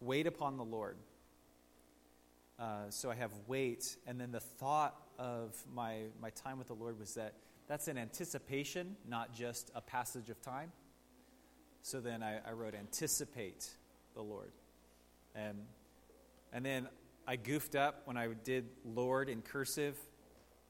wait 0.00 0.26
upon 0.26 0.58
the 0.58 0.64
Lord. 0.64 0.98
Uh, 2.58 2.90
so 2.90 3.10
I 3.10 3.14
have 3.14 3.30
wait, 3.46 3.96
and 4.06 4.20
then 4.20 4.30
the 4.30 4.40
thought 4.40 4.94
of 5.18 5.56
my, 5.74 6.00
my 6.20 6.28
time 6.30 6.58
with 6.58 6.66
the 6.66 6.74
Lord 6.74 6.98
was 7.00 7.14
that 7.14 7.32
that's 7.66 7.88
an 7.88 7.96
anticipation, 7.96 8.94
not 9.08 9.32
just 9.32 9.70
a 9.74 9.80
passage 9.80 10.28
of 10.28 10.42
time. 10.42 10.70
So 11.80 11.98
then 11.98 12.22
I, 12.22 12.40
I 12.46 12.52
wrote 12.52 12.74
anticipate 12.74 13.70
the 14.14 14.22
Lord. 14.22 14.52
And, 15.34 15.56
and 16.52 16.64
then 16.64 16.88
I 17.26 17.36
goofed 17.36 17.74
up 17.76 18.02
when 18.04 18.16
I 18.16 18.28
did 18.44 18.66
Lord 18.84 19.28
in 19.28 19.42
cursive. 19.42 19.96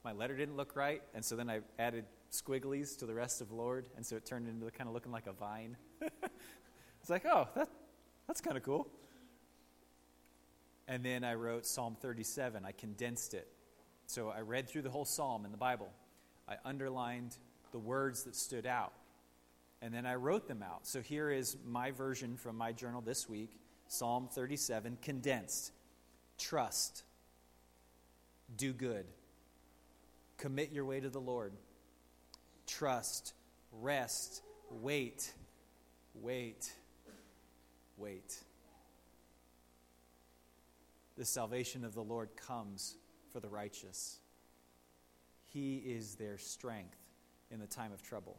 My 0.03 0.11
letter 0.11 0.35
didn't 0.35 0.55
look 0.55 0.75
right, 0.75 1.01
and 1.15 1.23
so 1.23 1.35
then 1.35 1.49
I 1.49 1.61
added 1.79 2.05
squigglies 2.31 2.97
to 2.99 3.05
the 3.05 3.13
rest 3.13 3.41
of 3.41 3.51
Lord, 3.51 3.89
and 3.95 4.05
so 4.05 4.15
it 4.15 4.25
turned 4.25 4.47
into 4.47 4.69
kind 4.71 4.87
of 4.87 4.93
looking 4.93 5.11
like 5.11 5.27
a 5.27 5.33
vine. 5.33 5.77
it's 6.01 7.09
like, 7.09 7.25
oh, 7.25 7.47
that, 7.55 7.69
that's 8.27 8.41
kind 8.41 8.57
of 8.57 8.63
cool. 8.63 8.87
And 10.87 11.03
then 11.03 11.23
I 11.23 11.35
wrote 11.35 11.65
Psalm 11.65 11.95
37. 11.99 12.65
I 12.65 12.71
condensed 12.71 13.33
it. 13.33 13.47
So 14.05 14.29
I 14.29 14.41
read 14.41 14.67
through 14.67 14.81
the 14.81 14.89
whole 14.89 15.05
psalm 15.05 15.45
in 15.45 15.51
the 15.51 15.57
Bible. 15.57 15.89
I 16.47 16.55
underlined 16.65 17.37
the 17.71 17.79
words 17.79 18.23
that 18.23 18.35
stood 18.35 18.65
out. 18.65 18.93
And 19.81 19.93
then 19.93 20.05
I 20.05 20.15
wrote 20.15 20.47
them 20.47 20.61
out. 20.61 20.85
So 20.85 21.01
here 21.01 21.31
is 21.31 21.57
my 21.65 21.91
version 21.91 22.37
from 22.37 22.57
my 22.57 22.71
journal 22.71 23.01
this 23.01 23.27
week 23.27 23.59
Psalm 23.87 24.27
37, 24.31 24.97
condensed. 25.01 25.71
Trust. 26.37 27.03
Do 28.55 28.73
good. 28.73 29.05
Commit 30.37 30.71
your 30.71 30.85
way 30.85 30.99
to 30.99 31.09
the 31.09 31.21
Lord. 31.21 31.53
Trust. 32.67 33.33
Rest. 33.81 34.41
Wait. 34.69 35.33
Wait. 36.15 36.71
Wait. 37.97 38.37
The 41.17 41.25
salvation 41.25 41.85
of 41.85 41.93
the 41.93 42.03
Lord 42.03 42.29
comes 42.35 42.95
for 43.31 43.39
the 43.39 43.49
righteous. 43.49 44.19
He 45.47 45.77
is 45.77 46.15
their 46.15 46.37
strength 46.37 46.97
in 47.51 47.59
the 47.59 47.67
time 47.67 47.93
of 47.93 48.01
trouble 48.01 48.37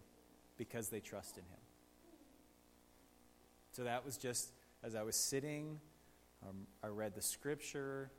because 0.56 0.88
they 0.88 1.00
trust 1.00 1.36
in 1.36 1.44
Him. 1.44 1.60
So 3.72 3.84
that 3.84 4.04
was 4.04 4.16
just 4.16 4.52
as 4.82 4.94
I 4.94 5.02
was 5.02 5.16
sitting, 5.16 5.80
um, 6.48 6.66
I 6.82 6.88
read 6.88 7.14
the 7.14 7.22
scripture, 7.22 8.10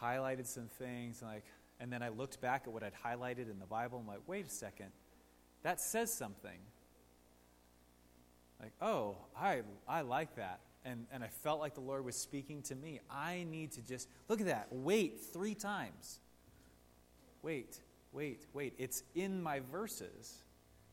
highlighted 0.00 0.46
some 0.46 0.68
things, 0.78 1.22
and 1.22 1.30
like, 1.30 1.44
and 1.80 1.92
then 1.92 2.02
I 2.02 2.10
looked 2.10 2.40
back 2.40 2.64
at 2.66 2.72
what 2.72 2.82
I'd 2.82 2.92
highlighted 3.04 3.50
in 3.50 3.58
the 3.58 3.66
Bible. 3.66 3.98
I'm 3.98 4.06
like, 4.06 4.22
wait 4.26 4.46
a 4.46 4.50
second, 4.50 4.92
that 5.62 5.80
says 5.80 6.12
something. 6.12 6.58
Like, 8.60 8.72
oh, 8.80 9.16
I 9.38 9.62
I 9.88 10.02
like 10.02 10.36
that. 10.36 10.60
And, 10.84 11.06
and 11.12 11.22
I 11.22 11.28
felt 11.28 11.60
like 11.60 11.74
the 11.74 11.80
Lord 11.80 12.04
was 12.04 12.16
speaking 12.16 12.60
to 12.62 12.74
me. 12.74 12.98
I 13.08 13.46
need 13.48 13.70
to 13.72 13.82
just 13.82 14.08
look 14.28 14.40
at 14.40 14.46
that. 14.46 14.66
Wait 14.70 15.20
three 15.32 15.54
times. 15.54 16.18
Wait 17.42 17.78
wait, 18.12 18.46
wait, 18.52 18.74
it's 18.78 19.02
in 19.14 19.42
my 19.42 19.60
verses. 19.60 20.38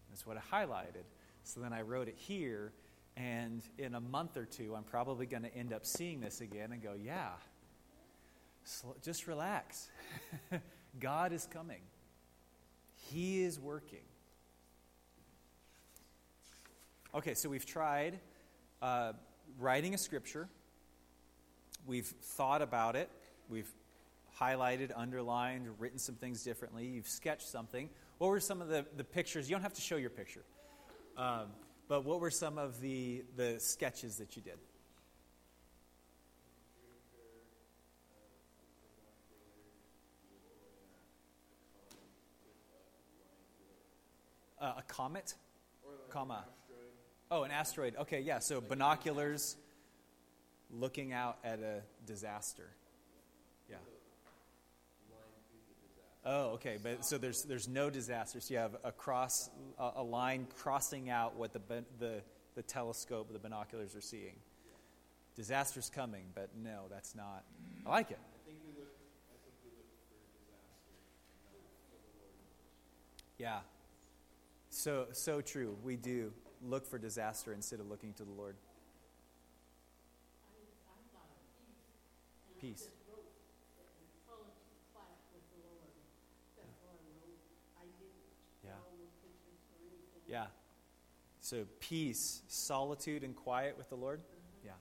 That's 0.10 0.26
what 0.26 0.38
I 0.38 0.42
highlighted. 0.66 1.04
So 1.44 1.60
then 1.60 1.74
I 1.74 1.82
wrote 1.82 2.08
it 2.08 2.16
here, 2.18 2.72
and 3.20 3.62
in 3.78 3.96
a 3.96 4.00
month 4.00 4.38
or 4.38 4.46
two, 4.46 4.74
I'm 4.76 4.84
probably 4.84 5.26
going 5.26 5.44
to 5.44 5.54
end 5.54 5.74
up 5.74 5.86
seeing 5.86 6.22
this 6.22 6.40
again 6.40 6.72
and 6.72 6.82
go, 6.82 6.94
yeah, 6.94 7.32
just 9.04 9.28
relax. 9.28 9.90
God 11.00 11.34
is 11.34 11.48
coming, 11.52 11.82
He 13.12 13.44
is 13.44 13.60
working. 13.60 14.00
Okay, 17.14 17.34
so 17.34 17.50
we've 17.50 17.66
tried 17.66 18.20
uh, 18.82 19.14
writing 19.60 19.94
a 19.94 19.98
scripture, 19.98 20.48
we've 21.86 22.08
thought 22.08 22.62
about 22.62 22.96
it, 22.96 23.10
we've 23.50 23.70
highlighted, 24.40 24.92
underlined, 24.96 25.68
written 25.80 26.00
some 26.00 26.16
things 26.16 26.44
differently. 26.44 26.86
You've 26.86 27.08
sketched 27.08 27.50
something. 27.50 27.90
What 28.20 28.30
were 28.30 28.40
some 28.40 28.62
of 28.62 28.70
the, 28.70 28.86
the 28.96 29.04
pictures? 29.04 29.50
You 29.50 29.56
don't 29.56 29.64
have 29.64 29.74
to 29.74 29.82
show 29.82 29.98
your 29.98 30.10
picture. 30.10 30.44
Um, 31.18 31.48
but 31.90 32.06
what 32.06 32.22
were 32.22 32.30
some 32.30 32.60
of 32.60 32.80
the, 32.82 33.26
the 33.36 33.60
sketches 33.60 34.18
that 34.18 34.36
you 34.36 34.44
did? 34.44 34.60
Uh, 44.62 44.74
a 44.78 44.82
comet, 44.84 45.34
like 45.88 46.10
comma. 46.10 46.44
oh, 47.32 47.44
an 47.44 47.52
asteroid. 47.52 47.96
Okay, 47.96 48.20
yeah. 48.20 48.40
So 48.40 48.62
binoculars, 48.62 49.56
looking 50.70 51.12
out 51.14 51.38
at 51.44 51.60
a 51.60 51.82
disaster. 52.06 52.70
Yeah. 53.70 53.78
Oh, 56.32 56.52
okay. 56.52 56.78
But 56.82 57.04
so 57.04 57.18
there's 57.18 57.42
there's 57.42 57.68
no 57.68 57.90
disasters. 57.90 58.52
You 58.52 58.58
have 58.58 58.76
a 58.84 58.92
cross 58.92 59.50
a, 59.80 59.94
a 59.96 60.04
line 60.04 60.46
crossing 60.58 61.10
out 61.10 61.36
what 61.36 61.54
the 61.54 61.84
the 61.98 62.22
the 62.54 62.62
telescope, 62.62 63.34
the 63.34 63.40
binoculars 63.40 63.96
are 63.96 64.02
seeing. 64.02 64.36
Disaster's 65.36 65.90
coming, 65.90 66.26
but 66.36 66.50
no, 66.56 66.82
that's 66.92 67.16
not. 67.16 67.46
I 67.84 67.90
like 67.90 68.12
it. 68.12 68.20
Yeah. 73.40 73.62
So 74.70 75.08
so 75.14 75.42
true. 75.42 75.76
We 75.84 75.96
do 75.96 76.32
look 76.62 76.86
for 76.86 77.00
disaster 77.00 77.54
instead 77.54 77.80
of 77.80 77.90
looking 77.90 78.14
to 78.14 78.24
the 78.24 78.32
Lord. 78.32 78.56
Peace. 82.62 82.88
Yeah. 90.30 90.46
So 91.42 91.66
peace, 91.80 92.42
solitude, 92.48 93.24
and 93.24 93.36
quiet 93.36 93.78
with 93.78 93.90
the 93.90 93.96
Lord. 93.96 94.22
Yeah. 94.64 94.72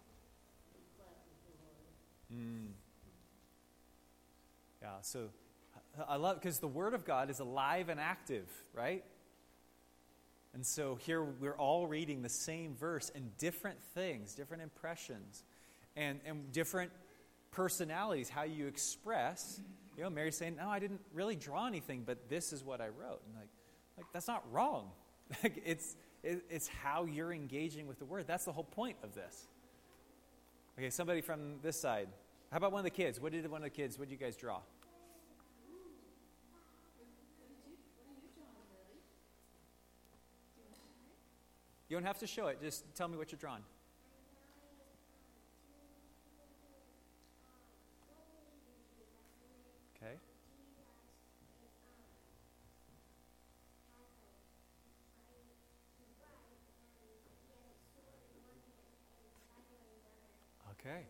Mm. 2.34 2.68
Yeah. 4.82 4.88
So 5.02 5.28
I 6.06 6.16
love 6.16 6.40
because 6.40 6.58
the 6.58 6.68
Word 6.68 6.94
of 6.94 7.04
God 7.04 7.30
is 7.30 7.40
alive 7.40 7.88
and 7.88 7.98
active, 7.98 8.48
right? 8.74 9.04
And 10.54 10.64
so 10.66 10.96
here 10.96 11.22
we're 11.22 11.56
all 11.56 11.86
reading 11.86 12.22
the 12.22 12.28
same 12.28 12.74
verse 12.74 13.10
and 13.14 13.36
different 13.38 13.82
things, 13.94 14.34
different 14.34 14.62
impressions, 14.62 15.44
and, 15.96 16.20
and 16.26 16.50
different 16.52 16.90
personalities, 17.50 18.28
how 18.28 18.42
you 18.42 18.66
express. 18.66 19.60
You 19.96 20.04
know, 20.04 20.10
Mary's 20.10 20.36
saying, 20.36 20.56
"No, 20.56 20.68
I 20.68 20.78
didn't 20.78 21.00
really 21.12 21.36
draw 21.36 21.66
anything, 21.66 22.02
but 22.04 22.28
this 22.28 22.52
is 22.52 22.64
what 22.64 22.80
I 22.80 22.88
wrote." 22.88 23.22
And 23.26 23.36
like, 23.36 23.48
like 23.96 24.06
that's 24.12 24.28
not 24.28 24.44
wrong. 24.52 24.90
Like 25.42 25.62
it's 25.64 25.96
it, 26.22 26.44
it's 26.50 26.68
how 26.68 27.04
you're 27.04 27.32
engaging 27.32 27.86
with 27.86 27.98
the 27.98 28.04
word. 28.04 28.26
That's 28.26 28.44
the 28.44 28.52
whole 28.52 28.64
point 28.64 28.96
of 29.02 29.14
this. 29.14 29.46
Okay, 30.78 30.90
somebody 30.90 31.20
from 31.20 31.60
this 31.62 31.78
side. 31.80 32.08
How 32.50 32.56
about 32.56 32.72
one 32.72 32.80
of 32.80 32.84
the 32.84 32.90
kids? 32.90 33.20
What 33.20 33.32
did 33.32 33.48
one 33.50 33.60
of 33.60 33.64
the 33.64 33.70
kids? 33.70 33.98
What 33.98 34.08
did 34.08 34.18
you 34.18 34.24
guys 34.24 34.36
draw? 34.36 34.60
You 41.88 41.96
don't 41.96 42.04
have 42.04 42.18
to 42.18 42.26
show 42.26 42.48
it. 42.48 42.60
Just 42.60 42.84
tell 42.94 43.08
me 43.08 43.16
what 43.16 43.32
you're 43.32 43.38
drawing. 43.38 43.62
Okay. 49.96 50.12
Okay. 60.80 61.06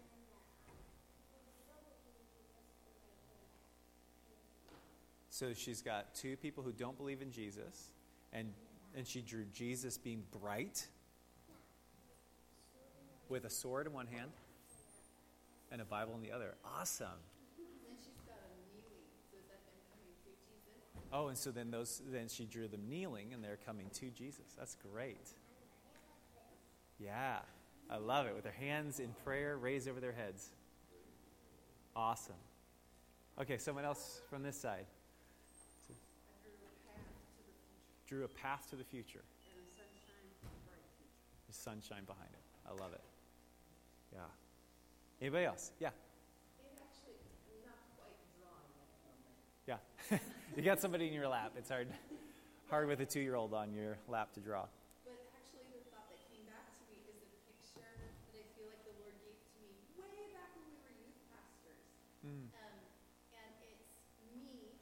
So 5.39 5.53
she's 5.55 5.82
got 5.82 6.16
two 6.16 6.36
people 6.36 6.64
who 6.64 6.72
don't 6.72 6.99
believe 6.99 7.22
in 7.22 7.30
Jesus, 7.30 7.93
and, 8.32 8.53
and 8.97 9.07
she 9.07 9.20
drew 9.20 9.45
Jesus 9.55 9.97
being 9.97 10.24
bright 10.43 10.84
with 13.28 13.45
a 13.45 13.51
sword 13.51 13.86
in 13.86 13.93
one 13.93 14.09
hand 14.09 14.32
and 15.70 15.80
a 15.80 15.84
Bible 15.84 16.14
in 16.16 16.22
the 16.22 16.32
other. 16.32 16.57
Awesome. 16.80 17.20
Oh, 21.12 21.28
and 21.28 21.39
so 21.39 21.53
then 21.53 21.70
those 21.70 22.03
then 22.11 22.26
she 22.26 22.45
drew 22.45 22.66
them 22.66 22.89
kneeling 22.89 23.32
and 23.32 23.43
they're 23.43 23.61
coming 23.64 23.86
to 23.95 24.11
Jesus. 24.11 24.57
That's 24.59 24.76
great. 24.93 25.28
Yeah. 26.99 27.39
I 27.89 27.99
love 27.99 28.26
it 28.26 28.34
with 28.34 28.43
their 28.43 28.53
hands 28.53 28.99
in 28.99 29.14
prayer 29.24 29.57
raised 29.57 29.89
over 29.89 30.01
their 30.01 30.11
heads. 30.11 30.49
Awesome. 31.95 32.34
Okay, 33.41 33.57
someone 33.57 33.84
else 33.84 34.20
from 34.28 34.43
this 34.43 34.61
side. 34.61 34.86
Drew 38.09 38.25
a 38.25 38.29
path 38.29 38.65
to 38.71 38.77
the 38.77 38.85
future. 38.85 39.21
And 39.21 39.61
the 39.61 39.69
sunshine, 39.77 40.25
bright 40.65 40.81
future. 40.97 41.13
There's 41.45 41.61
sunshine 41.61 42.05
behind 42.09 42.33
it. 42.33 42.41
I 42.65 42.73
love 42.73 42.93
it. 42.97 43.05
Yeah. 44.17 44.25
Anybody 45.21 45.45
else? 45.45 45.73
Yeah. 45.79 45.93
Actually, 46.81 47.21
I'm 47.53 47.69
not 47.69 47.77
quite 48.01 48.17
drawn 48.41 48.65
yet. 49.69 49.85
Yeah. 50.09 50.19
you 50.57 50.63
got 50.65 50.81
somebody 50.81 51.07
in 51.09 51.13
your 51.13 51.29
lap. 51.29 51.53
It's 51.59 51.69
hard 51.69 51.89
hard 52.73 52.89
with 52.89 53.01
a 53.01 53.07
2-year-old 53.07 53.53
on 53.53 53.73
your 53.77 53.99
lap 54.09 54.33
to 54.35 54.41
draw. 54.41 54.65
But 55.05 55.21
actually, 55.37 55.69
the 55.77 55.85
thought 55.93 56.09
that 56.09 56.21
came 56.33 56.49
back 56.49 56.65
to 56.81 56.83
me 56.89 57.05
is 57.13 57.21
a 57.21 57.29
picture 57.45 57.85
that 58.33 58.41
I 58.41 58.45
feel 58.57 58.73
like 58.73 58.81
the 58.89 58.97
Lord 59.05 59.17
gave 59.21 59.37
to 59.37 59.53
me 59.61 59.69
way 60.01 60.33
back 60.33 60.53
when 60.57 60.65
we 60.73 60.77
were 60.81 60.93
youth 60.97 61.21
pastors. 61.29 61.85
Mm. 62.25 62.49
Um, 62.57 62.77
and 63.37 63.53
it's 63.69 63.89
me 64.33 64.77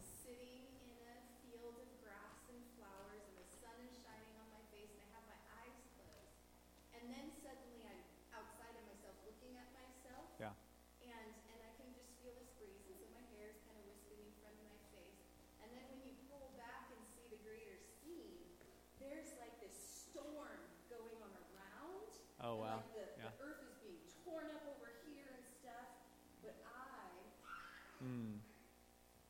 sitting 0.00 0.64
in 0.84 0.92
a 1.12 1.16
field 1.44 1.76
of 1.80 1.88
grass 2.04 2.44
and 2.52 2.60
flowers, 2.76 3.24
and 3.24 3.36
the 3.40 3.48
sun 3.60 3.76
is 3.88 3.96
shining 4.04 4.36
on 4.36 4.48
my 4.52 4.60
face, 4.68 4.92
and 4.92 5.00
I 5.00 5.08
have 5.16 5.24
my 5.32 5.40
eyes 5.64 5.76
closed. 5.96 6.28
And 6.92 7.08
then 7.08 7.32
suddenly 7.40 7.88
I'm 7.88 8.04
outside 8.36 8.76
of 8.76 8.84
myself, 8.84 9.16
looking 9.24 9.56
at 9.56 9.72
myself, 9.72 10.28
Yeah. 10.36 10.52
and 11.08 11.28
and 11.56 11.58
I 11.64 11.72
can 11.80 11.88
just 11.96 12.12
feel 12.20 12.36
this 12.36 12.52
breeze, 12.60 12.84
and 12.84 13.00
so 13.00 13.08
my 13.16 13.24
hair 13.32 13.48
is 13.48 13.64
kind 13.64 13.80
of 13.80 13.88
wisping 13.88 14.20
in 14.20 14.32
front 14.44 14.60
of 14.60 14.68
my 14.68 14.80
face. 14.92 15.16
And 15.64 15.72
then 15.72 15.84
when 15.88 16.04
you 16.04 16.12
pull 16.28 16.52
back 16.60 16.92
and 16.92 17.00
see 17.16 17.24
the 17.32 17.40
greater 17.40 17.80
scene, 17.80 18.44
there's 19.00 19.32
like 19.40 19.56
this 19.64 19.72
storm 19.76 20.60
going 20.92 21.16
on 21.24 21.32
around. 21.54 22.08
Oh, 22.44 22.58
and 22.58 22.60
wow. 22.60 22.76
Like 22.84 22.92
the, 22.92 23.06
Yeah. 23.16 23.30
the 23.32 23.36
earth 23.48 23.62
is 23.64 23.74
being 23.80 24.00
torn 24.26 24.50
up 24.52 24.64
over 24.76 24.90
here 25.08 25.28
and 25.40 25.44
stuff, 25.48 25.88
but 26.44 26.56
I, 26.68 27.08
Mm. 28.04 28.36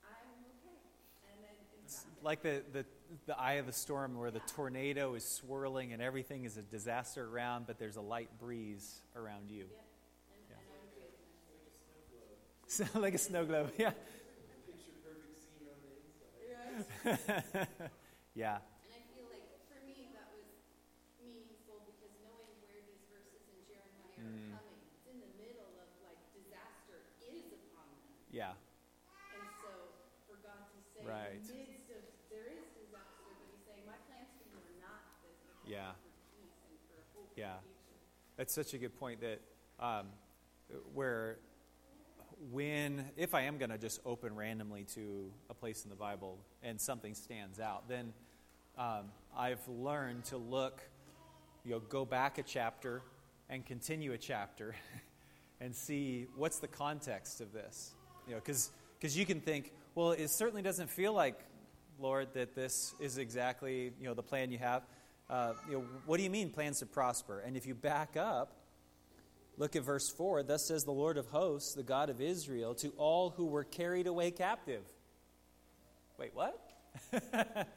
I'm 0.03 0.31
okay. 0.59 0.83
And 1.31 1.37
then 1.45 1.55
in 1.55 1.85
It's 1.87 2.03
fact, 2.03 2.14
like 2.25 2.43
the, 2.43 2.63
the, 2.73 2.85
the 3.27 3.39
eye 3.39 3.55
of 3.55 3.67
the 3.67 3.73
storm 3.73 4.19
where 4.19 4.31
the 4.31 4.41
tornado 4.41 5.15
is 5.15 5.25
swirling 5.25 5.93
and 5.93 6.01
everything 6.03 6.45
is 6.45 6.57
a 6.57 6.63
disaster 6.63 7.25
around, 7.27 7.67
but 7.67 7.79
there's 7.79 7.97
a 7.97 8.01
light 8.01 8.31
breeze 8.41 9.03
around 9.15 9.51
you. 9.51 9.67
yeah, 9.71 9.77
Yeah. 10.51 10.57
and 10.57 10.69
I'm 12.81 12.89
good. 12.95 13.01
Like 13.03 13.15
a 13.15 13.19
snow 13.19 13.45
globe, 13.45 13.71
yeah. 13.79 13.93
yeah. 18.35 18.59
And 18.59 18.91
I 18.91 19.01
feel 19.15 19.27
like 19.31 19.45
for 19.71 19.79
me 19.87 20.09
that 20.17 20.27
was 20.35 20.49
meaningful 21.23 21.85
because 21.87 22.11
knowing 22.25 22.51
where 22.67 22.81
these 22.89 23.05
verses 23.13 23.45
in 23.53 23.59
Jeremiah 23.69 24.19
Mm. 24.19 24.57
are 24.57 24.65
coming, 24.65 24.81
it's 24.91 25.05
in 25.07 25.21
the 25.23 25.31
middle 25.39 25.69
of 25.79 25.87
like 26.03 26.19
disaster 26.35 27.05
is 27.23 27.47
upon 27.53 27.87
them. 28.03 28.17
Yeah. 28.33 28.57
And 29.37 29.47
so 29.63 29.71
for 30.27 30.41
God 30.43 30.67
to 30.73 30.79
say 30.97 31.05
Right. 31.07 31.39
in 31.39 31.47
the 31.47 31.69
midst 31.79 31.93
of 31.95 32.03
there 32.33 32.49
is 32.51 32.65
disaster, 32.75 33.23
but 33.29 33.39
he's 33.55 33.63
saying, 33.69 33.85
My 33.87 34.01
plans 34.11 34.33
for 34.35 34.49
you 34.51 34.59
are 34.59 34.79
not 34.83 35.21
this, 35.23 35.37
my 35.47 35.55
plans 35.63 35.71
Yeah. 35.71 35.95
are 35.95 36.01
for 36.03 36.11
peace 36.35 36.59
and 36.67 36.75
for 36.91 36.97
a 36.99 37.05
hope 37.15 37.31
Yeah. 37.39 37.61
and 37.63 37.69
future. 37.71 38.03
That's 38.45 38.53
such 38.53 38.75
a 38.75 38.79
good 38.79 38.95
point 39.01 39.23
that 39.23 39.41
um, 39.81 40.09
where 40.93 41.39
when 42.53 43.07
if 43.17 43.35
I 43.35 43.45
am 43.45 43.57
going 43.57 43.71
to 43.71 43.79
just 43.79 44.01
open 44.05 44.37
randomly 44.37 44.85
to 44.97 45.33
a 45.49 45.55
place 45.55 45.85
in 45.85 45.89
the 45.89 45.97
Bible 45.97 46.37
and 46.63 46.79
something 46.79 47.15
stands 47.15 47.59
out, 47.59 47.89
then 47.89 48.13
um, 48.77 49.05
I've 49.35 49.67
learned 49.67 50.25
to 50.25 50.37
look, 50.37 50.83
you 51.65 51.71
know, 51.71 51.81
go 51.89 52.05
back 52.05 52.37
a 52.37 52.43
chapter 52.43 53.01
and 53.49 53.65
continue 53.65 54.13
a 54.13 54.19
chapter 54.19 54.75
and 55.63 55.75
see 55.75 56.27
what's 56.37 56.59
the 56.59 56.69
context 56.69 57.41
of 57.41 57.51
this, 57.55 57.95
you 58.29 58.35
know, 58.35 58.43
because 58.45 59.17
you 59.17 59.25
can 59.25 59.41
think, 59.41 59.73
well, 59.95 60.11
it 60.11 60.29
certainly 60.29 60.61
doesn't 60.61 60.91
feel 60.91 61.15
like, 61.15 61.41
Lord, 61.99 62.29
that 62.35 62.55
this 62.55 62.95
is 63.01 63.17
exactly 63.17 63.95
you 63.99 64.05
know 64.07 64.13
the 64.13 64.23
plan 64.23 64.53
you 64.53 64.59
have. 64.59 64.83
Uh, 65.29 65.55
you 65.69 65.79
know, 65.79 65.85
what 66.07 66.19
do 66.19 66.23
you 66.23 66.31
mean 66.31 66.51
plans 66.51 66.81
to 66.81 66.87
prosper? 66.87 67.41
And 67.41 67.57
if 67.57 67.67
you 67.67 67.75
back 67.75 68.17
up, 68.17 68.57
look 69.57 69.75
at 69.77 69.83
verse 69.83 70.11
4. 70.11 70.43
Thus 70.43 70.67
says 70.67 70.85
the 70.85 70.93
Lord 70.93 71.17
of 71.17 71.27
hosts, 71.27 71.75
the 71.75 71.83
God 71.83 72.11
of 72.11 72.21
Israel, 72.21 72.75
to 72.77 72.91
all 72.97 73.31
who 73.31 73.47
were 73.47 73.65
carried 73.65 74.07
away 74.07 74.31
captive. 74.31 74.83
Wait, 76.19 76.33
what? 76.35 76.59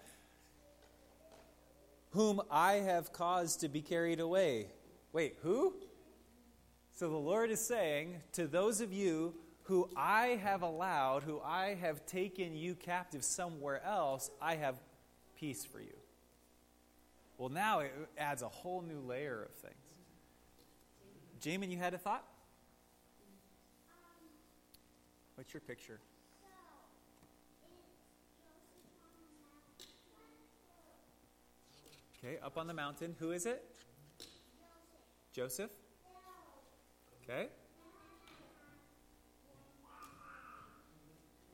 Whom 2.11 2.41
I 2.51 2.73
have 2.73 3.11
caused 3.11 3.61
to 3.61 3.69
be 3.69 3.81
carried 3.81 4.19
away. 4.19 4.67
Wait, 5.13 5.35
who? 5.41 5.73
So 6.93 7.09
the 7.09 7.15
Lord 7.15 7.49
is 7.49 7.65
saying 7.65 8.21
to 8.33 8.47
those 8.47 8.81
of 8.81 8.91
you 8.91 9.35
who 9.63 9.89
I 9.95 10.39
have 10.43 10.61
allowed, 10.61 11.23
who 11.23 11.41
I 11.41 11.75
have 11.81 12.05
taken 12.05 12.55
you 12.55 12.75
captive 12.75 13.23
somewhere 13.23 13.83
else, 13.83 14.31
I 14.41 14.55
have 14.55 14.75
peace 15.35 15.65
for 15.65 15.81
you. 15.81 15.96
Well, 17.37 17.49
now 17.49 17.79
it 17.79 17.93
adds 18.17 18.41
a 18.41 18.49
whole 18.49 18.81
new 18.81 18.99
layer 18.99 19.43
of 19.43 19.53
things. 19.53 19.75
Jamin, 21.39 21.69
you 21.69 21.77
had 21.77 21.93
a 21.93 21.97
thought? 21.97 22.25
What's 25.35 25.53
your 25.53 25.61
picture? 25.61 25.99
Okay, 32.17 32.37
up 32.43 32.57
on 32.57 32.65
the 32.65 32.73
mountain. 32.73 33.15
Who 33.19 33.31
is 33.31 33.45
it? 33.45 33.63
Joseph? 35.31 35.69
Okay. 37.23 37.49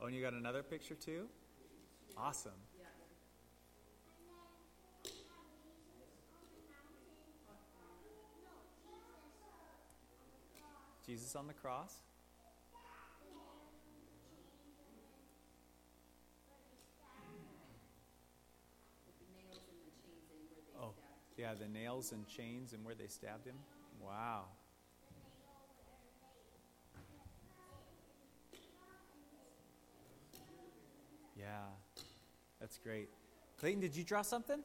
Oh, 0.00 0.06
and 0.06 0.14
you 0.16 0.22
got 0.22 0.32
another 0.32 0.62
picture 0.62 0.94
too? 0.94 1.26
Awesome. 2.16 2.52
Jesus 11.06 11.36
on 11.36 11.46
the 11.46 11.52
cross. 11.52 11.94
Oh, 20.80 20.92
yeah, 21.36 21.52
the 21.54 21.68
nails 21.68 22.12
and 22.12 22.26
chains 22.26 22.72
and 22.72 22.84
where 22.84 22.94
they 22.94 23.06
stabbed 23.06 23.46
him. 23.46 23.56
Wow. 24.00 24.44
Yeah, 31.38 31.66
that's 32.60 32.78
great. 32.78 33.10
Clayton, 33.58 33.80
did 33.80 33.94
you 33.94 34.04
draw 34.04 34.22
something? 34.22 34.62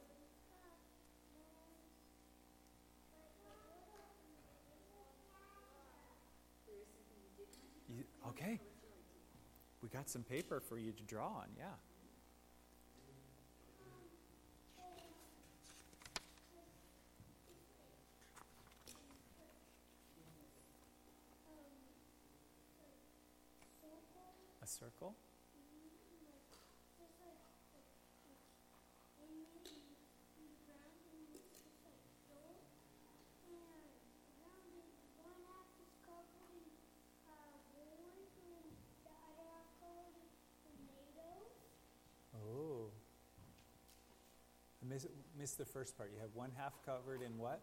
There 6.66 6.74
is 6.80 6.88
something 6.88 7.18
you 7.22 7.30
did 7.36 8.06
Okay. 8.28 8.60
We 9.79 9.79
got 9.92 10.08
some 10.08 10.22
paper 10.22 10.60
for 10.60 10.78
you 10.78 10.92
to 10.92 11.02
draw 11.02 11.26
on, 11.26 11.46
yeah. 11.58 11.64
A 24.62 24.66
circle? 24.66 25.16
Oh. 42.34 42.90
I 44.82 44.88
miss, 45.40 45.50
missed 45.50 45.58
the 45.58 45.64
first 45.64 45.96
part. 45.96 46.10
You 46.14 46.20
have 46.20 46.34
one 46.34 46.50
half 46.56 46.74
covered 46.84 47.22
in 47.22 47.38
what? 47.38 47.60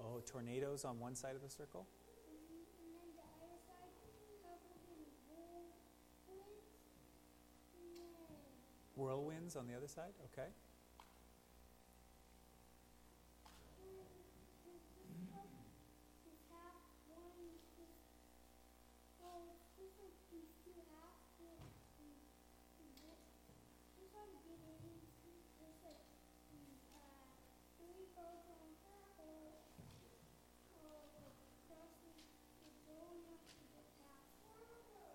Oh, 0.00 0.22
tornadoes 0.24 0.84
on 0.84 1.00
one 1.00 1.16
side 1.16 1.34
of 1.34 1.42
the 1.42 1.50
circle? 1.50 1.86
Whirlwinds 8.96 9.56
on 9.56 9.66
the 9.66 9.74
other 9.74 9.88
side? 9.88 10.12
Okay. 10.32 10.48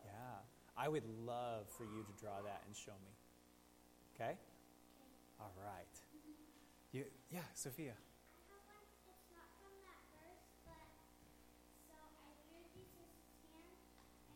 Yeah. 0.06 0.72
I 0.84 0.89
would 0.89 1.03
love 1.25 1.69
for 1.77 1.86
you 1.86 2.03
to 2.03 2.21
draw 2.21 2.41
that 2.43 2.61
and 2.67 2.75
show 2.75 2.91
me. 2.91 3.13
Okay? 4.15 4.34
All 5.39 5.53
right. 5.63 5.95
You, 6.91 7.05
yeah, 7.31 7.39
Sophia. 7.53 7.93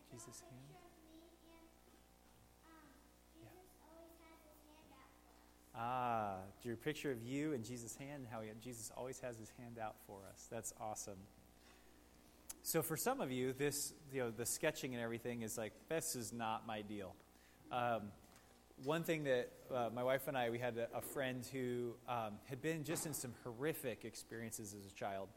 Jesus' 0.09 0.39
hand? 0.39 0.39
Jesus' 0.39 0.41
hand? 0.41 0.51
Ah, 5.75 6.37
your 6.63 6.77
picture 6.77 7.11
of 7.11 7.21
you 7.21 7.53
and 7.53 7.65
Jesus' 7.65 7.97
hand, 7.97 8.19
and 8.19 8.27
how 8.31 8.39
he, 8.39 8.47
Jesus 8.63 8.89
always 8.95 9.19
has 9.19 9.37
his 9.37 9.51
hand 9.59 9.77
out 9.77 9.95
for 10.07 10.19
us. 10.31 10.47
That's 10.49 10.73
awesome. 10.79 11.19
So 12.67 12.81
for 12.81 12.97
some 12.97 13.21
of 13.21 13.31
you, 13.31 13.53
this 13.53 13.93
you 14.11 14.19
know 14.19 14.29
the 14.29 14.45
sketching 14.45 14.93
and 14.93 15.01
everything 15.01 15.41
is 15.41 15.57
like 15.57 15.71
this 15.87 16.17
is 16.17 16.33
not 16.33 16.67
my 16.67 16.81
deal. 16.81 17.15
Um, 17.71 18.11
one 18.83 19.03
thing 19.03 19.23
that 19.23 19.49
uh, 19.73 19.89
my 19.95 20.03
wife 20.03 20.27
and 20.27 20.37
I 20.37 20.49
we 20.49 20.59
had 20.59 20.77
a, 20.77 20.89
a 20.97 20.99
friend 20.99 21.47
who 21.53 21.93
um, 22.09 22.33
had 22.43 22.61
been 22.61 22.83
just 22.83 23.05
in 23.05 23.13
some 23.13 23.33
horrific 23.45 24.03
experiences 24.03 24.75
as 24.77 24.85
a 24.85 24.93
child, 24.93 25.29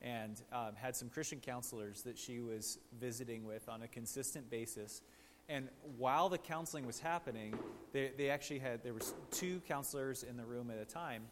and 0.00 0.40
um, 0.50 0.70
had 0.76 0.96
some 0.96 1.10
Christian 1.10 1.40
counselors 1.40 2.00
that 2.04 2.16
she 2.16 2.40
was 2.40 2.78
visiting 2.98 3.44
with 3.44 3.68
on 3.68 3.82
a 3.82 3.88
consistent 3.88 4.48
basis. 4.48 5.02
And 5.50 5.68
while 5.98 6.30
the 6.30 6.38
counseling 6.38 6.86
was 6.86 7.00
happening, 7.00 7.58
they, 7.92 8.12
they 8.16 8.30
actually 8.30 8.60
had 8.60 8.82
there 8.82 8.94
was 8.94 9.12
two 9.30 9.60
counselors 9.68 10.22
in 10.22 10.38
the 10.38 10.44
room 10.46 10.70
at 10.70 10.78
a 10.78 10.86
time, 10.86 11.24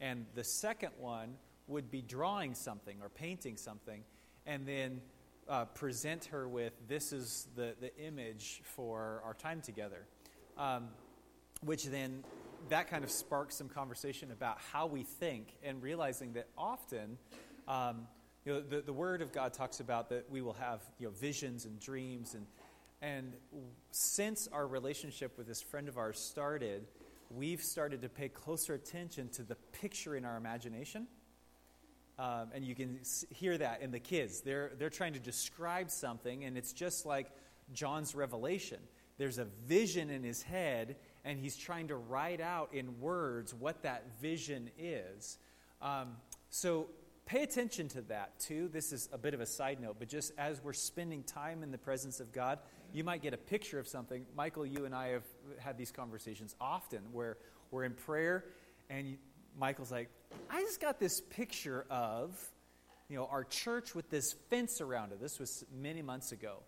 and 0.00 0.24
the 0.34 0.44
second 0.44 0.92
one 0.98 1.34
would 1.66 1.90
be 1.90 2.00
drawing 2.00 2.54
something 2.54 2.96
or 3.02 3.10
painting 3.10 3.58
something, 3.58 4.04
and 4.46 4.66
then 4.66 5.00
uh, 5.48 5.64
present 5.66 6.26
her 6.26 6.48
with 6.48 6.72
this 6.88 7.12
is 7.12 7.48
the, 7.56 7.74
the 7.80 7.96
image 7.98 8.60
for 8.64 9.22
our 9.24 9.34
time 9.34 9.60
together. 9.60 10.06
Um, 10.56 10.88
which 11.64 11.84
then 11.84 12.24
that 12.68 12.88
kind 12.88 13.04
of 13.04 13.10
sparks 13.10 13.56
some 13.56 13.68
conversation 13.68 14.30
about 14.30 14.58
how 14.72 14.86
we 14.86 15.02
think 15.02 15.56
and 15.62 15.82
realizing 15.82 16.32
that 16.34 16.48
often 16.56 17.18
um, 17.68 18.06
you 18.44 18.52
know, 18.52 18.60
the, 18.60 18.80
the 18.80 18.92
word 18.92 19.22
of 19.22 19.32
god 19.32 19.52
talks 19.52 19.80
about 19.80 20.08
that 20.10 20.30
we 20.30 20.42
will 20.42 20.52
have 20.54 20.80
you 20.98 21.06
know, 21.06 21.12
visions 21.12 21.64
and 21.64 21.78
dreams 21.80 22.34
and, 22.34 22.46
and 23.00 23.32
since 23.90 24.48
our 24.52 24.66
relationship 24.66 25.38
with 25.38 25.46
this 25.46 25.62
friend 25.62 25.88
of 25.88 25.96
ours 25.96 26.18
started 26.18 26.84
we've 27.30 27.60
started 27.60 28.02
to 28.02 28.08
pay 28.08 28.28
closer 28.28 28.74
attention 28.74 29.28
to 29.28 29.42
the 29.42 29.54
picture 29.80 30.16
in 30.16 30.24
our 30.24 30.36
imagination 30.36 31.06
um, 32.18 32.48
and 32.54 32.64
you 32.64 32.74
can 32.74 33.00
hear 33.30 33.56
that 33.56 33.82
in 33.82 33.90
the 33.90 34.00
kids 34.00 34.40
they're, 34.40 34.72
they're 34.78 34.90
trying 34.90 35.12
to 35.12 35.20
describe 35.20 35.90
something 35.90 36.44
and 36.44 36.56
it's 36.56 36.72
just 36.72 37.06
like 37.06 37.30
john's 37.72 38.14
revelation 38.14 38.78
there's 39.18 39.38
a 39.38 39.44
vision 39.66 40.10
in 40.10 40.22
his 40.22 40.42
head 40.42 40.96
and 41.24 41.38
he's 41.38 41.56
trying 41.56 41.88
to 41.88 41.96
write 41.96 42.40
out 42.40 42.70
in 42.72 43.00
words 43.00 43.54
what 43.54 43.82
that 43.82 44.04
vision 44.20 44.70
is. 44.78 45.38
Um, 45.80 46.16
so 46.50 46.88
pay 47.26 47.42
attention 47.42 47.88
to 47.88 48.02
that 48.02 48.38
too. 48.40 48.68
This 48.72 48.92
is 48.92 49.08
a 49.12 49.18
bit 49.18 49.34
of 49.34 49.40
a 49.40 49.46
side 49.46 49.80
note, 49.80 49.96
but 49.98 50.08
just 50.08 50.32
as 50.38 50.62
we're 50.62 50.72
spending 50.72 51.22
time 51.22 51.62
in 51.62 51.70
the 51.70 51.78
presence 51.78 52.20
of 52.20 52.32
God, 52.32 52.58
you 52.92 53.04
might 53.04 53.22
get 53.22 53.32
a 53.32 53.38
picture 53.38 53.78
of 53.78 53.86
something. 53.86 54.26
Michael, 54.36 54.66
you 54.66 54.84
and 54.84 54.94
I 54.94 55.08
have 55.08 55.24
had 55.58 55.78
these 55.78 55.92
conversations 55.92 56.54
often 56.60 57.00
where 57.12 57.36
we're 57.70 57.84
in 57.84 57.92
prayer 57.92 58.44
and 58.90 59.08
you, 59.08 59.16
Michael's 59.58 59.92
like, 59.92 60.08
I 60.50 60.60
just 60.62 60.80
got 60.80 60.98
this 60.98 61.20
picture 61.20 61.86
of, 61.90 62.38
you 63.08 63.16
know, 63.16 63.28
our 63.30 63.44
church 63.44 63.94
with 63.94 64.10
this 64.10 64.34
fence 64.50 64.80
around 64.80 65.12
it. 65.12 65.20
This 65.20 65.38
was 65.38 65.64
many 65.74 66.02
months 66.02 66.32
ago. 66.32 66.58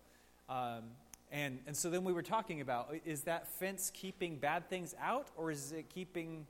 Um, 0.49 0.83
and, 1.31 1.59
and 1.67 1.75
so 1.75 1.89
then 1.89 2.03
we 2.03 2.13
were 2.13 2.23
talking 2.23 2.61
about 2.61 2.93
is 3.05 3.23
that 3.23 3.47
fence 3.59 3.91
keeping 3.93 4.37
bad 4.37 4.69
things 4.69 4.95
out, 5.01 5.27
or 5.35 5.51
is 5.51 5.71
it 5.71 5.89
keeping 5.89 6.45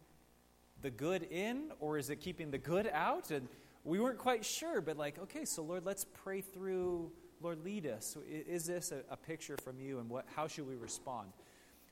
the 0.81 0.91
good 0.91 1.23
in, 1.23 1.71
or 1.79 1.97
is 1.97 2.09
it 2.09 2.17
keeping 2.17 2.51
the 2.51 2.57
good 2.57 2.89
out? 2.93 3.31
And 3.31 3.47
we 3.83 3.99
weren't 3.99 4.19
quite 4.19 4.43
sure, 4.43 4.81
but 4.81 4.97
like, 4.97 5.17
okay, 5.19 5.45
so 5.45 5.63
Lord, 5.63 5.85
let's 5.85 6.05
pray 6.05 6.41
through. 6.41 7.11
Lord, 7.41 7.63
lead 7.63 7.85
us. 7.85 8.17
Is 8.27 8.65
this 8.65 8.91
a, 8.91 9.01
a 9.11 9.17
picture 9.17 9.57
from 9.63 9.79
you, 9.79 9.99
and 9.99 10.09
what, 10.09 10.25
how 10.35 10.47
should 10.47 10.67
we 10.67 10.75
respond? 10.75 11.31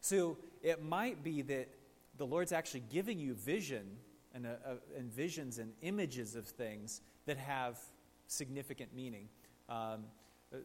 So 0.01 0.37
it 0.61 0.83
might 0.83 1.23
be 1.23 1.41
that 1.43 1.69
the 2.17 2.25
Lord's 2.25 2.51
actually 2.51 2.83
giving 2.91 3.19
you 3.19 3.33
vision 3.33 3.85
and, 4.33 4.45
uh, 4.45 4.49
uh, 4.65 4.75
and 4.97 5.11
visions 5.11 5.59
and 5.59 5.73
images 5.81 6.35
of 6.35 6.45
things 6.45 7.01
that 7.25 7.37
have 7.37 7.79
significant 8.27 8.93
meaning. 8.95 9.29
Um, 9.69 10.05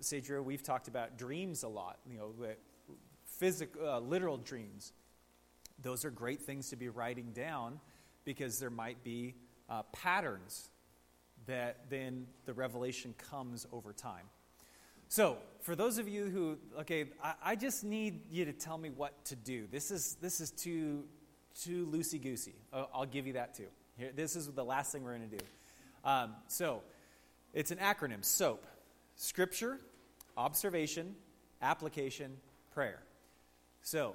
Sadria, 0.00 0.42
we've 0.42 0.62
talked 0.62 0.88
about 0.88 1.16
dreams 1.16 1.62
a 1.62 1.68
lot, 1.68 1.98
you 2.10 2.18
know, 2.18 2.32
physical, 3.24 3.88
uh, 3.88 4.00
literal 4.00 4.36
dreams. 4.36 4.92
Those 5.80 6.04
are 6.04 6.10
great 6.10 6.42
things 6.42 6.70
to 6.70 6.76
be 6.76 6.88
writing 6.88 7.32
down 7.32 7.80
because 8.24 8.58
there 8.58 8.70
might 8.70 9.02
be 9.04 9.34
uh, 9.68 9.82
patterns 9.92 10.70
that 11.46 11.88
then 11.88 12.26
the 12.44 12.52
revelation 12.52 13.14
comes 13.30 13.66
over 13.72 13.92
time. 13.92 14.26
So, 15.08 15.38
for 15.62 15.74
those 15.74 15.96
of 15.96 16.06
you 16.06 16.26
who, 16.26 16.58
okay, 16.80 17.06
I, 17.22 17.34
I 17.42 17.56
just 17.56 17.82
need 17.82 18.20
you 18.30 18.44
to 18.44 18.52
tell 18.52 18.76
me 18.76 18.90
what 18.90 19.24
to 19.26 19.36
do. 19.36 19.66
This 19.70 19.90
is 19.90 20.16
this 20.20 20.40
is 20.40 20.50
too 20.50 21.04
too 21.62 21.86
loosey 21.92 22.20
goosey. 22.20 22.54
I'll, 22.72 23.06
give 23.06 23.26
you 23.26 23.34
that 23.34 23.54
too. 23.54 23.66
Here, 23.96 24.10
this 24.14 24.36
is 24.36 24.46
the 24.46 24.64
last 24.64 24.92
thing 24.92 25.02
we're 25.02 25.16
going 25.16 25.30
to 25.30 25.36
do. 25.36 25.44
Um, 26.04 26.34
so, 26.46 26.82
it's 27.52 27.70
an 27.70 27.78
acronym. 27.78 28.24
SOAP. 28.24 28.64
Scripture, 29.16 29.80
observation, 30.36 31.16
application, 31.60 32.36
prayer. 32.72 33.00
So, 33.82 34.14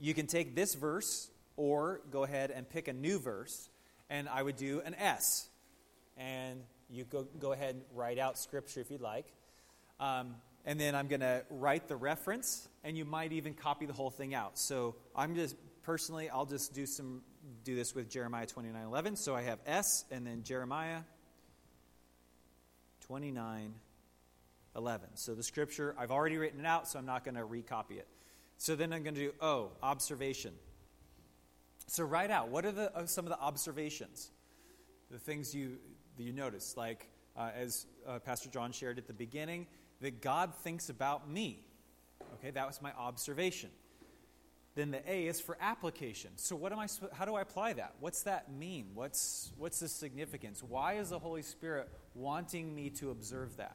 you 0.00 0.14
can 0.14 0.26
take 0.26 0.54
this 0.54 0.74
verse 0.74 1.30
or 1.56 2.00
go 2.10 2.24
ahead 2.24 2.50
and 2.50 2.68
pick 2.68 2.88
a 2.88 2.92
new 2.92 3.18
verse, 3.18 3.68
and 4.10 4.28
I 4.28 4.42
would 4.42 4.56
do 4.56 4.82
an 4.84 4.94
S. 4.94 5.48
And 6.16 6.60
you 6.90 7.04
go, 7.04 7.26
go 7.38 7.52
ahead 7.52 7.76
and 7.76 7.84
write 7.94 8.18
out 8.18 8.38
Scripture 8.38 8.80
if 8.80 8.90
you'd 8.90 9.00
like. 9.00 9.26
Um, 9.98 10.34
and 10.66 10.78
then 10.78 10.94
I'm 10.94 11.08
going 11.08 11.20
to 11.20 11.42
write 11.50 11.88
the 11.88 11.96
reference, 11.96 12.68
and 12.84 12.96
you 12.96 13.04
might 13.06 13.32
even 13.32 13.54
copy 13.54 13.86
the 13.86 13.92
whole 13.94 14.10
thing 14.10 14.34
out. 14.34 14.58
So, 14.58 14.94
I'm 15.16 15.34
just 15.34 15.56
personally, 15.88 16.28
I'll 16.28 16.44
just 16.44 16.74
do 16.74 16.84
some 16.84 17.22
do 17.64 17.74
this 17.74 17.94
with 17.94 18.10
Jeremiah 18.10 18.44
29:11. 18.44 19.16
So 19.16 19.34
I 19.34 19.40
have 19.40 19.58
S 19.64 20.04
and 20.10 20.26
then 20.26 20.42
Jeremiah 20.42 21.00
29 23.06 23.72
11. 24.76 25.08
So 25.14 25.34
the 25.34 25.42
scripture, 25.42 25.94
I've 25.98 26.10
already 26.10 26.36
written 26.36 26.60
it 26.60 26.66
out, 26.66 26.88
so 26.88 26.98
I'm 26.98 27.06
not 27.06 27.24
going 27.24 27.36
to 27.36 27.46
recopy 27.46 27.92
it. 27.92 28.06
So 28.58 28.76
then 28.76 28.92
I'm 28.92 29.02
going 29.02 29.14
to 29.14 29.20
do 29.28 29.32
O, 29.40 29.70
observation. 29.82 30.52
So 31.86 32.04
write 32.04 32.30
out 32.30 32.50
what 32.50 32.66
are 32.66 32.72
the, 32.72 32.94
uh, 32.94 33.06
some 33.06 33.24
of 33.24 33.30
the 33.30 33.40
observations, 33.40 34.30
the 35.10 35.18
things 35.18 35.54
you, 35.54 35.78
you 36.18 36.34
notice. 36.34 36.76
Like 36.76 37.08
uh, 37.34 37.48
as 37.56 37.86
uh, 38.06 38.18
Pastor 38.18 38.50
John 38.50 38.72
shared 38.72 38.98
at 38.98 39.06
the 39.06 39.14
beginning, 39.14 39.66
that 40.02 40.20
God 40.20 40.54
thinks 40.54 40.90
about 40.90 41.30
me. 41.30 41.64
Okay, 42.34 42.50
that 42.50 42.66
was 42.66 42.82
my 42.82 42.92
observation. 42.92 43.70
Then 44.78 44.92
the 44.92 45.10
A 45.10 45.26
is 45.26 45.40
for 45.40 45.58
application. 45.60 46.30
So 46.36 46.54
what 46.54 46.70
am 46.70 46.78
I 46.78 46.86
how 47.12 47.24
do 47.24 47.34
I 47.34 47.40
apply 47.40 47.72
that? 47.72 47.94
What's 47.98 48.22
that 48.22 48.52
mean? 48.52 48.90
What's 48.94 49.50
what's 49.58 49.80
the 49.80 49.88
significance? 49.88 50.62
Why 50.62 50.98
is 50.98 51.10
the 51.10 51.18
Holy 51.18 51.42
Spirit 51.42 51.88
wanting 52.14 52.72
me 52.72 52.90
to 52.90 53.10
observe 53.10 53.56
that? 53.56 53.74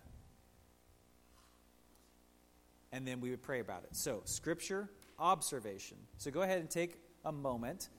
And 2.94 3.06
then 3.06 3.20
we 3.20 3.32
would 3.32 3.42
pray 3.42 3.60
about 3.60 3.84
it. 3.84 3.98
So, 3.98 4.22
scripture, 4.24 4.88
observation. 5.20 5.98
So 6.20 6.32
go 6.32 6.42
ahead 6.42 6.60
and 6.60 6.70
take 6.70 6.96
a 7.26 7.34
moment 7.34 7.90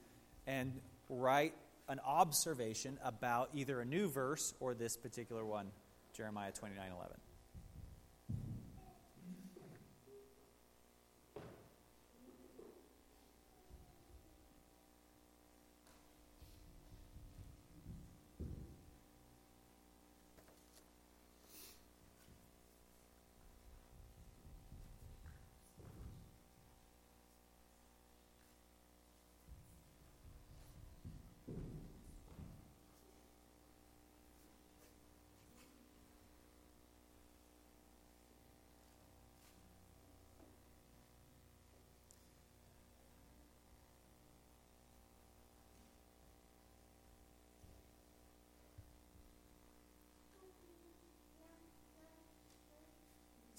and 0.46 0.72
write 1.10 1.52
an 1.90 2.00
observation 2.06 2.98
about 3.04 3.50
either 3.52 3.82
a 3.82 3.84
new 3.84 4.08
verse 4.08 4.54
or 4.60 4.72
this 4.72 4.96
particular 4.96 5.44
one, 5.44 5.66
Jeremiah 6.16 6.52
29 6.52 6.90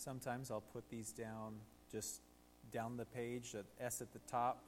Sometimes 0.06 0.52
I'll 0.52 0.62
put 0.62 0.88
these 0.92 1.12
down 1.12 1.56
just 1.92 2.22
down 2.72 2.96
the 2.96 3.06
page, 3.06 3.54
the 3.54 3.64
S 3.84 4.02
at 4.02 4.14
the 4.14 4.20
top, 4.30 4.62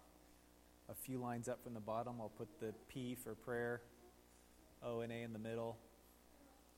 a 0.89 0.95
few 0.95 1.19
lines 1.19 1.47
up 1.47 1.63
from 1.63 1.75
the 1.75 1.79
bottom. 1.79 2.15
I'll 2.19 2.29
put 2.35 2.47
the 2.59 2.73
P 2.89 3.13
for 3.13 3.35
prayer, 3.35 3.81
O 4.81 5.01
and 5.01 5.13
A 5.13 5.21
in 5.21 5.33
the 5.33 5.39
middle, 5.39 5.77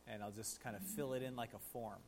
and 0.10 0.22
I'll 0.22 0.34
just 0.34 0.62
kind 0.62 0.76
of 0.76 0.82
fill 0.82 1.14
it 1.14 1.24
in 1.24 1.38
like 1.38 1.54
a 1.54 1.72
form. 1.72 2.00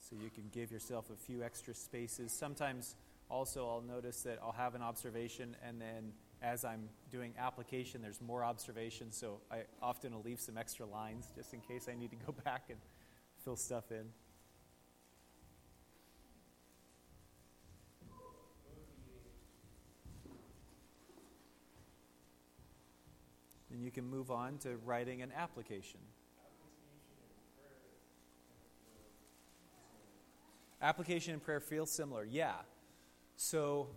So 0.00 0.16
you 0.20 0.28
can 0.28 0.50
give 0.52 0.72
yourself 0.72 1.08
a 1.08 1.16
few 1.16 1.44
extra 1.44 1.72
spaces. 1.72 2.32
Sometimes 2.32 2.96
also 3.30 3.68
I'll 3.68 3.80
notice 3.80 4.22
that 4.22 4.40
I'll 4.42 4.50
have 4.50 4.74
an 4.74 4.82
observation 4.82 5.54
and 5.64 5.80
then 5.80 6.14
as 6.42 6.64
I'm 6.64 6.88
doing 7.10 7.34
application, 7.38 8.02
there's 8.02 8.20
more 8.20 8.44
observation, 8.44 9.12
so 9.12 9.40
I 9.50 9.62
often 9.80 10.12
will 10.12 10.22
leave 10.22 10.40
some 10.40 10.58
extra 10.58 10.84
lines 10.84 11.32
just 11.36 11.54
in 11.54 11.60
case 11.60 11.88
I 11.88 11.94
need 11.94 12.10
to 12.10 12.16
go 12.16 12.32
back 12.44 12.64
and 12.68 12.78
fill 13.44 13.56
stuff 13.56 13.92
in. 13.92 14.04
Then 23.70 23.80
you 23.80 23.90
can 23.90 24.04
move 24.04 24.30
on 24.30 24.58
to 24.58 24.76
writing 24.84 25.22
an 25.22 25.32
application. 25.34 26.00
Application 30.82 31.34
and 31.34 31.42
prayer 31.42 31.60
feel 31.60 31.86
similar, 31.86 32.24
yeah. 32.24 32.54
So 33.36 33.88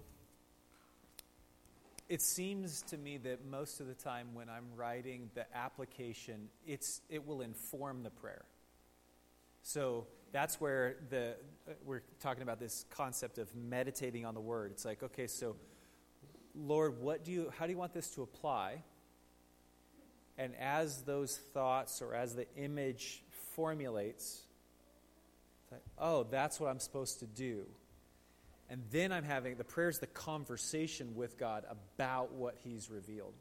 it 2.07 2.21
seems 2.21 2.81
to 2.83 2.97
me 2.97 3.17
that 3.17 3.45
most 3.45 3.79
of 3.79 3.87
the 3.87 3.93
time 3.93 4.27
when 4.33 4.49
I'm 4.49 4.65
writing 4.75 5.29
the 5.33 5.45
application, 5.55 6.49
it's, 6.67 7.01
it 7.09 7.25
will 7.25 7.41
inform 7.41 8.03
the 8.03 8.11
prayer. 8.11 8.45
So 9.63 10.05
that's 10.31 10.61
where 10.61 10.97
the, 11.09 11.35
we're 11.83 12.03
talking 12.19 12.43
about 12.43 12.59
this 12.59 12.85
concept 12.91 13.39
of 13.39 13.53
meditating 13.55 14.25
on 14.25 14.35
the 14.35 14.41
word. 14.41 14.71
It's 14.71 14.85
like, 14.85 15.01
okay, 15.01 15.27
so 15.27 15.55
Lord, 16.53 17.01
what 17.01 17.23
do 17.23 17.31
you, 17.31 17.51
how 17.57 17.65
do 17.65 17.71
you 17.71 17.77
want 17.77 17.93
this 17.93 18.09
to 18.11 18.21
apply? 18.21 18.83
And 20.37 20.53
as 20.59 21.01
those 21.03 21.37
thoughts 21.37 22.01
or 22.01 22.13
as 22.13 22.35
the 22.35 22.45
image 22.55 23.23
formulates, 23.55 24.43
like, 25.71 25.81
oh, 25.97 26.23
that's 26.23 26.59
what 26.59 26.69
I'm 26.69 26.79
supposed 26.79 27.19
to 27.19 27.25
do. 27.25 27.65
And 28.69 28.81
then 28.91 29.11
I'm 29.11 29.23
having 29.23 29.55
the 29.55 29.63
prayer 29.63 29.89
is 29.89 29.99
the 29.99 30.07
conversation 30.07 31.15
with 31.15 31.37
God 31.37 31.65
about 31.69 32.33
what 32.33 32.55
He's 32.63 32.89
revealed. 32.89 33.33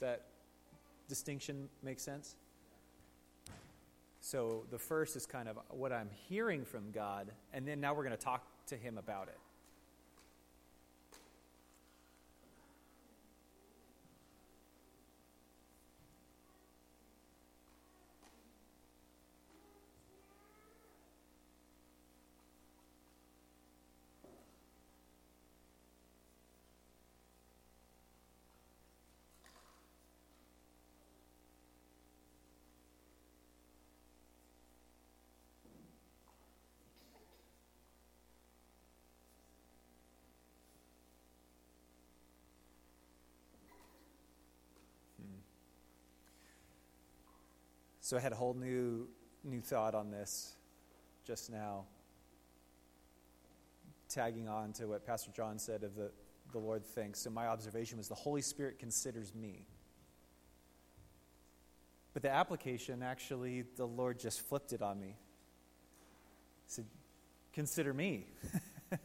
That 0.00 0.26
distinction 1.08 1.68
makes 1.82 2.02
sense? 2.02 2.36
So 4.20 4.64
the 4.70 4.78
first 4.78 5.16
is 5.16 5.26
kind 5.26 5.48
of 5.48 5.58
what 5.68 5.92
I'm 5.92 6.10
hearing 6.28 6.64
from 6.64 6.90
God, 6.90 7.30
and 7.52 7.68
then 7.68 7.80
now 7.80 7.94
we're 7.94 8.04
going 8.04 8.16
to 8.16 8.22
talk 8.22 8.44
to 8.66 8.76
Him 8.76 8.98
about 8.98 9.28
it. 9.28 9.38
So 48.06 48.16
I 48.16 48.20
had 48.20 48.30
a 48.30 48.36
whole 48.36 48.54
new 48.54 49.08
new 49.42 49.60
thought 49.60 49.96
on 49.96 50.12
this 50.12 50.54
just 51.24 51.50
now. 51.50 51.86
Tagging 54.08 54.48
on 54.48 54.72
to 54.74 54.86
what 54.86 55.04
Pastor 55.04 55.32
John 55.34 55.58
said 55.58 55.82
of 55.82 55.96
the, 55.96 56.12
the 56.52 56.58
Lord 56.58 56.84
thinks. 56.84 57.18
So 57.18 57.30
my 57.30 57.48
observation 57.48 57.98
was 57.98 58.06
the 58.06 58.14
Holy 58.14 58.42
Spirit 58.42 58.78
considers 58.78 59.34
me. 59.34 59.66
But 62.14 62.22
the 62.22 62.30
application, 62.30 63.02
actually, 63.02 63.64
the 63.74 63.88
Lord 63.88 64.20
just 64.20 64.40
flipped 64.40 64.72
it 64.72 64.82
on 64.82 65.00
me. 65.00 65.16
He 66.66 66.68
said, 66.68 66.84
Consider 67.54 67.92
me. 67.92 68.28
the 68.90 69.00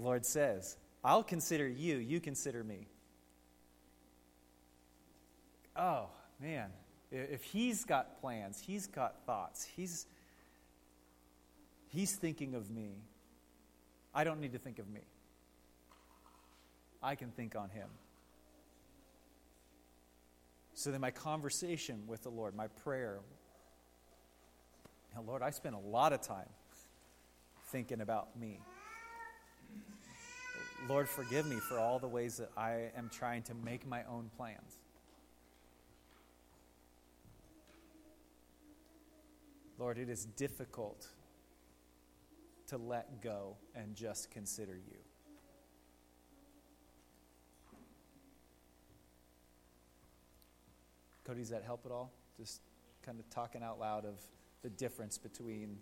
Lord 0.00 0.26
says, 0.26 0.76
I'll 1.04 1.22
consider 1.22 1.68
you, 1.68 1.98
you 1.98 2.18
consider 2.18 2.64
me. 2.64 2.88
Oh, 5.76 6.08
man. 6.40 6.70
If 7.16 7.44
he's 7.44 7.84
got 7.84 8.20
plans, 8.20 8.60
he's 8.66 8.88
got 8.88 9.14
thoughts, 9.24 9.64
he's, 9.76 10.06
he's 11.88 12.12
thinking 12.16 12.54
of 12.54 12.70
me, 12.70 12.96
I 14.12 14.24
don't 14.24 14.40
need 14.40 14.52
to 14.52 14.58
think 14.58 14.80
of 14.80 14.88
me. 14.88 15.02
I 17.00 17.14
can 17.14 17.30
think 17.30 17.54
on 17.54 17.68
him. 17.70 17.88
So 20.74 20.90
then, 20.90 21.00
my 21.00 21.12
conversation 21.12 22.02
with 22.08 22.24
the 22.24 22.30
Lord, 22.30 22.56
my 22.56 22.66
prayer, 22.66 23.20
now, 25.14 25.22
Lord, 25.22 25.42
I 25.42 25.50
spend 25.50 25.76
a 25.76 25.78
lot 25.78 26.12
of 26.12 26.20
time 26.20 26.48
thinking 27.66 28.00
about 28.00 28.36
me. 28.36 28.58
Lord, 30.88 31.08
forgive 31.08 31.46
me 31.46 31.56
for 31.56 31.78
all 31.78 32.00
the 32.00 32.08
ways 32.08 32.38
that 32.38 32.50
I 32.56 32.90
am 32.96 33.08
trying 33.08 33.42
to 33.44 33.54
make 33.54 33.86
my 33.86 34.02
own 34.10 34.30
plans. 34.36 34.80
Lord, 39.78 39.98
it 39.98 40.08
is 40.08 40.24
difficult 40.24 41.08
to 42.68 42.78
let 42.78 43.20
go 43.20 43.56
and 43.74 43.94
just 43.94 44.30
consider 44.30 44.74
you. 44.76 44.96
Cody, 51.24 51.40
does 51.40 51.50
that 51.50 51.64
help 51.64 51.84
at 51.86 51.92
all? 51.92 52.12
Just 52.36 52.60
kind 53.02 53.18
of 53.18 53.28
talking 53.30 53.62
out 53.62 53.80
loud 53.80 54.04
of 54.04 54.20
the 54.62 54.70
difference 54.70 55.18
between 55.18 55.78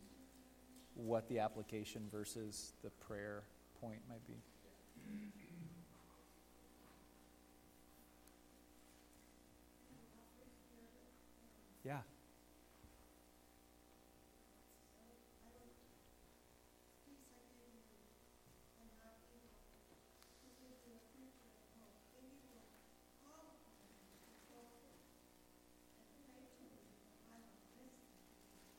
what 0.94 1.28
the 1.28 1.38
application 1.38 2.02
versus 2.10 2.72
the 2.82 2.90
prayer 2.90 3.42
point 3.80 4.00
might 4.08 4.26
be. 4.26 4.34
Yeah. 11.84 11.98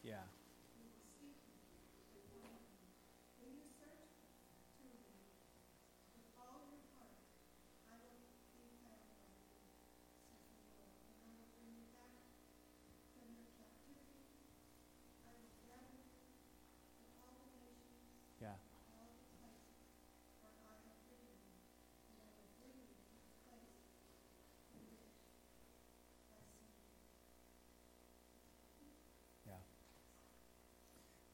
Yeah. 0.03 0.17
Yeah. 18.41 18.49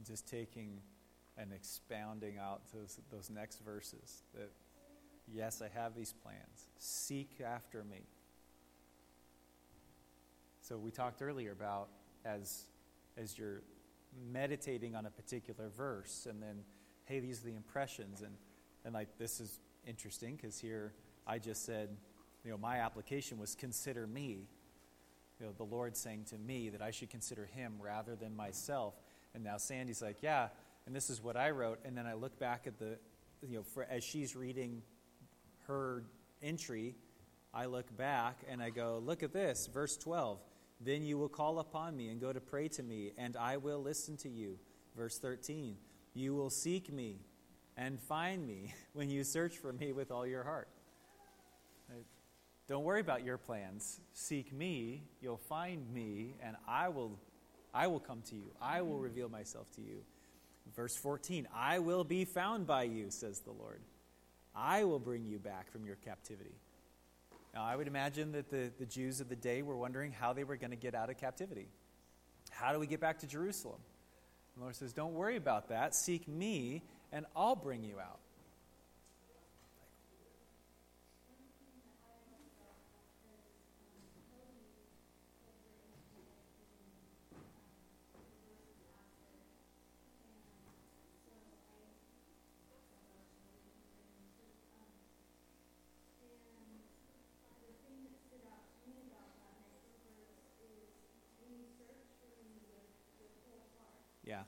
Just 0.09 0.27
taking 0.27 0.81
and 1.37 1.53
expounding 1.53 2.39
out 2.39 2.61
those, 2.73 2.99
those 3.11 3.29
next 3.29 3.63
verses 3.63 4.23
that, 4.33 4.49
yes, 5.31 5.61
I 5.61 5.69
have 5.79 5.95
these 5.95 6.13
plans. 6.23 6.67
Seek 6.77 7.39
after 7.45 7.83
me. 7.83 8.01
So 10.61 10.77
we 10.77 10.89
talked 10.89 11.21
earlier 11.21 11.51
about 11.51 11.89
as, 12.25 12.65
as 13.17 13.37
you're 13.37 13.61
meditating 14.31 14.95
on 14.95 15.05
a 15.05 15.11
particular 15.11 15.69
verse 15.77 16.27
and 16.29 16.41
then, 16.41 16.63
hey, 17.05 17.19
these 17.19 17.41
are 17.41 17.45
the 17.45 17.55
impressions. 17.55 18.21
And, 18.21 18.33
and 18.83 18.93
like, 18.95 19.17
this 19.19 19.39
is 19.39 19.59
interesting 19.87 20.35
because 20.35 20.59
here 20.59 20.93
I 21.27 21.37
just 21.37 21.65
said, 21.65 21.89
you 22.43 22.49
know, 22.49 22.57
my 22.57 22.77
application 22.77 23.37
was 23.37 23.53
consider 23.53 24.07
me 24.07 24.47
you 25.39 25.45
know, 25.45 25.53
the 25.55 25.63
Lord 25.63 25.95
saying 25.95 26.25
to 26.31 26.37
me 26.37 26.69
that 26.69 26.81
I 26.81 26.91
should 26.91 27.09
consider 27.09 27.45
him 27.45 27.75
rather 27.79 28.15
than 28.15 28.35
myself. 28.35 28.93
And 29.33 29.43
now 29.43 29.57
Sandy's 29.57 30.01
like, 30.01 30.21
yeah, 30.21 30.49
and 30.85 30.95
this 30.95 31.09
is 31.09 31.21
what 31.21 31.37
I 31.37 31.51
wrote. 31.51 31.79
And 31.85 31.97
then 31.97 32.05
I 32.05 32.13
look 32.13 32.39
back 32.39 32.65
at 32.67 32.79
the, 32.79 32.97
you 33.47 33.57
know, 33.57 33.63
for, 33.63 33.85
as 33.89 34.03
she's 34.03 34.35
reading 34.35 34.81
her 35.67 36.03
entry, 36.41 36.95
I 37.53 37.65
look 37.65 37.95
back 37.97 38.39
and 38.49 38.61
I 38.61 38.69
go, 38.69 39.01
look 39.03 39.23
at 39.23 39.33
this, 39.33 39.67
verse 39.71 39.97
12. 39.97 40.39
Then 40.81 41.03
you 41.03 41.17
will 41.17 41.29
call 41.29 41.59
upon 41.59 41.95
me 41.95 42.09
and 42.09 42.21
go 42.21 42.31
to 42.31 42.39
pray 42.39 42.69
to 42.69 42.83
me, 42.83 43.11
and 43.17 43.35
I 43.35 43.57
will 43.57 43.81
listen 43.81 44.15
to 44.17 44.29
you. 44.29 44.57
Verse 44.95 45.19
13. 45.19 45.75
You 46.13 46.33
will 46.33 46.49
seek 46.49 46.91
me 46.91 47.19
and 47.77 47.99
find 47.99 48.45
me 48.47 48.73
when 48.93 49.09
you 49.09 49.23
search 49.23 49.57
for 49.57 49.73
me 49.73 49.91
with 49.91 50.11
all 50.11 50.25
your 50.25 50.43
heart. 50.43 50.69
Don't 52.67 52.83
worry 52.83 53.01
about 53.01 53.25
your 53.25 53.39
plans. 53.39 53.99
Seek 54.13 54.53
me, 54.53 55.01
you'll 55.21 55.37
find 55.37 55.91
me, 55.91 56.35
and 56.39 56.55
I 56.67 56.89
will 56.89 57.19
I 57.73 57.87
will 57.87 57.99
come 57.99 58.21
to 58.29 58.35
you. 58.35 58.51
I 58.61 58.81
will 58.81 58.97
reveal 58.97 59.29
myself 59.29 59.69
to 59.75 59.81
you. 59.81 60.01
Verse 60.75 60.95
14, 60.95 61.47
I 61.55 61.79
will 61.79 62.03
be 62.03 62.25
found 62.25 62.67
by 62.67 62.83
you, 62.83 63.09
says 63.09 63.39
the 63.39 63.51
Lord. 63.51 63.81
I 64.55 64.83
will 64.83 64.99
bring 64.99 65.25
you 65.25 65.39
back 65.39 65.71
from 65.71 65.85
your 65.85 65.95
captivity. 65.95 66.55
Now, 67.53 67.63
I 67.65 67.75
would 67.75 67.87
imagine 67.87 68.31
that 68.33 68.49
the, 68.49 68.71
the 68.77 68.85
Jews 68.85 69.21
of 69.21 69.29
the 69.29 69.35
day 69.35 69.61
were 69.61 69.75
wondering 69.75 70.11
how 70.11 70.33
they 70.33 70.43
were 70.43 70.57
going 70.57 70.71
to 70.71 70.77
get 70.77 70.93
out 70.93 71.09
of 71.09 71.17
captivity. 71.17 71.67
How 72.51 72.73
do 72.73 72.79
we 72.79 72.87
get 72.87 72.99
back 72.99 73.19
to 73.19 73.27
Jerusalem? 73.27 73.79
The 74.55 74.61
Lord 74.61 74.75
says, 74.75 74.93
Don't 74.93 75.13
worry 75.13 75.35
about 75.35 75.69
that. 75.69 75.95
Seek 75.95 76.27
me, 76.27 76.83
and 77.11 77.25
I'll 77.35 77.55
bring 77.55 77.83
you 77.83 77.99
out. 77.99 78.19
Yeah. 104.29 104.43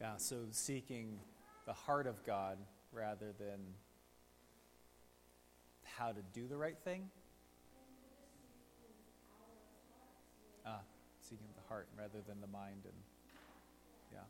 Yeah, 0.00 0.16
so 0.18 0.46
seeking 0.50 1.20
the 1.64 1.72
heart 1.72 2.06
of 2.06 2.24
God 2.24 2.58
rather 2.92 3.32
than 3.38 3.60
how 5.84 6.12
to 6.12 6.22
do 6.22 6.48
the 6.48 6.56
right 6.56 6.78
thing. 6.84 7.10
Ah, 10.64 10.82
seeking 11.20 11.48
the 11.54 11.62
heart 11.62 11.88
rather 11.96 12.20
than 12.26 12.40
the 12.40 12.46
mind 12.46 12.84
and 12.84 12.94
yeah. 14.12 14.24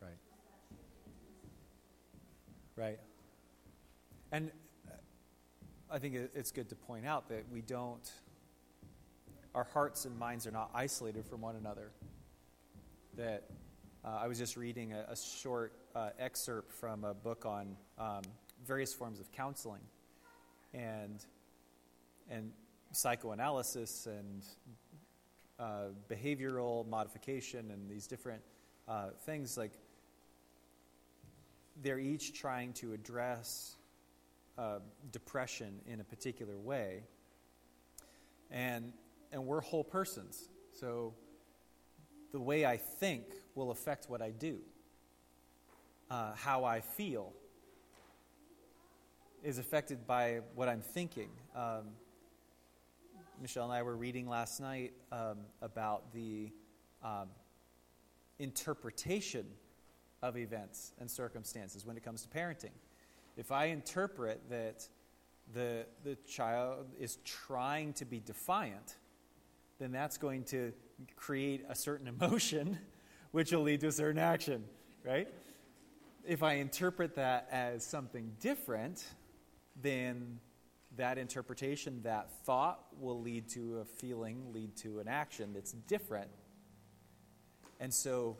Right. 0.00 0.18
Right. 2.78 3.00
And 4.30 4.52
I 5.90 5.98
think 5.98 6.14
it's 6.14 6.52
good 6.52 6.68
to 6.68 6.76
point 6.76 7.04
out 7.04 7.28
that 7.28 7.42
we 7.52 7.60
don't, 7.60 8.08
our 9.52 9.64
hearts 9.64 10.04
and 10.04 10.16
minds 10.16 10.46
are 10.46 10.52
not 10.52 10.70
isolated 10.72 11.26
from 11.26 11.40
one 11.40 11.56
another. 11.56 11.90
That 13.16 13.50
uh, 14.04 14.20
I 14.22 14.28
was 14.28 14.38
just 14.38 14.56
reading 14.56 14.92
a, 14.92 15.06
a 15.10 15.16
short 15.16 15.72
uh, 15.96 16.10
excerpt 16.20 16.70
from 16.72 17.02
a 17.02 17.14
book 17.14 17.46
on 17.46 17.76
um, 17.98 18.22
various 18.64 18.94
forms 18.94 19.18
of 19.18 19.32
counseling 19.32 19.82
and, 20.72 21.26
and 22.30 22.52
psychoanalysis 22.92 24.06
and 24.06 24.44
uh, 25.58 25.86
behavioral 26.08 26.86
modification 26.86 27.72
and 27.72 27.90
these 27.90 28.06
different 28.06 28.42
uh, 28.86 29.08
things 29.26 29.58
like 29.58 29.72
they're 31.82 31.98
each 31.98 32.32
trying 32.32 32.72
to 32.74 32.92
address 32.92 33.76
uh, 34.56 34.78
depression 35.12 35.80
in 35.86 36.00
a 36.00 36.04
particular 36.04 36.58
way. 36.58 37.02
And 38.50 38.92
and 39.30 39.46
we're 39.46 39.60
whole 39.60 39.84
persons. 39.84 40.48
So 40.72 41.14
the 42.32 42.40
way 42.40 42.66
i 42.66 42.76
think 42.76 43.24
will 43.54 43.70
affect 43.70 44.08
what 44.08 44.20
i 44.22 44.30
do. 44.30 44.58
Uh, 46.10 46.34
how 46.34 46.64
i 46.64 46.80
feel 46.80 47.32
is 49.44 49.58
affected 49.58 50.06
by 50.06 50.40
what 50.54 50.68
i'm 50.68 50.82
thinking. 50.82 51.30
Um, 51.54 51.90
michelle 53.40 53.64
and 53.64 53.72
i 53.72 53.82
were 53.82 53.96
reading 53.96 54.28
last 54.28 54.60
night 54.60 54.92
um, 55.12 55.38
about 55.62 56.12
the 56.12 56.50
um, 57.02 57.28
interpretation 58.38 59.46
of 60.22 60.36
events 60.36 60.92
and 61.00 61.10
circumstances 61.10 61.86
when 61.86 61.96
it 61.96 62.02
comes 62.02 62.22
to 62.22 62.28
parenting. 62.28 62.72
If 63.36 63.52
I 63.52 63.66
interpret 63.66 64.40
that 64.50 64.88
the, 65.54 65.86
the 66.04 66.16
child 66.26 66.86
is 66.98 67.18
trying 67.24 67.92
to 67.94 68.04
be 68.04 68.20
defiant, 68.20 68.96
then 69.78 69.92
that's 69.92 70.18
going 70.18 70.44
to 70.44 70.72
create 71.16 71.64
a 71.68 71.74
certain 71.74 72.08
emotion, 72.20 72.78
which 73.30 73.52
will 73.52 73.62
lead 73.62 73.80
to 73.80 73.88
a 73.88 73.92
certain 73.92 74.20
action, 74.20 74.64
right? 75.04 75.28
If 76.26 76.42
I 76.42 76.54
interpret 76.54 77.14
that 77.14 77.48
as 77.50 77.84
something 77.84 78.32
different, 78.40 79.04
then 79.80 80.40
that 80.96 81.16
interpretation, 81.16 82.02
that 82.02 82.30
thought 82.44 82.80
will 82.98 83.20
lead 83.20 83.48
to 83.50 83.78
a 83.78 83.84
feeling, 83.84 84.52
lead 84.52 84.76
to 84.76 84.98
an 84.98 85.08
action 85.08 85.52
that's 85.54 85.72
different. 85.72 86.28
And 87.80 87.94
so 87.94 88.36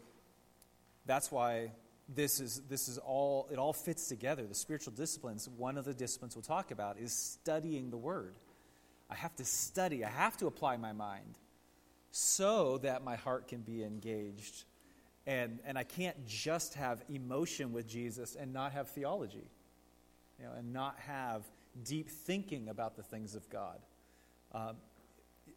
that's 1.08 1.32
why 1.32 1.72
this 2.08 2.40
is 2.40 2.62
this 2.70 2.88
is 2.88 2.98
all 2.98 3.48
it 3.52 3.58
all 3.58 3.72
fits 3.72 4.08
together. 4.08 4.46
The 4.46 4.54
spiritual 4.54 4.92
disciplines, 4.94 5.48
one 5.48 5.78
of 5.78 5.84
the 5.86 5.94
disciplines 5.94 6.36
we'll 6.36 6.44
talk 6.44 6.70
about 6.70 6.98
is 6.98 7.12
studying 7.12 7.90
the 7.90 7.98
word. 7.98 8.36
I 9.10 9.16
have 9.16 9.34
to 9.36 9.44
study, 9.44 10.04
I 10.04 10.10
have 10.10 10.36
to 10.38 10.46
apply 10.46 10.76
my 10.76 10.92
mind 10.92 11.38
so 12.12 12.78
that 12.78 13.04
my 13.04 13.16
heart 13.16 13.48
can 13.48 13.62
be 13.62 13.84
engaged. 13.84 14.64
And 15.26 15.60
and 15.66 15.78
I 15.78 15.84
can't 15.84 16.26
just 16.26 16.74
have 16.74 17.04
emotion 17.08 17.72
with 17.72 17.88
Jesus 17.88 18.36
and 18.36 18.52
not 18.52 18.72
have 18.72 18.90
theology. 18.90 19.50
You 20.38 20.46
know, 20.46 20.52
and 20.58 20.72
not 20.72 20.96
have 21.06 21.42
deep 21.84 22.10
thinking 22.10 22.68
about 22.68 22.96
the 22.96 23.02
things 23.02 23.34
of 23.34 23.48
God. 23.50 23.80
um, 24.52 24.76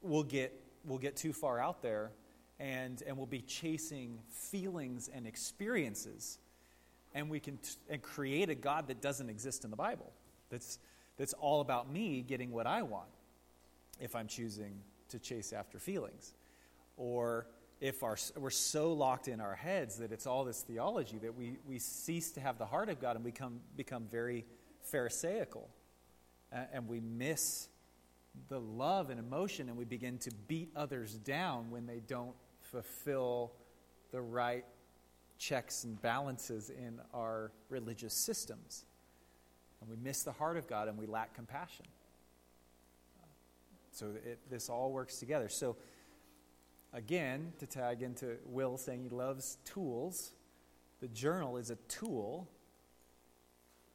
we'll 0.01 0.23
get 0.23 0.53
we'll 0.85 0.99
get 0.99 1.15
too 1.15 1.33
far 1.33 1.59
out 1.59 1.81
there, 1.81 2.11
and 2.61 3.01
and 3.07 3.17
we'll 3.17 3.25
be 3.25 3.41
chasing 3.41 4.19
feelings 4.29 5.09
and 5.13 5.25
experiences, 5.25 6.37
and 7.13 7.29
we 7.29 7.39
can 7.39 7.57
t- 7.57 7.71
and 7.89 8.01
create 8.01 8.49
a 8.49 8.55
God 8.55 8.87
that 8.87 9.01
doesn't 9.01 9.29
exist 9.29 9.65
in 9.65 9.71
the 9.71 9.75
Bible. 9.75 10.11
That's 10.49 10.79
that's 11.17 11.33
all 11.33 11.61
about 11.61 11.91
me 11.91 12.21
getting 12.21 12.51
what 12.51 12.67
I 12.67 12.83
want, 12.83 13.09
if 13.99 14.15
I'm 14.15 14.27
choosing 14.27 14.79
to 15.09 15.19
chase 15.19 15.51
after 15.51 15.79
feelings, 15.79 16.33
or 16.95 17.47
if 17.81 18.03
our, 18.03 18.15
we're 18.37 18.51
so 18.51 18.93
locked 18.93 19.27
in 19.27 19.41
our 19.41 19.55
heads 19.55 19.97
that 19.97 20.11
it's 20.11 20.27
all 20.27 20.45
this 20.45 20.61
theology 20.61 21.17
that 21.17 21.35
we, 21.35 21.57
we 21.67 21.79
cease 21.79 22.29
to 22.31 22.39
have 22.39 22.59
the 22.59 22.65
heart 22.65 22.89
of 22.89 23.01
God 23.01 23.15
and 23.15 23.25
we 23.25 23.31
become, 23.31 23.59
become 23.75 24.05
very 24.09 24.45
Pharisaical. 24.83 25.67
Uh, 26.53 26.59
and 26.73 26.87
we 26.87 26.99
miss 26.99 27.67
the 28.49 28.59
love 28.59 29.09
and 29.09 29.19
emotion 29.19 29.67
and 29.67 29.77
we 29.77 29.85
begin 29.85 30.17
to 30.19 30.31
beat 30.47 30.69
others 30.75 31.15
down 31.15 31.71
when 31.71 31.85
they 31.87 32.01
don't 32.07 32.35
fulfill 32.71 33.51
the 34.11 34.21
right 34.21 34.65
checks 35.37 35.83
and 35.83 36.01
balances 36.01 36.69
in 36.69 36.99
our 37.13 37.51
religious 37.69 38.13
systems. 38.13 38.85
And 39.79 39.89
we 39.89 39.95
miss 39.95 40.23
the 40.23 40.31
heart 40.31 40.57
of 40.57 40.67
God 40.67 40.87
and 40.87 40.97
we 40.97 41.07
lack 41.07 41.33
compassion. 41.33 41.85
So 43.91 44.11
it, 44.25 44.39
this 44.49 44.69
all 44.69 44.91
works 44.91 45.17
together. 45.17 45.49
So, 45.49 45.75
again, 46.93 47.53
to 47.59 47.65
tag 47.65 48.03
into 48.03 48.37
Will 48.45 48.77
saying 48.77 49.03
he 49.03 49.09
loves 49.09 49.57
tools, 49.65 50.31
the 51.01 51.07
journal 51.07 51.57
is 51.57 51.71
a 51.71 51.77
tool 51.87 52.47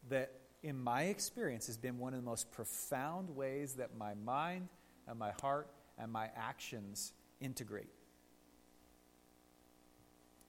that, 0.09 0.33
in 0.63 0.77
my 0.83 1.05
experience, 1.05 1.67
has 1.69 1.77
been 1.77 1.99
one 1.99 2.13
of 2.13 2.21
the 2.21 2.27
most 2.27 2.51
profound 2.51 3.35
ways 3.35 3.75
that 3.75 3.97
my 3.97 4.15
mind 4.15 4.69
and 5.09 5.19
my 5.19 5.33
heart 5.41 5.69
and 5.99 6.13
my 6.13 6.29
actions 6.37 7.13
integrate. 7.41 7.89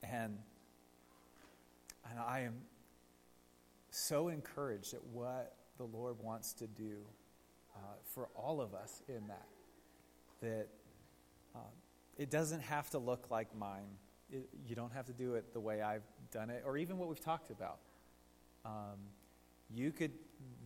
And, 0.02 0.38
and 2.10 2.18
I 2.18 2.40
am 2.40 2.54
so 3.90 4.28
encouraged 4.28 4.94
at 4.94 5.04
what 5.12 5.54
the 5.76 5.84
Lord 5.84 6.16
wants 6.22 6.52
to 6.54 6.66
do 6.66 6.98
uh, 7.74 7.80
for 8.14 8.28
all 8.34 8.60
of 8.60 8.74
us 8.74 9.02
in 9.08 9.26
that. 9.28 9.46
That 10.40 10.68
um, 11.54 11.62
it 12.16 12.30
doesn't 12.30 12.60
have 12.60 12.90
to 12.90 12.98
look 12.98 13.30
like 13.30 13.56
mine. 13.56 13.88
It, 14.30 14.48
you 14.66 14.76
don't 14.76 14.92
have 14.92 15.06
to 15.06 15.12
do 15.12 15.34
it 15.34 15.52
the 15.52 15.60
way 15.60 15.82
I've 15.82 16.02
done 16.30 16.50
it, 16.50 16.62
or 16.66 16.76
even 16.76 16.98
what 16.98 17.08
we've 17.08 17.20
talked 17.20 17.50
about. 17.50 17.78
Um, 18.64 18.98
you 19.74 19.92
could 19.92 20.12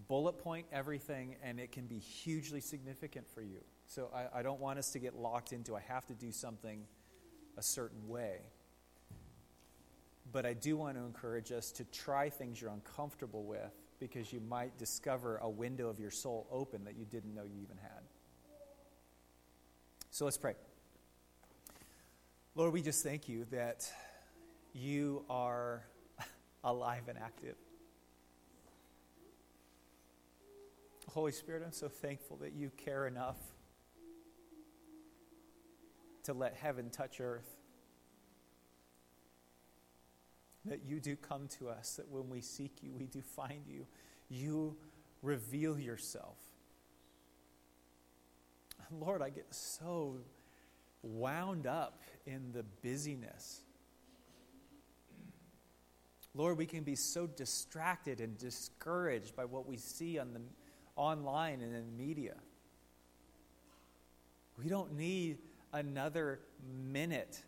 bullet 0.09 0.39
point 0.39 0.67
everything, 0.73 1.37
and 1.43 1.59
it 1.59 1.73
can 1.73 1.87
be 1.87 1.99
hugely 1.99 2.61
significant 2.61 3.27
for 3.29 3.43
you. 3.43 3.61
So 3.87 4.11
I, 4.15 4.41
I 4.41 4.43
don't 4.43 4.61
want 4.61 4.79
us 4.79 4.91
to 4.93 4.99
get 4.99 5.15
locked 5.15 5.53
into 5.53 5.77
I 5.77 5.81
have 5.81 6.07
to 6.07 6.15
do 6.15 6.33
something 6.33 6.85
a 7.57 7.63
certain 7.63 8.09
way. 8.09 8.41
But 10.33 10.47
I 10.47 10.55
do 10.55 10.77
want 10.77 10.97
to 10.97 11.05
encourage 11.05 11.53
us 11.53 11.71
to 11.73 11.85
try 11.85 12.31
things 12.31 12.61
you're 12.61 12.71
uncomfortable 12.71 13.45
with 13.45 13.73
because 14.01 14.33
you 14.33 14.41
might 14.41 14.77
discover 14.79 15.37
a 15.39 15.49
window 15.49 15.89
of 15.89 16.01
your 16.01 16.11
soul 16.11 16.47
open 16.51 16.85
that 16.85 16.97
you 16.97 17.05
didn't 17.05 17.35
know 17.35 17.45
you 17.45 17.61
even 17.63 17.77
had. 17.77 18.03
So 20.11 20.25
let's 20.25 20.39
pray. 20.39 20.55
Lord, 22.55 22.73
we 22.73 22.83
just 22.83 23.03
thank 23.03 23.29
you 23.29 23.47
that 23.51 23.91
you 24.75 25.25
are 25.31 25.85
alive 26.65 27.05
and 27.09 27.19
active. 27.19 27.57
Holy 31.09 31.33
Spirit, 31.33 31.63
I'm 31.65 31.73
so 31.73 31.89
thankful 31.89 32.37
that 32.39 32.53
you 32.53 32.71
care 32.77 33.07
enough 33.07 33.37
to 36.25 36.33
let 36.33 36.55
heaven 36.55 36.91
touch 36.91 37.21
earth. 37.21 37.57
That 40.65 40.81
you 40.87 41.01
do 41.01 41.17
come 41.17 41.49
to 41.59 41.69
us, 41.69 41.97
that 41.97 42.09
when 42.09 42.29
we 42.29 42.41
seek 42.41 42.83
you, 42.83 42.93
we 42.93 43.07
do 43.07 43.21
find 43.21 43.67
you. 43.67 43.87
You 44.29 44.77
reveal 45.23 45.79
yourself. 45.79 46.39
Lord, 48.91 49.23
I 49.23 49.31
get 49.31 49.47
so 49.51 50.19
wound 51.03 51.67
up 51.67 52.01
in 52.27 52.53
the 52.53 52.63
busyness. 52.83 53.63
Lord, 56.35 56.57
we 56.57 56.67
can 56.67 56.83
be 56.83 56.95
so 56.95 57.27
distracted 57.27 58.21
and 58.21 58.39
discouraged 58.39 59.37
by 59.37 59.45
what 59.45 59.67
we 59.67 59.77
see 59.77 60.19
on 60.19 60.33
the 60.33 60.41
online 60.97 61.61
and 61.61 61.75
in 61.75 61.97
media. 61.97 62.35
We 64.59 64.69
don't 64.69 64.95
need 64.95 65.39
another 65.73 66.41
minute 66.91 67.43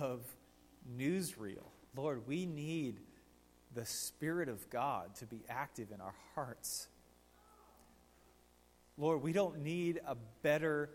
of 0.00 0.22
newsreel. 0.96 1.66
Lord, 1.96 2.26
we 2.26 2.46
need 2.46 3.00
the 3.74 3.84
Spirit 3.84 4.48
of 4.48 4.68
God 4.70 5.14
to 5.16 5.26
be 5.26 5.40
active 5.48 5.90
in 5.92 6.00
our 6.00 6.14
hearts. 6.34 6.88
Lord, 8.96 9.22
we 9.22 9.32
don't 9.32 9.60
need 9.60 10.00
a 10.06 10.16
better 10.42 10.90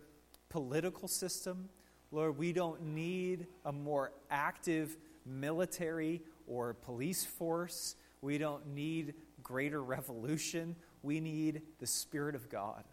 political 0.50 1.08
system. 1.08 1.70
Lord, 2.12 2.38
we 2.38 2.54
don't 2.54 2.82
need 2.82 3.48
a 3.66 3.72
more 3.72 4.12
active 4.32 4.96
military 5.26 6.22
or 6.48 6.74
police 6.74 7.26
force. 7.26 7.96
We 8.22 8.38
don't 8.38 8.68
need 8.74 9.14
greater 9.44 9.84
revolution. 9.84 10.76
We 11.04 11.20
need 11.20 11.62
the 11.80 11.88
Spirit 11.88 12.36
of 12.36 12.50
God. 12.50 12.84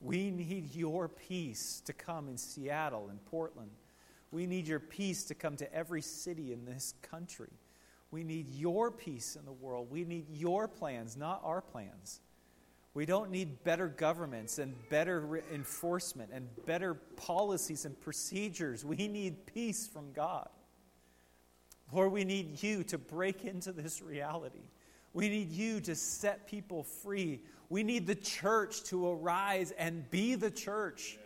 We 0.00 0.30
need 0.30 0.74
your 0.74 1.08
peace 1.08 1.82
to 1.86 1.92
come 1.92 2.28
in 2.28 2.36
Seattle 2.36 3.08
and 3.10 3.24
Portland. 3.26 3.70
We 4.30 4.46
need 4.46 4.68
your 4.68 4.80
peace 4.80 5.24
to 5.24 5.34
come 5.34 5.56
to 5.56 5.72
every 5.74 6.02
city 6.02 6.52
in 6.52 6.64
this 6.64 6.94
country. 7.02 7.52
We 8.10 8.24
need 8.24 8.48
your 8.48 8.90
peace 8.90 9.36
in 9.36 9.44
the 9.44 9.52
world. 9.52 9.90
We 9.90 10.04
need 10.04 10.26
your 10.30 10.68
plans, 10.68 11.16
not 11.16 11.40
our 11.44 11.60
plans. 11.60 12.20
We 12.94 13.06
don't 13.06 13.30
need 13.30 13.62
better 13.64 13.86
governments 13.86 14.58
and 14.58 14.74
better 14.88 15.20
re- 15.20 15.42
enforcement 15.52 16.30
and 16.32 16.48
better 16.66 16.94
policies 16.94 17.84
and 17.84 17.98
procedures. 18.00 18.84
We 18.84 19.08
need 19.08 19.46
peace 19.46 19.86
from 19.86 20.12
God. 20.12 20.48
Lord, 21.92 22.12
we 22.12 22.24
need 22.24 22.62
you 22.62 22.82
to 22.84 22.98
break 22.98 23.44
into 23.44 23.72
this 23.72 24.02
reality. 24.02 24.64
We 25.12 25.28
need 25.28 25.52
you 25.52 25.80
to 25.82 25.94
set 25.94 26.46
people 26.46 26.82
free. 26.82 27.40
We 27.70 27.82
need 27.82 28.06
the 28.06 28.14
church 28.14 28.82
to 28.84 29.10
arise 29.10 29.72
and 29.72 30.10
be 30.10 30.34
the 30.34 30.50
church. 30.50 31.18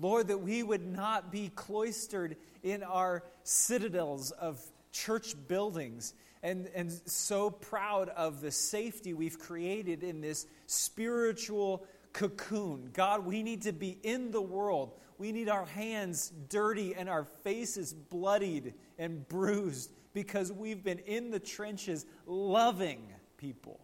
Lord, 0.00 0.28
that 0.28 0.40
we 0.40 0.62
would 0.62 0.86
not 0.86 1.30
be 1.30 1.50
cloistered 1.54 2.36
in 2.62 2.82
our 2.82 3.22
citadels 3.42 4.30
of 4.30 4.60
church 4.92 5.34
buildings 5.48 6.14
and, 6.42 6.68
and 6.74 6.90
so 7.06 7.50
proud 7.50 8.08
of 8.10 8.40
the 8.40 8.50
safety 8.50 9.12
we've 9.12 9.38
created 9.38 10.02
in 10.02 10.20
this 10.20 10.46
spiritual 10.66 11.86
cocoon. 12.12 12.90
God, 12.92 13.26
we 13.26 13.42
need 13.42 13.62
to 13.62 13.72
be 13.72 13.98
in 14.02 14.30
the 14.30 14.40
world. 14.40 14.94
We 15.18 15.32
need 15.32 15.48
our 15.48 15.66
hands 15.66 16.32
dirty 16.48 16.94
and 16.94 17.08
our 17.08 17.24
faces 17.44 17.92
bloodied 17.92 18.74
and 18.98 19.28
bruised 19.28 19.92
because 20.14 20.50
we've 20.50 20.82
been 20.82 21.00
in 21.00 21.30
the 21.30 21.38
trenches 21.38 22.06
loving 22.26 23.06
people 23.36 23.80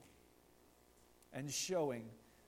and 1.32 1.50
showing 1.50 2.04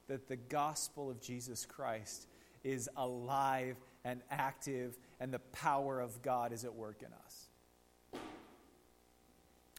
that 0.08 0.26
the 0.26 0.36
gospel 0.36 1.10
of 1.10 1.20
Jesus 1.20 1.66
Christ 1.66 2.26
is 2.68 2.88
alive 2.96 3.76
and 4.04 4.20
active 4.30 4.98
and 5.20 5.32
the 5.32 5.38
power 5.38 6.00
of 6.00 6.22
God 6.22 6.52
is 6.52 6.64
at 6.64 6.74
work 6.74 7.02
in 7.02 7.08
us. 7.24 8.20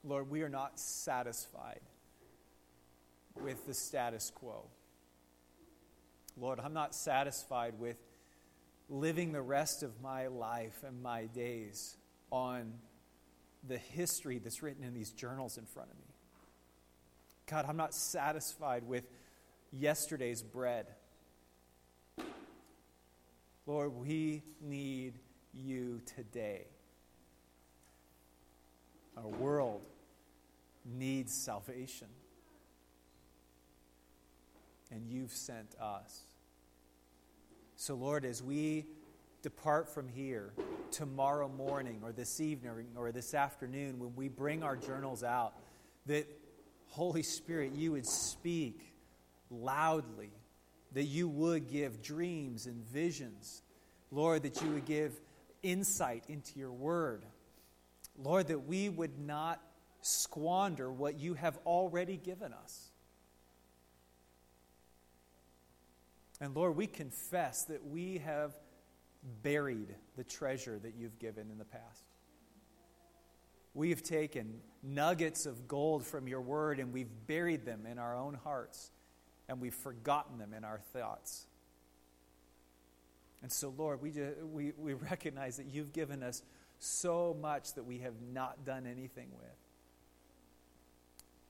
Lord, 0.03 0.29
we 0.29 0.41
are 0.41 0.49
not 0.49 0.79
satisfied 0.79 1.81
with 3.41 3.65
the 3.67 3.73
status 3.73 4.31
quo. 4.33 4.65
Lord, 6.37 6.59
I'm 6.59 6.73
not 6.73 6.95
satisfied 6.95 7.73
with 7.79 7.97
living 8.89 9.33
the 9.33 9.41
rest 9.41 9.83
of 9.83 10.01
my 10.01 10.27
life 10.27 10.83
and 10.87 11.03
my 11.03 11.25
days 11.25 11.95
on 12.31 12.73
the 13.67 13.77
history 13.77 14.39
that's 14.39 14.63
written 14.63 14.83
in 14.83 14.93
these 14.93 15.11
journals 15.11 15.57
in 15.57 15.65
front 15.65 15.89
of 15.91 15.97
me. 15.97 16.13
God, 17.45 17.65
I'm 17.67 17.77
not 17.77 17.93
satisfied 17.93 18.83
with 18.87 19.03
yesterday's 19.71 20.41
bread. 20.41 20.87
Lord, 23.69 23.95
we 23.95 24.41
need 24.59 25.13
you 25.53 26.01
today. 26.15 26.65
Our 29.15 29.27
world 29.27 29.81
needs 30.83 31.31
salvation. 31.31 32.07
And 34.89 35.07
you've 35.07 35.31
sent 35.31 35.75
us. 35.79 36.21
So, 37.75 37.93
Lord, 37.93 38.25
as 38.25 38.41
we 38.41 38.87
depart 39.43 39.87
from 39.87 40.07
here 40.07 40.51
tomorrow 40.89 41.47
morning 41.47 41.99
or 42.01 42.11
this 42.11 42.41
evening 42.41 42.87
or 42.95 43.11
this 43.11 43.35
afternoon, 43.35 43.99
when 43.99 44.15
we 44.15 44.29
bring 44.29 44.63
our 44.63 44.77
journals 44.77 45.23
out, 45.23 45.53
that 46.07 46.27
Holy 46.87 47.21
Spirit, 47.21 47.73
you 47.75 47.91
would 47.91 48.07
speak 48.07 48.95
loudly 49.51 50.31
that 50.93 51.03
you 51.03 51.27
would 51.27 51.69
give 51.69 52.01
dreams 52.01 52.65
and 52.65 52.83
visions. 52.87 53.61
Lord, 54.11 54.43
that 54.43 54.61
you 54.61 54.69
would 54.71 54.85
give 54.85 55.19
insight 55.61 56.23
into 56.27 56.59
your 56.59 56.71
word. 56.71 57.25
Lord, 58.17 58.47
that 58.47 58.65
we 58.65 58.89
would 58.89 59.19
not 59.19 59.61
squander 60.01 60.91
what 60.91 61.19
you 61.19 61.33
have 61.35 61.57
already 61.65 62.17
given 62.17 62.53
us. 62.53 62.89
And 66.41 66.55
Lord, 66.55 66.75
we 66.75 66.87
confess 66.87 67.65
that 67.65 67.85
we 67.85 68.19
have 68.19 68.55
buried 69.43 69.93
the 70.15 70.23
treasure 70.23 70.79
that 70.79 70.95
you've 70.97 71.19
given 71.19 71.49
in 71.51 71.57
the 71.57 71.65
past. 71.65 72.03
We've 73.73 74.01
taken 74.01 74.61
nuggets 74.81 75.45
of 75.45 75.67
gold 75.67 76.05
from 76.05 76.27
your 76.27 76.41
word 76.41 76.79
and 76.79 76.93
we've 76.93 77.11
buried 77.27 77.65
them 77.65 77.85
in 77.85 77.99
our 77.99 78.15
own 78.15 78.33
hearts 78.33 78.91
and 79.49 79.59
we've 79.59 79.73
forgotten 79.73 80.37
them 80.37 80.53
in 80.53 80.63
our 80.63 80.79
thoughts. 80.93 81.47
And 83.41 83.51
so, 83.51 83.73
Lord, 83.75 84.01
we, 84.01 84.11
just, 84.11 84.37
we, 84.43 84.73
we 84.77 84.93
recognize 84.93 85.57
that 85.57 85.65
you've 85.65 85.91
given 85.91 86.23
us 86.23 86.43
so 86.77 87.35
much 87.41 87.73
that 87.73 87.83
we 87.83 87.97
have 87.99 88.13
not 88.33 88.63
done 88.63 88.85
anything 88.85 89.27
with. 89.37 89.49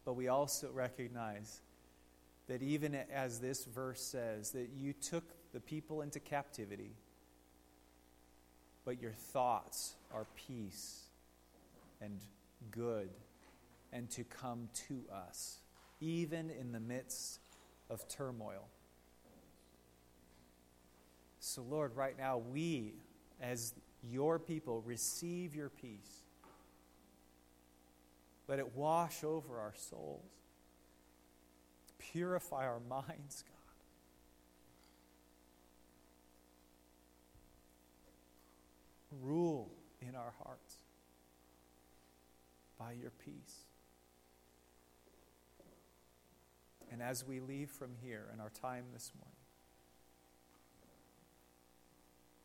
But 0.06 0.14
we 0.14 0.30
also 0.30 0.70
recognize 0.74 1.60
that 2.47 2.64
even 2.64 2.95
as 2.95 3.39
this 3.39 3.66
verse 3.66 4.02
says, 4.02 4.52
that 4.52 4.70
you 4.76 4.93
took 4.93 5.24
the 5.54 5.60
people 5.60 6.02
into 6.02 6.20
captivity, 6.20 6.91
but 8.86 9.02
your 9.02 9.12
thoughts 9.12 9.95
are 10.12 10.26
peace 10.47 11.02
and 12.02 12.18
good 12.72 13.10
and 13.91 14.10
to 14.12 14.24
come 14.24 14.70
to 14.88 15.04
us, 15.14 15.60
even 16.00 16.50
in 16.50 16.72
the 16.72 16.80
midst 16.80 17.39
of 17.90 18.08
turmoil. 18.08 18.68
So, 21.40 21.64
Lord, 21.68 21.96
right 21.96 22.18
now, 22.18 22.38
we, 22.38 22.94
as 23.42 23.74
your 24.04 24.40
people, 24.40 24.82
receive 24.82 25.56
your 25.56 25.70
peace. 25.70 26.24
Let 28.48 28.60
it 28.60 28.76
wash 28.76 29.24
over 29.24 29.60
our 29.60 29.74
souls, 29.76 30.26
purify 31.98 32.66
our 32.66 32.82
minds, 32.90 33.44
God. 33.48 33.56
Rule 39.22 39.72
in 40.02 40.16
our 40.16 40.34
hearts 40.44 40.76
by 42.78 42.94
your 42.94 43.12
peace. 43.24 43.69
And 46.92 47.02
as 47.02 47.26
we 47.26 47.40
leave 47.40 47.70
from 47.70 47.92
here 48.04 48.26
in 48.34 48.40
our 48.40 48.50
time 48.50 48.86
this 48.94 49.12
morning, 49.16 49.36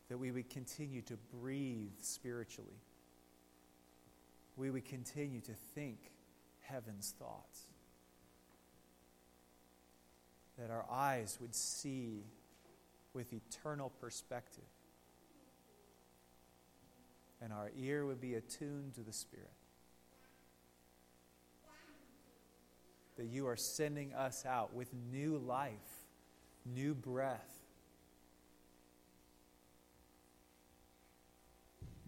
that 0.08 0.18
we 0.18 0.30
would 0.30 0.50
continue 0.50 1.02
to 1.02 1.16
breathe 1.40 2.00
spiritually. 2.00 2.78
We 4.56 4.70
would 4.70 4.84
continue 4.84 5.40
to 5.40 5.52
think 5.74 5.98
heaven's 6.62 7.14
thoughts. 7.18 7.64
That 10.58 10.70
our 10.70 10.84
eyes 10.90 11.38
would 11.40 11.54
see 11.54 12.22
with 13.14 13.32
eternal 13.32 13.90
perspective. 14.00 14.64
And 17.42 17.52
our 17.52 17.70
ear 17.76 18.06
would 18.06 18.20
be 18.20 18.34
attuned 18.34 18.94
to 18.94 19.00
the 19.00 19.12
Spirit. 19.12 19.50
That 23.16 23.26
you 23.26 23.46
are 23.46 23.56
sending 23.56 24.12
us 24.14 24.44
out 24.44 24.74
with 24.74 24.88
new 25.12 25.38
life, 25.38 25.72
new 26.66 26.94
breath 26.94 27.54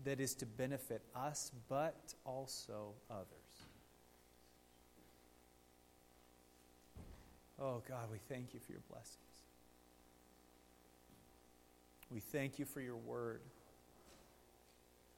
that 0.07 0.20
is 0.20 0.34
to 0.36 0.46
benefit 0.46 1.02
us, 1.14 1.50
but 1.68 2.14
also 2.24 2.94
others. 3.11 3.26
Oh, 7.61 7.82
God, 7.88 8.09
we 8.12 8.18
thank 8.28 8.54
you 8.54 8.61
for 8.61 8.72
your 8.72 8.82
blessings. 8.88 9.18
We 12.11 12.20
thank 12.20 12.59
you 12.59 12.64
for 12.64 12.80
your 12.80 12.96
word. 12.96 13.40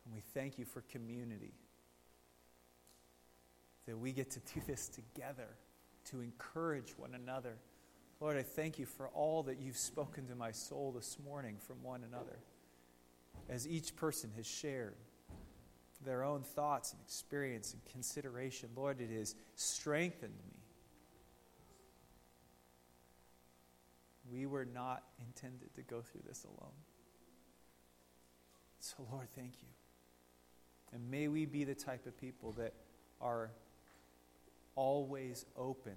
And 0.07 0.15
we 0.15 0.23
thank 0.33 0.59
you 0.59 0.65
for 0.65 0.83
community. 0.91 1.53
That 3.87 3.99
we 3.99 4.13
get 4.13 4.31
to 4.33 4.41
do 4.55 4.63
this 4.67 4.89
together, 4.89 5.49
to 6.11 6.21
encourage 6.21 6.93
one 6.97 7.15
another. 7.15 7.57
Lord, 8.21 8.37
I 8.37 8.43
thank 8.43 8.79
you 8.79 8.87
for 8.87 9.09
all 9.09 9.43
that 9.45 9.61
you've 9.61 9.77
spoken 9.77 10.27
to 10.29 10.35
my 10.35 10.51
soul 10.51 10.93
this 10.93 11.19
morning 11.25 11.57
from 11.59 11.83
one 11.83 12.03
another 12.05 12.39
as 13.49 13.67
each 13.67 13.95
person 13.97 14.31
has 14.37 14.47
shared 14.47 14.97
their 16.05 16.23
own 16.23 16.43
thoughts 16.43 16.93
and 16.93 17.01
experience 17.03 17.73
and 17.73 17.85
consideration. 17.93 18.69
Lord, 18.77 19.01
it 19.01 19.11
has 19.11 19.35
strengthened 19.55 20.35
me. 20.47 20.55
We 24.31 24.47
were 24.47 24.67
not 24.67 25.05
intended 25.21 25.75
to 25.75 25.83
go 25.83 26.03
through 26.03 26.23
this 26.27 26.45
alone. 26.45 26.75
So, 28.81 29.07
Lord, 29.11 29.29
thank 29.35 29.55
you. 29.63 29.69
And 30.93 31.11
may 31.11 31.29
we 31.29 31.47
be 31.47 31.65
the 31.65 31.75
type 31.75 32.07
of 32.07 32.19
people 32.19 32.53
that 32.53 32.75
are 33.21 33.51
always 34.77 35.45
open 35.57 35.95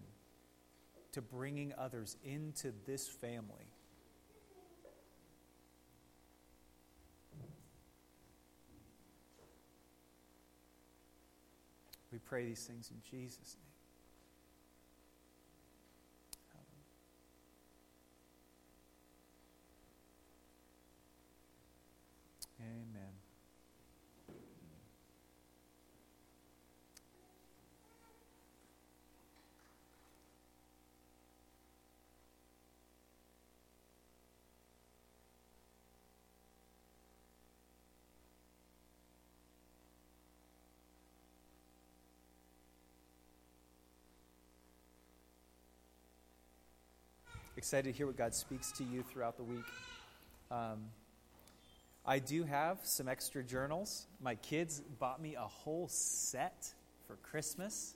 to 1.12 1.22
bringing 1.22 1.74
others 1.78 2.18
into 2.24 2.74
this 2.86 3.08
family 3.08 3.68
We 12.12 12.20
pray 12.20 12.46
these 12.46 12.66
things 12.66 12.92
in 12.92 12.98
Jesus' 13.10 13.56
name. 13.56 13.68
Amen. 22.60 23.22
Excited 47.58 47.92
to 47.92 47.98
hear 47.98 48.08
what 48.08 48.18
God 48.18 48.34
speaks 48.34 48.72
to 48.74 48.84
you 48.84 49.04
throughout 49.04 49.38
the 49.38 49.44
week. 49.44 49.66
Um, 50.50 50.80
I 52.06 52.20
do 52.20 52.44
have 52.44 52.80
some 52.84 53.08
extra 53.08 53.44
journals. 53.44 54.08
My 54.22 54.36
kids 54.36 54.82
bought 55.00 55.22
me 55.22 55.36
a 55.36 55.42
whole 55.42 55.88
set 55.90 56.74
for 57.08 57.16
Christmas, 57.18 57.94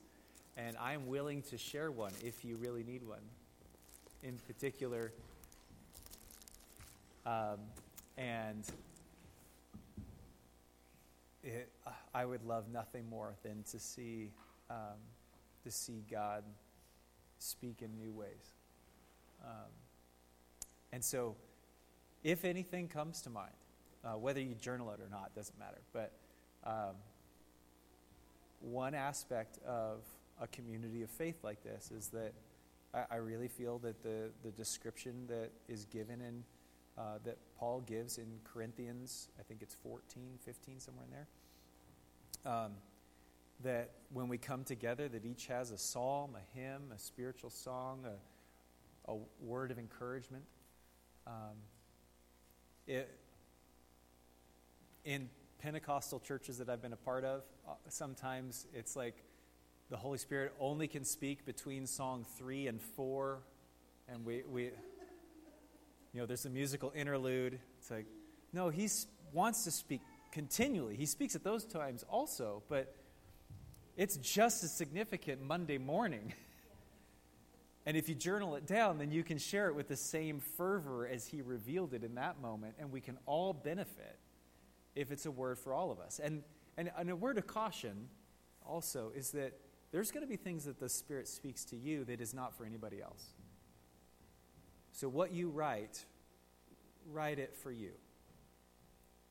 and 0.58 0.78
I'm 0.78 1.08
willing 1.08 1.42
to 1.44 1.58
share 1.58 1.90
one 1.90 2.12
if 2.24 2.44
you 2.44 2.58
really 2.58 2.84
need 2.84 3.04
one. 3.04 3.22
In 4.24 4.38
particular, 4.48 5.12
um, 7.26 7.60
and 8.18 8.64
it, 11.44 11.70
I 12.14 12.26
would 12.26 12.44
love 12.44 12.66
nothing 12.72 13.08
more 13.10 13.36
than 13.44 13.64
to 13.72 13.80
see 13.80 14.32
um, 14.70 14.98
to 15.64 15.72
see 15.72 16.04
God 16.10 16.44
speak 17.40 17.82
in 17.82 17.96
new 17.98 18.12
ways. 18.12 18.54
Um, 19.46 19.72
and 20.92 21.04
so, 21.04 21.36
if 22.24 22.44
anything 22.46 22.88
comes 22.88 23.22
to 23.22 23.30
mind, 23.30 23.54
uh, 24.04 24.14
whether 24.14 24.40
you 24.40 24.56
journal 24.56 24.92
it 24.92 25.00
or 25.00 25.10
not, 25.10 25.36
doesn't 25.36 25.58
matter. 25.60 25.82
But 25.94 26.12
um, 26.64 26.96
one 28.62 28.96
aspect 28.96 29.60
of 29.66 30.00
a 30.42 30.48
community 30.48 31.04
of 31.04 31.10
faith 31.10 31.44
like 31.44 31.64
this 31.64 31.92
is 31.92 32.08
that 32.10 32.34
I, 32.94 33.04
I 33.12 33.16
really 33.18 33.48
feel 33.48 33.78
that 33.80 34.02
the, 34.04 34.32
the 34.44 34.52
description 34.52 35.28
that 35.28 35.52
is 35.68 35.86
given 35.86 36.22
in 36.22 36.44
uh, 36.98 37.20
that 37.26 37.38
Paul 37.60 37.82
gives 37.82 38.18
in 38.18 38.28
Corinthians, 38.46 39.28
I 39.40 39.44
think 39.44 39.62
it's 39.62 39.76
14, 39.84 40.40
15, 40.46 40.80
somewhere 40.80 41.06
in 41.06 41.12
there. 41.12 42.54
Um, 42.54 42.72
that 43.64 43.92
when 44.14 44.28
we 44.28 44.38
come 44.38 44.64
together, 44.64 45.08
that 45.10 45.26
each 45.26 45.48
has 45.48 45.72
a 45.72 45.78
psalm, 45.78 46.36
a 46.36 46.58
hymn, 46.58 46.92
a 46.94 47.00
spiritual 47.00 47.50
song, 47.50 48.06
a, 48.06 48.14
a 49.08 49.16
word 49.42 49.72
of 49.72 49.80
encouragement. 49.80 50.44
Um, 51.28 51.58
it, 52.88 53.10
in 55.04 55.30
Pentecostal 55.60 56.20
churches 56.20 56.58
that 56.58 56.70
I've 56.70 56.82
been 56.82 56.94
a 56.94 56.98
part 56.98 57.24
of, 57.24 57.44
uh, 57.68 57.74
sometimes 57.90 58.68
it's 58.74 58.96
like 58.96 59.16
the 59.90 59.98
Holy 59.98 60.18
Spirit 60.18 60.54
only 60.60 60.88
can 60.88 61.04
speak 61.06 61.46
between 61.46 61.88
song 61.88 62.26
three 62.38 62.68
and 62.68 62.82
four, 62.82 63.40
and 64.08 64.26
we, 64.26 64.44
we 64.50 64.64
you 64.64 66.22
know, 66.22 66.26
there's 66.26 66.46
a 66.46 66.50
musical 66.50 66.92
interlude. 66.96 67.60
It's 67.80 67.92
like, 67.92 68.06
no, 68.54 68.70
he 68.70 68.90
wants 69.34 69.64
to 69.66 69.72
speak 69.72 70.02
continually. 70.32 70.96
He 70.96 71.06
speaks 71.06 71.36
at 71.36 71.44
those 71.44 71.66
times 71.66 72.04
also, 72.10 72.64
but 72.70 72.96
it's 73.98 74.18
just 74.18 74.64
as 74.64 74.76
significant 74.76 75.42
Monday 75.42 75.78
morning. 75.78 76.34
And 77.86 77.96
if 77.96 78.10
you 78.10 78.16
journal 78.16 78.56
it 78.56 78.66
down, 78.66 78.98
then 78.98 79.12
you 79.12 79.24
can 79.24 79.38
share 79.38 79.68
it 79.68 79.76
with 79.76 79.88
the 79.88 79.96
same 79.96 80.40
fervor 80.40 81.08
as 81.08 81.28
he 81.28 81.42
revealed 81.42 81.94
it 81.94 82.04
in 82.04 82.16
that 82.16 82.42
moment, 82.42 82.76
and 82.80 82.92
we 82.92 83.00
can 83.00 83.18
all 83.26 83.54
benefit 83.54 84.18
if 84.96 85.12
it's 85.12 85.26
a 85.26 85.32
word 85.32 85.60
for 85.60 85.74
all 85.74 85.92
of 85.92 86.00
us. 86.00 86.20
And, 86.24 86.42
and, 86.78 86.90
and 86.98 87.10
a 87.12 87.16
word 87.16 87.38
of 87.38 87.46
caution 87.46 88.08
also 88.66 89.12
is 89.16 89.32
that 89.32 89.54
there's 89.92 90.12
going 90.12 90.26
to 90.26 90.30
be 90.30 90.36
things 90.36 90.66
that 90.66 90.80
the 90.80 90.90
Spirit 90.90 91.28
speaks 91.28 91.64
to 91.66 91.76
you 91.76 92.04
that 92.06 92.22
is 92.22 92.34
not 92.34 92.58
for 92.58 92.66
anybody 92.66 93.02
else. 93.02 93.24
So 94.92 95.08
what 95.08 95.32
you 95.32 95.50
write, 95.50 96.04
write 97.12 97.38
it 97.38 97.56
for 97.56 97.72
you. 97.72 97.92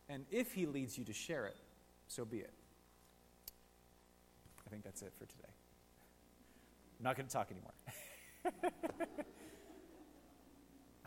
And 0.08 0.26
if 0.30 0.52
he 0.52 0.66
leads 0.66 0.96
you 0.96 1.04
to 1.04 1.12
share 1.12 1.46
it, 1.46 1.56
so 2.06 2.24
be 2.24 2.38
it. 2.38 2.52
I 4.66 4.70
think 4.70 4.84
that's 4.84 5.02
it 5.02 5.12
for 5.18 5.24
today. 5.24 5.52
I'm 6.98 7.04
not 7.04 7.16
going 7.16 7.26
to 7.26 7.32
talk 7.32 7.50
anymore. 7.50 7.72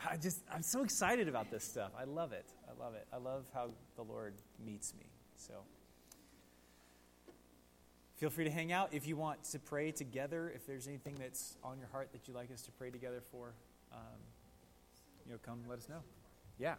I 0.09 0.15
just, 0.18 0.41
I'm 0.53 0.61
so 0.64 0.84
excited 0.84 1.27
about 1.27 1.51
this 1.51 1.64
stuff. 1.64 1.91
I 1.99 2.05
love 2.05 2.31
it. 2.31 2.45
I 2.69 2.81
love 2.81 2.93
it. 2.95 3.07
I 3.11 3.18
love 3.18 3.43
how 3.53 3.69
the 3.95 4.03
Lord 4.03 4.35
meets 4.64 4.93
me. 4.97 5.05
So 5.35 5.53
feel 8.15 8.30
free 8.30 8.45
to 8.45 8.51
hang 8.51 8.72
out 8.72 8.93
if 8.93 9.07
you 9.07 9.18
want 9.18 9.43
to 9.51 9.59
pray 9.59 9.91
together. 9.91 10.51
If 10.55 10.65
there's 10.65 10.88
anything 10.88 11.15
that's 11.19 11.57
on 11.64 11.77
your 11.77 11.88
heart 11.89 12.11
that 12.14 12.27
you'd 12.27 12.35
like 12.35 12.51
us 12.51 12.61
to 12.64 12.72
pray 12.72 12.89
together 12.89 13.22
for, 13.31 13.53
um, 13.91 13.99
you 15.26 15.34
know, 15.34 15.39
come 15.43 15.59
let 15.68 15.80
us 15.80 15.89
know. 15.89 15.99
Yeah. 16.57 16.76